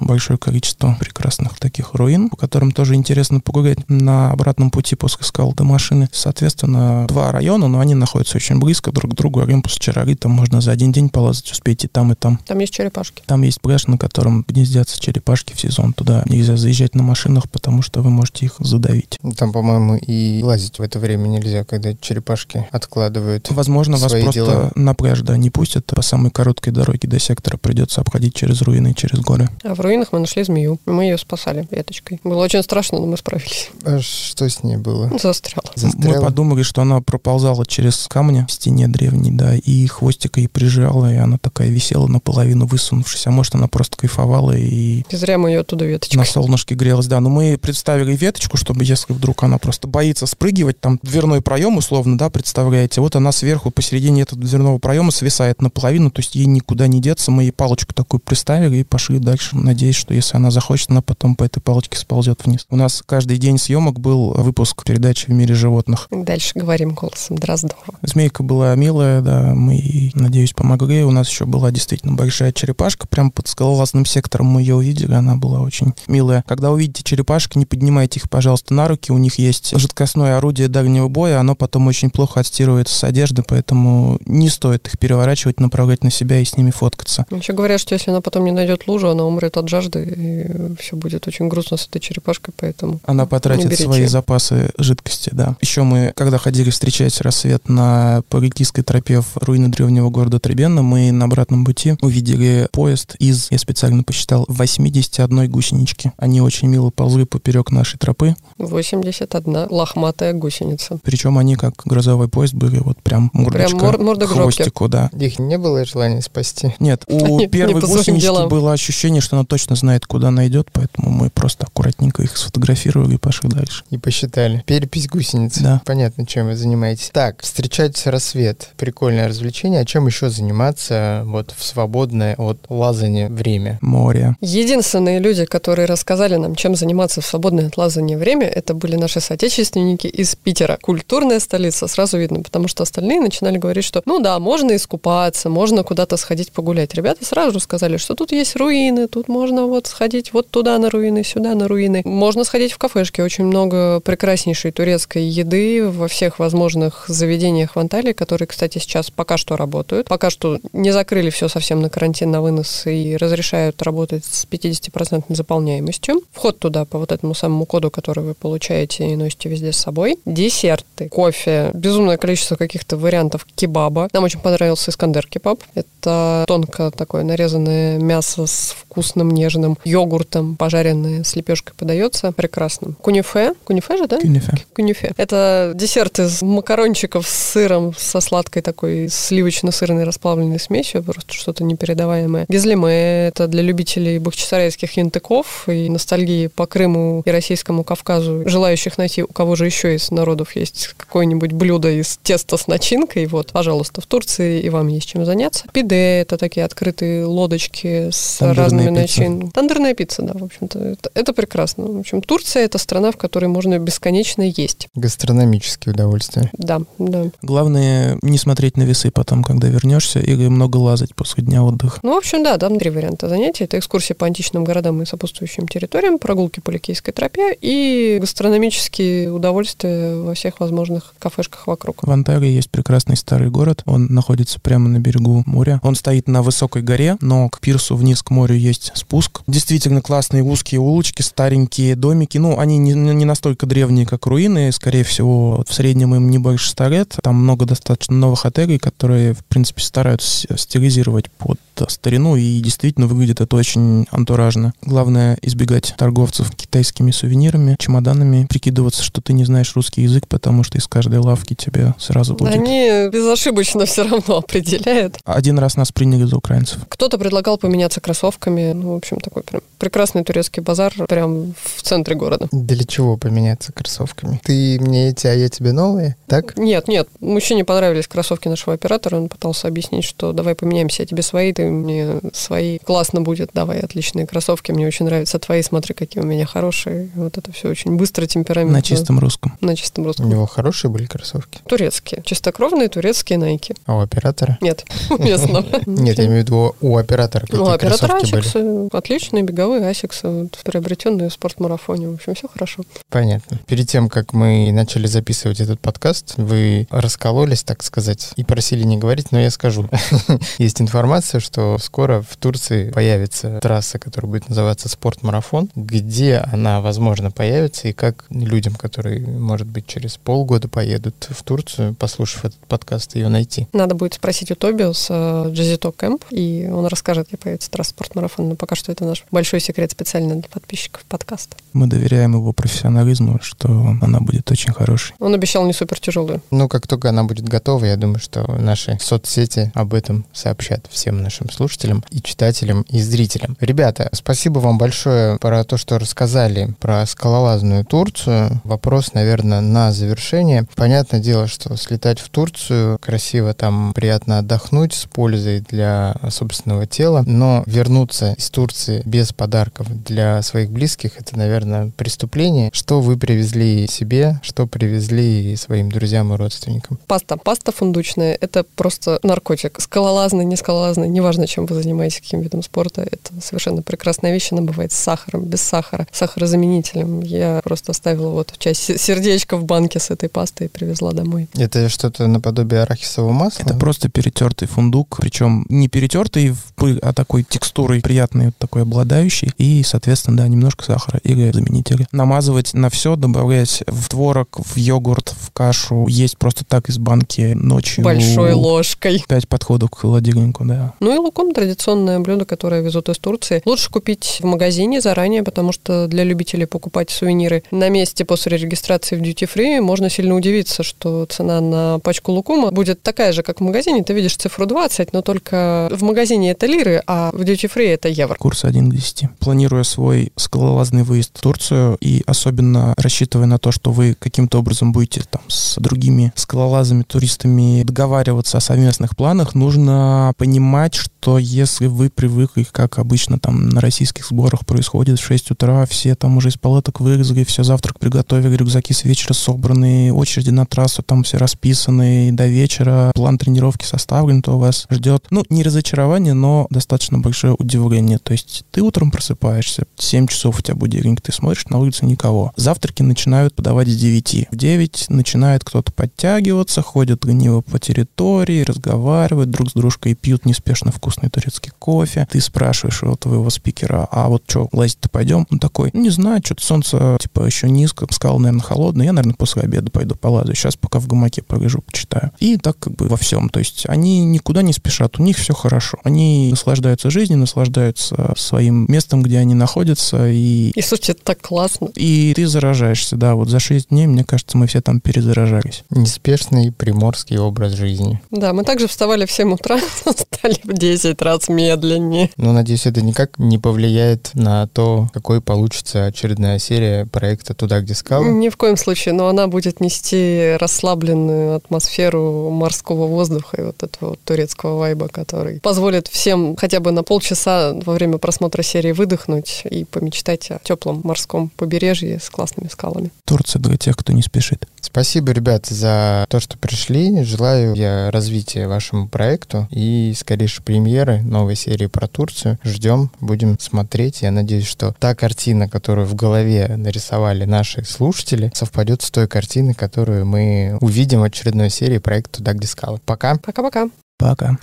большое 0.00 0.38
количество 0.38 0.96
прекрасных 1.00 1.58
таких 1.58 1.94
руин, 1.94 2.28
по 2.28 2.36
которым 2.36 2.72
тоже 2.72 2.94
интересно 2.94 3.40
погулять 3.40 3.78
на 3.88 4.30
обратном 4.30 4.70
пути 4.70 4.94
после 4.96 5.24
скал 5.24 5.52
до 5.54 5.64
машины. 5.64 6.08
Соответственно, 6.12 7.06
два 7.08 7.32
района, 7.32 7.68
но 7.68 7.80
они 7.80 7.94
находятся 7.94 8.36
очень 8.36 8.58
близко 8.58 8.92
друг 8.92 9.12
к 9.12 9.14
другу. 9.14 9.40
Олимпус, 9.40 9.74
Чарари, 9.78 10.14
там 10.14 10.32
можно 10.32 10.60
за 10.60 10.72
один 10.72 10.92
день 10.92 11.08
полазать, 11.08 11.50
успеть 11.50 11.84
и 11.84 11.88
там, 11.88 12.12
и 12.12 12.14
там. 12.14 12.38
Там 12.46 12.58
есть 12.58 12.74
черепашки. 12.74 13.22
Там 13.26 13.42
есть 13.42 13.60
пляж, 13.60 13.86
на 13.86 13.98
котором 13.98 14.44
гнездятся 14.46 15.00
черепашки 15.00 15.54
в 15.54 15.60
сезон. 15.60 15.92
Туда 15.94 16.22
нельзя 16.26 16.56
заезжать 16.56 16.94
на 16.94 17.02
машинах, 17.02 17.48
потому 17.50 17.82
что 17.82 18.02
вы 18.02 18.10
можете 18.10 18.46
их 18.46 18.56
задавить. 18.58 19.18
Там, 19.36 19.52
по-моему, 19.52 19.96
и 19.96 20.42
лазить 20.42 20.78
в 20.78 20.82
это 20.82 20.98
время 20.98 21.28
нельзя, 21.28 21.64
когда 21.64 21.94
черепашки 21.94 22.68
откладывают. 22.70 23.50
Возможно, 23.50 23.96
вас 23.96 24.12
просто 24.12 24.32
дела. 24.32 24.70
на 24.74 24.94
пляж, 24.94 25.20
да, 25.22 25.36
не 25.36 25.45
пустят. 25.50 25.86
По 25.86 26.02
самой 26.02 26.30
короткой 26.30 26.72
дороге 26.72 27.08
до 27.08 27.18
сектора 27.18 27.56
придется 27.56 28.00
обходить 28.00 28.34
через 28.34 28.62
руины, 28.62 28.94
через 28.94 29.20
горы. 29.20 29.48
А 29.64 29.74
в 29.74 29.80
руинах 29.80 30.08
мы 30.12 30.18
нашли 30.18 30.42
змею. 30.44 30.78
Мы 30.86 31.04
ее 31.04 31.18
спасали 31.18 31.66
веточкой. 31.70 32.20
Было 32.24 32.44
очень 32.44 32.62
страшно, 32.62 32.98
но 32.98 33.06
мы 33.06 33.16
справились. 33.16 33.70
А 33.84 34.00
что 34.00 34.48
с 34.48 34.62
ней 34.62 34.76
было? 34.76 35.10
Застряла. 35.18 35.64
Мы 35.94 36.20
подумали, 36.20 36.62
что 36.62 36.82
она 36.82 37.00
проползала 37.00 37.66
через 37.66 38.06
камни 38.08 38.44
в 38.48 38.52
стене 38.52 38.88
древней, 38.88 39.30
да, 39.30 39.54
и 39.54 39.86
хвостика 39.86 40.40
ей 40.40 40.48
прижала, 40.48 41.12
и 41.12 41.16
она 41.16 41.38
такая 41.38 41.68
висела 41.68 42.06
наполовину 42.06 42.66
высунувшись. 42.66 43.26
А 43.26 43.30
может, 43.30 43.54
она 43.54 43.68
просто 43.68 43.96
кайфовала 43.96 44.52
и 44.52 45.02
И 45.08 45.16
зря 45.16 45.38
мы 45.38 45.50
ее 45.50 45.60
оттуда 45.60 45.84
веточкой. 45.84 46.18
на 46.18 46.24
солнышке 46.24 46.74
грелась, 46.74 47.06
да. 47.06 47.20
Но 47.20 47.28
мы 47.30 47.58
представили 47.60 48.14
веточку, 48.14 48.56
чтобы 48.56 48.84
если 48.84 49.12
вдруг 49.12 49.42
она 49.42 49.58
просто 49.58 49.88
боится 49.88 50.26
спрыгивать, 50.26 50.80
там 50.80 50.98
дверной 51.02 51.40
проем 51.40 51.76
условно, 51.76 52.18
да, 52.18 52.30
представляете, 52.30 53.00
вот 53.00 53.16
она 53.16 53.32
сверху 53.32 53.70
посередине 53.70 54.22
этого 54.22 54.40
дверного 54.40 54.78
проема 54.78 55.10
свисает 55.10 55.35
наполовину, 55.58 56.10
то 56.10 56.20
есть 56.20 56.34
ей 56.34 56.46
никуда 56.46 56.86
не 56.86 57.00
деться. 57.00 57.30
Мы 57.30 57.44
ей 57.44 57.52
палочку 57.52 57.94
такую 57.94 58.20
приставили 58.20 58.78
и 58.78 58.84
пошли 58.84 59.18
дальше, 59.18 59.56
надеясь, 59.56 59.96
что 59.96 60.14
если 60.14 60.36
она 60.36 60.50
захочет, 60.50 60.90
она 60.90 61.02
потом 61.02 61.36
по 61.36 61.44
этой 61.44 61.60
палочке 61.60 61.98
сползет 61.98 62.44
вниз. 62.44 62.66
У 62.70 62.76
нас 62.76 63.02
каждый 63.04 63.38
день 63.38 63.58
съемок 63.58 64.00
был 64.00 64.32
выпуск 64.32 64.84
передачи 64.84 65.26
«В 65.26 65.30
мире 65.30 65.54
животных». 65.54 66.08
Дальше 66.10 66.52
говорим 66.54 66.94
голосом 66.94 67.36
Дроздова. 67.36 67.82
Змейка 68.02 68.42
была 68.42 68.74
милая, 68.74 69.20
да, 69.20 69.54
мы 69.54 69.74
ей, 69.74 70.12
надеюсь, 70.14 70.52
помогли. 70.52 71.04
У 71.04 71.10
нас 71.10 71.28
еще 71.28 71.44
была 71.44 71.70
действительно 71.70 72.14
большая 72.14 72.52
черепашка, 72.52 73.06
прям 73.06 73.30
под 73.30 73.48
скалолазным 73.48 74.06
сектором 74.06 74.46
мы 74.46 74.60
ее 74.60 74.74
увидели, 74.74 75.12
она 75.12 75.36
была 75.36 75.60
очень 75.60 75.94
милая. 76.06 76.44
Когда 76.46 76.70
увидите 76.70 77.02
черепашек, 77.02 77.56
не 77.56 77.66
поднимайте 77.66 78.20
их, 78.20 78.30
пожалуйста, 78.30 78.74
на 78.74 78.88
руки, 78.88 79.12
у 79.12 79.18
них 79.18 79.38
есть 79.38 79.78
жидкостное 79.78 80.36
орудие 80.36 80.68
дальнего 80.68 81.08
боя, 81.08 81.40
оно 81.40 81.54
потом 81.54 81.86
очень 81.86 82.10
плохо 82.10 82.40
отстирывается 82.40 82.94
с 82.94 83.04
одежды, 83.04 83.42
поэтому 83.46 84.18
не 84.24 84.48
стоит 84.48 84.86
их 84.86 84.98
переворачивать, 84.98 85.25
направлять 85.60 86.04
на 86.04 86.10
себя 86.10 86.40
и 86.40 86.44
с 86.44 86.56
ними 86.56 86.70
фоткаться. 86.70 87.26
Еще 87.30 87.52
говорят, 87.52 87.80
что 87.80 87.94
если 87.94 88.10
она 88.10 88.20
потом 88.20 88.44
не 88.44 88.52
найдет 88.52 88.86
лужу, 88.86 89.08
она 89.08 89.24
умрет 89.24 89.56
от 89.56 89.68
жажды, 89.68 90.04
и 90.16 90.80
все 90.80 90.96
будет 90.96 91.26
очень 91.26 91.48
грустно 91.48 91.76
с 91.76 91.86
этой 91.86 92.00
черепашкой, 92.00 92.54
поэтому... 92.56 93.00
Она 93.06 93.26
потратит 93.26 93.78
свои 93.78 94.06
запасы 94.06 94.70
жидкости, 94.78 95.30
да. 95.32 95.56
Еще 95.60 95.82
мы, 95.82 96.12
когда 96.16 96.38
ходили 96.38 96.70
встречать 96.70 97.20
рассвет 97.20 97.68
на 97.68 98.22
Парикийской 98.28 98.84
тропе 98.84 99.20
в 99.20 99.36
руины 99.38 99.68
древнего 99.68 100.10
города 100.10 100.38
Требенна, 100.38 100.82
мы 100.82 101.10
на 101.12 101.24
обратном 101.26 101.64
пути 101.64 101.96
увидели 102.00 102.68
поезд 102.72 103.16
из, 103.18 103.48
я 103.50 103.58
специально 103.58 104.02
посчитал, 104.02 104.44
81 104.48 105.50
гусенички. 105.50 106.12
Они 106.16 106.40
очень 106.40 106.68
мило 106.68 106.90
ползли 106.90 107.24
поперек 107.24 107.70
нашей 107.70 107.98
тропы, 107.98 108.36
81 108.58 109.66
лохматая 109.70 110.32
гусеница. 110.32 110.98
причем 111.02 111.38
они, 111.38 111.56
как 111.56 111.74
грозовой 111.84 112.28
поезд, 112.28 112.54
были 112.54 112.78
вот 112.78 113.02
прям 113.02 113.30
мордочка 113.32 113.76
мор- 113.76 113.98
морда 113.98 114.26
к 114.26 114.30
хвостику, 114.30 114.88
да. 114.88 115.10
Их 115.20 115.38
не 115.38 115.58
было 115.58 115.84
желания 115.84 116.20
спасти. 116.22 116.74
Нет, 116.78 117.02
у 117.06 117.16
Они 117.24 117.48
первой 117.48 117.80
гусенички 117.80 118.22
делам. 118.22 118.48
было 118.48 118.72
ощущение, 118.72 119.20
что 119.20 119.36
она 119.36 119.44
точно 119.44 119.76
знает, 119.76 120.06
куда 120.06 120.28
она 120.28 120.46
идет, 120.46 120.68
поэтому 120.72 121.10
мы 121.10 121.30
просто 121.30 121.66
аккуратненько 121.66 122.22
их 122.22 122.36
сфотографировали 122.36 123.14
и 123.14 123.18
пошли 123.18 123.48
дальше. 123.48 123.84
И 123.90 123.98
посчитали. 123.98 124.62
Перепись 124.66 125.08
гусениц. 125.08 125.58
Да. 125.58 125.80
Понятно, 125.84 126.26
чем 126.26 126.46
вы 126.46 126.56
занимаетесь. 126.56 127.10
Так, 127.12 127.42
встречать 127.42 128.06
рассвет. 128.06 128.70
Прикольное 128.76 129.28
развлечение. 129.28 129.80
А 129.80 129.84
чем 129.84 130.06
еще 130.06 130.30
заниматься 130.30 131.22
вот 131.26 131.54
в 131.56 131.64
свободное 131.64 132.34
от 132.36 132.58
лазания 132.68 133.28
время? 133.28 133.78
Море. 133.80 134.36
Единственные 134.40 135.18
люди, 135.18 135.44
которые 135.44 135.86
рассказали 135.86 136.36
нам, 136.36 136.54
чем 136.54 136.74
заниматься 136.76 137.20
в 137.20 137.26
свободное 137.26 137.66
от 137.68 137.76
лазания 137.76 138.18
время, 138.18 138.46
это 138.46 138.74
были 138.74 138.96
наши 138.96 139.20
соотечественники 139.20 140.06
из 140.06 140.34
Питера. 140.36 140.78
Культурная 140.80 141.40
столица, 141.40 141.86
сразу 141.86 142.18
видно, 142.18 142.42
потому 142.42 142.68
что 142.68 142.82
остальные 142.82 143.20
начинали 143.20 143.58
говорить, 143.58 143.84
что 143.84 144.02
ну 144.04 144.20
да, 144.20 144.38
можно 144.38 144.74
искупаться, 144.76 145.05
можно 145.44 145.84
куда-то 145.84 146.16
сходить 146.16 146.52
погулять. 146.52 146.94
Ребята 146.94 147.24
сразу 147.24 147.60
сказали, 147.60 147.96
что 147.96 148.14
тут 148.14 148.32
есть 148.32 148.56
руины, 148.56 149.06
тут 149.06 149.28
можно 149.28 149.66
вот 149.66 149.86
сходить 149.86 150.32
вот 150.32 150.48
туда 150.50 150.78
на 150.78 150.90
руины, 150.90 151.22
сюда 151.22 151.54
на 151.54 151.68
руины. 151.68 152.02
Можно 152.04 152.44
сходить 152.44 152.72
в 152.72 152.78
кафешки, 152.78 153.20
очень 153.20 153.44
много 153.44 154.00
прекраснейшей 154.00 154.72
турецкой 154.72 155.24
еды 155.24 155.88
во 155.88 156.08
всех 156.08 156.38
возможных 156.38 157.04
заведениях 157.08 157.76
в 157.76 157.78
Анталии, 157.78 158.12
которые, 158.12 158.48
кстати, 158.48 158.78
сейчас 158.78 159.10
пока 159.10 159.36
что 159.36 159.56
работают. 159.56 160.08
Пока 160.08 160.30
что 160.30 160.58
не 160.72 160.90
закрыли 160.90 161.30
все 161.30 161.48
совсем 161.48 161.80
на 161.80 161.88
карантин, 161.88 162.30
на 162.30 162.42
вынос 162.42 162.86
и 162.86 163.16
разрешают 163.16 163.80
работать 163.82 164.24
с 164.24 164.44
50% 164.44 165.24
заполняемостью. 165.28 166.22
Вход 166.32 166.58
туда 166.58 166.84
по 166.84 166.98
вот 166.98 167.12
этому 167.12 167.34
самому 167.34 167.64
коду, 167.66 167.90
который 167.90 168.24
вы 168.24 168.34
получаете 168.34 169.08
и 169.08 169.16
носите 169.16 169.48
везде 169.48 169.72
с 169.72 169.76
собой. 169.76 170.18
Десерты, 170.24 171.08
кофе, 171.08 171.70
безумное 171.74 172.16
количество 172.16 172.56
каких-то 172.56 172.96
вариантов 172.96 173.46
кебаба. 173.54 174.08
Нам 174.12 174.24
очень 174.24 174.40
понравился 174.40 174.90
Искандер 174.96 175.26
кебаб. 175.26 175.60
Это 175.74 176.44
тонко 176.48 176.90
такое 176.90 177.22
нарезанное 177.22 177.98
мясо 177.98 178.46
с 178.46 178.74
вкусным 178.78 179.30
нежным 179.30 179.76
йогуртом, 179.84 180.56
пожаренное 180.56 181.22
с 181.22 181.36
лепешкой 181.36 181.74
подается. 181.76 182.32
Прекрасно. 182.32 182.94
Кунифе. 183.02 183.52
Кунифе 183.64 183.98
же, 183.98 184.06
да? 184.06 184.18
Кюнефе. 184.18 184.52
Кунюфе. 184.74 185.12
Это 185.18 185.72
десерт 185.74 186.18
из 186.18 186.40
макарончиков 186.40 187.28
с 187.28 187.52
сыром, 187.52 187.92
со 187.94 188.20
сладкой 188.20 188.62
такой 188.62 189.08
сливочно-сырной 189.10 190.04
расплавленной 190.04 190.58
смесью, 190.58 191.02
просто 191.02 191.34
что-то 191.34 191.62
непередаваемое. 191.62 192.46
Безлиме— 192.48 193.26
это 193.28 193.48
для 193.48 193.60
любителей 193.60 194.18
бахчисарайских 194.18 194.96
янтыков 194.96 195.68
и 195.68 195.90
ностальгии 195.90 196.46
по 196.46 196.64
Крыму 196.64 197.22
и 197.26 197.30
Российскому 197.30 197.84
Кавказу, 197.84 198.48
желающих 198.48 198.96
найти, 198.96 199.24
у 199.24 199.28
кого 199.28 199.56
же 199.56 199.66
еще 199.66 199.94
из 199.94 200.10
народов 200.10 200.56
есть 200.56 200.94
какое-нибудь 200.96 201.52
блюдо 201.52 201.90
из 201.90 202.18
теста 202.22 202.56
с 202.56 202.66
начинкой. 202.66 203.26
Вот, 203.26 203.52
пожалуйста, 203.52 204.00
в 204.00 204.06
Турции 204.06 204.62
и 204.62 204.70
вам 204.70 204.85
есть 204.88 205.08
чем 205.08 205.24
заняться. 205.24 205.64
Пиде— 205.72 206.20
это 206.20 206.36
такие 206.36 206.64
открытые 206.64 207.24
лодочки 207.24 208.10
с 208.10 208.38
Тандырная 208.38 208.64
разными 208.64 208.90
начинками. 208.90 209.50
Тандырная 209.50 209.94
пицца, 209.94 210.22
да, 210.22 210.32
в 210.34 210.44
общем-то. 210.44 210.78
Это, 210.78 211.10
это 211.14 211.32
прекрасно. 211.32 211.84
В 211.84 211.98
общем, 211.98 212.22
Турция— 212.22 212.64
это 212.64 212.78
страна, 212.78 213.12
в 213.12 213.16
которой 213.16 213.46
можно 213.46 213.78
бесконечно 213.78 214.42
есть. 214.42 214.88
Гастрономические 214.94 215.94
удовольствия. 215.94 216.50
Да, 216.56 216.80
да. 216.98 217.30
Главное 217.42 218.18
не 218.22 218.38
смотреть 218.38 218.76
на 218.76 218.82
весы 218.82 219.10
потом, 219.10 219.42
когда 219.42 219.68
вернешься, 219.68 220.20
или 220.20 220.48
много 220.48 220.76
лазать 220.76 221.14
после 221.14 221.42
дня 221.44 221.62
отдыха. 221.62 222.00
Ну, 222.02 222.14
в 222.14 222.18
общем, 222.18 222.42
да, 222.42 222.58
там 222.58 222.78
три 222.78 222.90
варианта 222.90 223.28
занятий. 223.28 223.64
Это 223.64 223.78
экскурсии 223.78 224.12
по 224.12 224.26
античным 224.26 224.64
городам 224.64 225.02
и 225.02 225.06
сопутствующим 225.06 225.68
территориям, 225.68 226.18
прогулки 226.18 226.60
по 226.60 226.70
Ликейской 226.70 227.12
тропе 227.12 227.56
и 227.60 228.18
гастрономические 228.20 229.32
удовольствия 229.32 230.16
во 230.16 230.34
всех 230.34 230.60
возможных 230.60 231.14
кафешках 231.18 231.66
вокруг. 231.66 232.06
В 232.06 232.10
Анталии 232.10 232.48
есть 232.48 232.70
прекрасный 232.70 233.16
старый 233.16 233.50
город. 233.50 233.82
Он 233.86 234.06
находится 234.06 234.60
прямо 234.66 234.88
на 234.88 234.98
берегу 234.98 235.44
моря. 235.46 235.78
Он 235.84 235.94
стоит 235.94 236.26
на 236.26 236.42
высокой 236.42 236.82
горе, 236.82 237.16
но 237.20 237.48
к 237.48 237.60
пирсу 237.60 237.94
вниз 237.94 238.20
к 238.24 238.30
морю 238.30 238.56
есть 238.56 238.90
спуск. 238.96 239.42
Действительно 239.46 240.02
классные 240.02 240.42
узкие 240.42 240.80
улочки, 240.80 241.22
старенькие 241.22 241.94
домики. 241.94 242.36
Ну, 242.38 242.58
они 242.58 242.76
не, 242.76 242.92
не 242.92 243.24
настолько 243.24 243.66
древние, 243.66 244.06
как 244.06 244.26
руины. 244.26 244.72
Скорее 244.72 245.04
всего, 245.04 245.62
в 245.68 245.72
среднем 245.72 246.16
им 246.16 246.32
не 246.32 246.38
больше 246.38 246.68
100 246.70 246.88
лет. 246.88 247.16
Там 247.22 247.36
много 247.36 247.64
достаточно 247.64 248.16
новых 248.16 248.44
отелей, 248.44 248.80
которые, 248.80 249.34
в 249.34 249.44
принципе, 249.44 249.82
стараются 249.82 250.48
стилизировать 250.58 251.30
под 251.30 251.60
старину, 251.88 252.36
и 252.36 252.58
действительно 252.60 253.06
выглядит 253.06 253.40
это 253.40 253.54
очень 253.54 254.06
антуражно. 254.10 254.72
Главное 254.82 255.38
избегать 255.42 255.94
торговцев 255.96 256.50
китайскими 256.56 257.10
сувенирами, 257.10 257.76
чемоданами, 257.78 258.46
прикидываться, 258.46 259.04
что 259.04 259.20
ты 259.20 259.32
не 259.32 259.44
знаешь 259.44 259.76
русский 259.76 260.02
язык, 260.02 260.26
потому 260.26 260.64
что 260.64 260.78
из 260.78 260.88
каждой 260.88 261.18
лавки 261.18 261.54
тебе 261.54 261.94
сразу 261.98 262.34
будет. 262.34 262.54
Они 262.54 263.08
безошибочно 263.12 263.84
все 263.86 264.02
равно 264.08 264.40
определяют. 264.58 265.18
Один 265.24 265.58
раз 265.58 265.76
нас 265.76 265.92
приняли 265.92 266.24
за 266.24 266.36
украинцев. 266.36 266.80
Кто-то 266.88 267.18
предлагал 267.18 267.58
поменяться 267.58 268.00
кроссовками. 268.00 268.72
Ну, 268.72 268.94
в 268.94 268.96
общем, 268.96 269.18
такой 269.20 269.42
прям 269.42 269.62
прекрасный 269.78 270.24
турецкий 270.24 270.62
базар 270.62 270.92
прям 271.08 271.54
в 271.74 271.82
центре 271.82 272.14
города. 272.14 272.48
Для 272.52 272.84
чего 272.84 273.16
поменяться 273.16 273.72
кроссовками? 273.72 274.40
Ты 274.44 274.78
мне 274.80 275.10
эти, 275.10 275.26
а 275.26 275.34
я 275.34 275.48
тебе 275.48 275.72
новые? 275.72 276.16
Так? 276.26 276.56
Нет, 276.56 276.88
нет, 276.88 277.08
мужчине 277.20 277.64
понравились 277.64 278.06
кроссовки 278.08 278.48
нашего 278.48 278.74
оператора, 278.74 279.16
он 279.16 279.28
пытался 279.28 279.68
объяснить, 279.68 280.04
что 280.04 280.32
давай 280.32 280.54
поменяемся, 280.54 281.02
я 281.02 281.06
тебе 281.06 281.22
свои, 281.22 281.52
ты 281.52 281.64
мне 281.64 282.20
свои. 282.32 282.78
Классно 282.78 283.20
будет, 283.20 283.50
давай, 283.52 283.80
отличные 283.80 284.26
кроссовки, 284.26 284.72
мне 284.72 284.86
очень 284.86 285.06
нравятся 285.06 285.38
твои, 285.38 285.62
смотри, 285.62 285.94
какие 285.94 286.22
у 286.22 286.26
меня 286.26 286.46
хорошие. 286.46 287.10
Вот 287.14 287.38
это 287.38 287.52
все 287.52 287.68
очень 287.68 287.96
быстро, 287.96 288.26
темпераментно. 288.26 288.78
На 288.78 288.82
чистом 288.82 289.18
русском. 289.18 289.56
На 289.60 289.76
чистом 289.76 290.04
У 290.04 290.06
русском. 290.08 290.28
него 290.28 290.46
хорошие 290.46 290.90
были 290.90 291.06
кроссовки. 291.06 291.60
Турецкие. 291.66 292.22
Чистокровные 292.24 292.88
турецкие 292.88 293.38
найки. 293.38 293.74
А 293.86 293.96
у 293.96 294.00
оператора 294.00 294.45
оператора? 294.46 294.58
Нет, 294.60 294.84
у 295.10 295.22
местного. 295.22 295.66
Нет, 295.86 296.18
я 296.18 296.26
имею 296.26 296.42
в 296.42 296.44
виду 296.44 296.76
у 296.80 296.96
оператора. 296.96 297.46
Ну, 297.50 297.68
оператор 297.68 298.12
Asics, 298.12 298.54
отличные 298.92 299.42
беговые 299.42 299.86
Asics, 299.86 300.22
приобретенные 300.64 301.28
в 301.28 301.32
спортмарафоне. 301.32 302.08
В 302.08 302.14
общем, 302.14 302.34
все 302.34 302.48
хорошо. 302.48 302.82
Понятно. 303.10 303.58
Перед 303.66 303.88
тем, 303.88 304.08
как 304.08 304.32
мы 304.32 304.70
начали 304.72 305.06
записывать 305.06 305.60
этот 305.60 305.80
подкаст, 305.80 306.34
вы 306.36 306.86
раскололись, 306.90 307.62
так 307.62 307.82
сказать, 307.82 308.32
и 308.36 308.44
просили 308.44 308.84
не 308.84 308.98
говорить, 308.98 309.32
но 309.32 309.40
я 309.40 309.50
скажу. 309.50 309.88
Есть 310.58 310.80
информация, 310.80 311.40
что 311.40 311.78
скоро 311.78 312.22
в 312.22 312.36
Турции 312.36 312.90
появится 312.90 313.58
трасса, 313.60 313.98
которая 313.98 314.30
будет 314.30 314.48
называться 314.48 314.88
«Спортмарафон». 314.88 315.70
Где 315.74 316.36
она, 316.38 316.80
возможно, 316.80 317.30
появится 317.30 317.88
и 317.88 317.92
как 317.92 318.24
людям, 318.30 318.74
которые, 318.74 319.20
может 319.26 319.66
быть, 319.66 319.86
через 319.86 320.16
полгода 320.16 320.68
поедут 320.68 321.28
в 321.30 321.42
Турцию, 321.42 321.94
послушав 321.94 322.44
этот 322.46 322.58
подкаст, 322.66 323.16
ее 323.16 323.28
найти? 323.28 323.66
Надо 323.72 323.94
будет 323.94 324.14
спросить 324.14 324.35
у 324.44 324.54
Тобиуса 324.54 325.46
Джазито 325.48 325.92
Кэмп, 325.92 326.24
и 326.30 326.68
он 326.72 326.86
расскажет, 326.86 327.28
где 327.28 327.36
появится 327.36 327.70
трасса 327.70 327.90
«Спортмарафон». 327.90 328.48
Но 328.50 328.54
пока 328.54 328.74
что 328.76 328.92
это 328.92 329.04
наш 329.04 329.24
большой 329.30 329.60
секрет 329.60 329.90
специально 329.90 330.34
для 330.34 330.48
подписчиков 330.48 331.02
подкаста. 331.08 331.56
Мы 331.72 331.86
доверяем 331.86 332.34
его 332.34 332.52
профессионализму, 332.52 333.38
что 333.42 333.68
она 334.00 334.20
будет 334.20 334.50
очень 334.50 334.72
хорошей. 334.72 335.14
Он 335.18 335.34
обещал 335.34 335.66
не 335.66 335.72
супер 335.72 335.98
тяжелую. 336.00 336.42
Ну, 336.50 336.68
как 336.68 336.86
только 336.86 337.08
она 337.08 337.24
будет 337.24 337.48
готова, 337.48 337.84
я 337.84 337.96
думаю, 337.96 338.18
что 338.18 338.44
наши 338.60 338.98
соцсети 339.00 339.72
об 339.74 339.94
этом 339.94 340.26
сообщат 340.32 340.86
всем 340.90 341.22
нашим 341.22 341.50
слушателям 341.50 342.04
и 342.10 342.20
читателям 342.22 342.82
и 342.82 343.00
зрителям. 343.00 343.56
Ребята, 343.60 344.08
спасибо 344.12 344.58
вам 344.58 344.78
большое 344.78 345.38
про 345.38 345.64
то, 345.64 345.76
что 345.76 345.98
рассказали 345.98 346.74
про 346.80 347.06
скалолазную 347.06 347.84
Турцию. 347.84 348.60
Вопрос, 348.64 349.12
наверное, 349.14 349.60
на 349.60 349.92
завершение. 349.92 350.66
Понятное 350.74 351.20
дело, 351.20 351.46
что 351.46 351.76
слетать 351.76 352.18
в 352.18 352.28
Турцию, 352.28 352.98
красиво 352.98 353.54
там, 353.54 353.92
приятно 353.94 354.25
отдохнуть 354.26 354.94
с 354.94 355.06
пользой 355.06 355.60
для 355.60 356.16
собственного 356.30 356.86
тела, 356.86 357.22
но 357.26 357.62
вернуться 357.66 358.34
из 358.36 358.50
Турции 358.50 359.02
без 359.04 359.32
подарков 359.32 359.86
для 360.04 360.42
своих 360.42 360.70
близких, 360.70 361.18
это, 361.18 361.36
наверное, 361.36 361.90
преступление. 361.96 362.70
Что 362.72 363.00
вы 363.00 363.16
привезли 363.16 363.86
себе, 363.88 364.40
что 364.42 364.66
привезли 364.66 365.56
своим 365.56 365.90
друзьям 365.90 366.32
и 366.32 366.36
родственникам? 366.36 366.98
Паста. 367.06 367.36
Паста 367.36 367.72
фундучная— 367.72 368.36
это 368.40 368.64
просто 368.64 369.18
наркотик. 369.22 369.80
Скалолазный, 369.80 370.44
не 370.44 370.56
скалолазный, 370.56 371.08
неважно, 371.08 371.46
чем 371.46 371.66
вы 371.66 371.82
занимаетесь, 371.82 372.20
каким 372.20 372.40
видом 372.40 372.62
спорта, 372.62 373.02
это 373.02 373.32
совершенно 373.40 373.82
прекрасная 373.82 374.32
вещь. 374.32 374.52
Она 374.52 374.62
бывает 374.62 374.92
с 374.92 374.96
сахаром, 374.96 375.44
без 375.44 375.62
сахара, 375.62 376.06
сахарозаменителем. 376.12 377.20
Я 377.20 377.60
просто 377.62 377.92
оставила 377.92 378.30
вот 378.30 378.54
часть 378.58 379.00
сердечка 379.00 379.56
в 379.56 379.64
банке 379.64 379.98
с 379.98 380.10
этой 380.10 380.28
пастой 380.28 380.66
и 380.66 380.70
привезла 380.70 381.12
домой. 381.12 381.48
Это 381.54 381.88
что-то 381.88 382.26
наподобие 382.26 382.82
арахисового 382.82 383.32
масла? 383.32 383.62
Это 383.62 383.74
просто 383.74 384.08
перетертый 384.16 384.66
фундук, 384.66 385.18
причем 385.20 385.66
не 385.68 385.88
перетертый 385.88 386.48
в 386.48 386.72
пыль, 386.74 386.98
а 387.02 387.12
такой 387.12 387.42
текстурой 387.42 388.00
приятный, 388.00 388.46
вот 388.46 388.56
такой 388.56 388.80
обладающий. 388.82 389.52
И, 389.58 389.82
соответственно, 389.82 390.38
да, 390.38 390.48
немножко 390.48 390.86
сахара 390.86 391.20
или 391.22 391.50
заменители. 391.52 392.06
Намазывать 392.12 392.72
на 392.72 392.88
все, 392.88 393.16
добавлять 393.16 393.82
в 393.86 394.08
творог, 394.08 394.58
в 394.58 394.78
йогурт, 394.78 395.34
в 395.38 395.50
кашу. 395.50 396.06
Есть 396.08 396.38
просто 396.38 396.64
так 396.64 396.88
из 396.88 396.96
банки 396.96 397.52
ночью. 397.52 398.04
Большой 398.04 398.54
ложкой. 398.54 399.22
Пять 399.28 399.46
подходов 399.48 399.90
к 399.90 399.98
холодильнику, 399.98 400.64
да. 400.64 400.94
Ну 401.00 401.14
и 401.14 401.18
луком 401.18 401.52
традиционное 401.52 402.18
блюдо, 402.18 402.46
которое 402.46 402.80
везут 402.80 403.10
из 403.10 403.18
Турции. 403.18 403.60
Лучше 403.66 403.90
купить 403.90 404.38
в 404.40 404.46
магазине 404.46 405.02
заранее, 405.02 405.42
потому 405.42 405.72
что 405.72 406.06
для 406.06 406.24
любителей 406.24 406.64
покупать 406.64 407.10
сувениры 407.10 407.64
на 407.70 407.90
месте 407.90 408.24
после 408.24 408.56
регистрации 408.56 409.16
в 409.16 409.20
Duty 409.20 409.46
Free 409.54 409.82
можно 409.82 410.08
сильно 410.08 410.34
удивиться, 410.34 410.82
что 410.82 411.26
цена 411.26 411.60
на 411.60 411.98
пачку 411.98 412.32
лукума 412.32 412.70
будет 412.70 413.02
такая 413.02 413.32
же, 413.32 413.42
как 413.42 413.60
в 413.60 413.62
магазине. 413.62 414.05
Ты 414.06 414.12
видишь 414.12 414.36
цифру 414.36 414.66
20, 414.66 415.12
но 415.12 415.20
только 415.20 415.88
в 415.90 416.04
магазине 416.04 416.52
это 416.52 416.66
лиры, 416.66 417.02
а 417.08 417.32
в 417.32 417.40
Duty 417.40 417.68
Free 417.74 417.88
это 417.88 418.08
евро. 418.08 418.36
Курс 418.36 418.64
1 418.64 418.88
к 418.88 418.94
10. 418.94 419.30
Планируя 419.40 419.82
свой 419.82 420.32
скалолазный 420.36 421.02
выезд 421.02 421.36
в 421.36 421.40
Турцию 421.40 421.98
и 422.00 422.22
особенно 422.24 422.94
рассчитывая 422.98 423.46
на 423.46 423.58
то, 423.58 423.72
что 423.72 423.90
вы 423.90 424.14
каким-то 424.14 424.60
образом 424.60 424.92
будете 424.92 425.24
там 425.28 425.42
с 425.48 425.74
другими 425.80 426.32
скалолазами, 426.36 427.02
туристами 427.02 427.82
договариваться 427.82 428.58
о 428.58 428.60
совместных 428.60 429.16
планах, 429.16 429.56
нужно 429.56 430.32
понимать, 430.38 430.94
что 430.94 431.38
если 431.38 431.86
вы 431.88 432.08
привыкли, 432.08 432.64
как 432.70 433.00
обычно 433.00 433.40
там 433.40 433.70
на 433.70 433.80
российских 433.80 434.24
сборах 434.26 434.64
происходит 434.64 435.18
в 435.18 435.24
6 435.24 435.50
утра, 435.50 435.84
все 435.86 436.14
там 436.14 436.36
уже 436.36 436.50
из 436.50 436.56
палаток 436.56 437.00
вылезли, 437.00 437.42
все 437.42 437.64
завтрак 437.64 437.98
приготовили, 437.98 438.54
рюкзаки 438.54 438.92
с 438.92 439.02
вечера 439.02 439.32
собраны, 439.32 440.12
очереди 440.12 440.50
на 440.50 440.64
трассу 440.64 441.02
там 441.02 441.24
все 441.24 441.38
расписаны, 441.38 442.30
до 442.30 442.46
вечера 442.46 443.10
план 443.16 443.36
тренировки 443.36 443.84
составлен, 443.96 444.42
то 444.42 444.58
вас 444.58 444.86
ждет, 444.90 445.26
ну, 445.30 445.44
не 445.48 445.62
разочарование, 445.62 446.34
но 446.34 446.66
достаточно 446.70 447.18
большое 447.18 447.54
удивление. 447.58 448.18
То 448.18 448.32
есть 448.32 448.64
ты 448.70 448.82
утром 448.82 449.10
просыпаешься, 449.10 449.84
7 449.96 450.26
часов 450.26 450.58
у 450.58 450.62
тебя 450.62 450.74
будильник, 450.74 451.20
ты 451.20 451.32
смотришь, 451.32 451.66
на 451.66 451.78
улице 451.78 452.04
никого. 452.06 452.52
Завтраки 452.56 453.02
начинают 453.02 453.54
подавать 453.54 453.88
с 453.88 453.96
9. 453.96 454.48
В 454.50 454.56
9 454.56 455.06
начинает 455.08 455.64
кто-то 455.64 455.92
подтягиваться, 455.92 456.82
ходят 456.82 457.24
лениво 457.24 457.62
по 457.62 457.78
территории, 457.78 458.62
разговаривают 458.62 459.50
друг 459.50 459.70
с 459.70 459.72
дружкой, 459.72 460.14
пьют 460.14 460.44
неспешно 460.44 460.92
вкусный 460.92 461.30
турецкий 461.30 461.72
кофе. 461.78 462.26
Ты 462.30 462.40
спрашиваешь 462.40 463.02
у 463.02 463.16
твоего 463.16 463.50
спикера, 463.50 464.06
а 464.10 464.28
вот 464.28 464.44
что, 464.46 464.68
лазить-то 464.72 465.08
пойдем? 465.08 465.46
Он 465.50 465.58
такой, 465.58 465.90
ну, 465.92 466.02
не 466.02 466.10
знаю, 466.10 466.40
что-то 466.44 466.64
солнце, 466.64 467.16
типа, 467.20 467.44
еще 467.44 467.68
низко, 467.68 468.06
скалы, 468.10 468.40
наверное, 468.40 468.62
холодные, 468.62 469.06
я, 469.06 469.12
наверное, 469.12 469.36
после 469.36 469.62
обеда 469.62 469.90
пойду 469.90 470.14
полазаю. 470.14 470.54
Сейчас 470.54 470.76
пока 470.76 470.98
в 471.00 471.06
гамаке 471.06 471.42
полежу, 471.42 471.80
почитаю. 471.80 472.32
И 472.38 472.56
так 472.56 472.78
как 472.78 472.94
бы 472.94 473.08
во 473.08 473.16
всем. 473.16 473.48
То 473.48 473.58
есть 473.58 473.75
они 473.86 474.24
никуда 474.24 474.62
не 474.62 474.72
спешат, 474.72 475.18
у 475.18 475.22
них 475.22 475.36
все 475.36 475.52
хорошо. 475.52 475.98
Они 476.04 476.48
наслаждаются 476.50 477.10
жизнью, 477.10 477.38
наслаждаются 477.38 478.32
своим 478.36 478.86
местом, 478.88 479.22
где 479.22 479.38
они 479.38 479.54
находятся. 479.54 480.28
И, 480.28 480.70
и 480.70 480.82
слушайте, 480.82 481.12
это 481.12 481.22
так 481.24 481.40
классно. 481.40 481.90
И 481.94 482.32
ты 482.34 482.46
заражаешься, 482.46 483.16
да. 483.16 483.34
Вот 483.34 483.48
за 483.48 483.60
6 483.60 483.88
дней, 483.88 484.06
мне 484.06 484.24
кажется, 484.24 484.56
мы 484.56 484.66
все 484.66 484.80
там 484.80 485.00
перезаражались. 485.00 485.84
Неспешный 485.90 486.72
приморский 486.72 487.38
образ 487.38 487.72
жизни. 487.72 488.20
Да, 488.30 488.52
мы 488.52 488.64
также 488.64 488.88
вставали 488.88 489.26
в 489.26 489.32
7 489.32 489.52
утра, 489.52 489.78
стали 490.04 490.58
в 490.64 490.72
10 490.72 491.20
раз 491.22 491.48
медленнее. 491.48 492.30
Но, 492.36 492.52
надеюсь, 492.52 492.86
это 492.86 493.02
никак 493.02 493.38
не 493.38 493.58
повлияет 493.58 494.30
на 494.34 494.66
то, 494.68 495.08
какой 495.12 495.40
получится 495.40 496.06
очередная 496.06 496.58
серия 496.58 497.06
проекта 497.06 497.54
«Туда, 497.54 497.80
где 497.80 497.94
скалы». 497.94 498.28
Ни 498.28 498.48
в 498.48 498.56
коем 498.56 498.76
случае, 498.76 499.14
но 499.14 499.28
она 499.28 499.46
будет 499.46 499.80
нести 499.80 500.56
расслабленную 500.58 501.56
атмосферу 501.56 502.50
морского 502.50 503.06
воздуха 503.06 503.56
и 503.56 503.65
вот 503.66 503.82
этого 503.82 504.10
вот 504.10 504.20
турецкого 504.24 504.78
вайба, 504.78 505.08
который 505.08 505.60
позволит 505.60 506.08
всем 506.08 506.56
хотя 506.56 506.80
бы 506.80 506.92
на 506.92 507.02
полчаса 507.02 507.74
во 507.74 507.94
время 507.94 508.18
просмотра 508.18 508.62
серии 508.62 508.92
выдохнуть 508.92 509.62
и 509.70 509.84
помечтать 509.84 510.50
о 510.50 510.60
теплом 510.62 511.00
морском 511.04 511.50
побережье 511.56 512.18
с 512.20 512.30
классными 512.30 512.68
скалами. 512.68 513.10
Турция 513.24 513.60
для 513.60 513.76
тех, 513.76 513.96
кто 513.96 514.12
не 514.12 514.22
спешит. 514.22 514.66
Спасибо, 514.80 515.32
ребят, 515.32 515.66
за 515.66 516.26
то, 516.28 516.40
что 516.40 516.56
пришли. 516.56 517.22
Желаю 517.24 517.74
я 517.74 518.10
развития 518.10 518.66
вашему 518.66 519.08
проекту 519.08 519.68
и 519.70 520.14
скорейшей 520.16 520.64
премьеры 520.64 521.20
новой 521.22 521.56
серии 521.56 521.86
про 521.86 522.06
Турцию. 522.06 522.58
Ждем, 522.64 523.10
будем 523.20 523.58
смотреть. 523.58 524.22
Я 524.22 524.30
надеюсь, 524.30 524.66
что 524.66 524.94
та 524.98 525.14
картина, 525.14 525.68
которую 525.68 526.06
в 526.06 526.14
голове 526.14 526.74
нарисовали 526.76 527.44
наши 527.44 527.84
слушатели, 527.84 528.50
совпадет 528.54 529.02
с 529.02 529.10
той 529.10 529.28
картиной, 529.28 529.74
которую 529.74 530.24
мы 530.24 530.78
увидим 530.80 531.20
в 531.20 531.24
очередной 531.24 531.68
серии 531.68 531.98
проекта 531.98 532.38
«Туда, 532.38 532.52
где 532.52 532.66
скалы». 532.66 533.00
Пока. 533.04 533.36
Пока-пока. 533.56 533.88
Пока. 534.18 534.58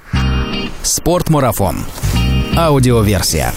Спортмарафон. 0.84 1.78
Аудиоверсия. 2.56 3.52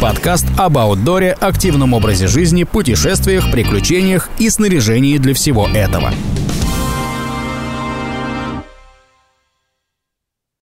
Подкаст 0.00 0.46
об 0.58 0.78
аутдоре, 0.78 1.30
активном 1.32 1.94
образе 1.94 2.26
жизни, 2.26 2.64
путешествиях, 2.64 3.52
приключениях 3.52 4.30
и 4.40 4.50
снаряжении 4.50 5.18
для 5.18 5.34
всего 5.34 5.68
этого– 5.68 6.12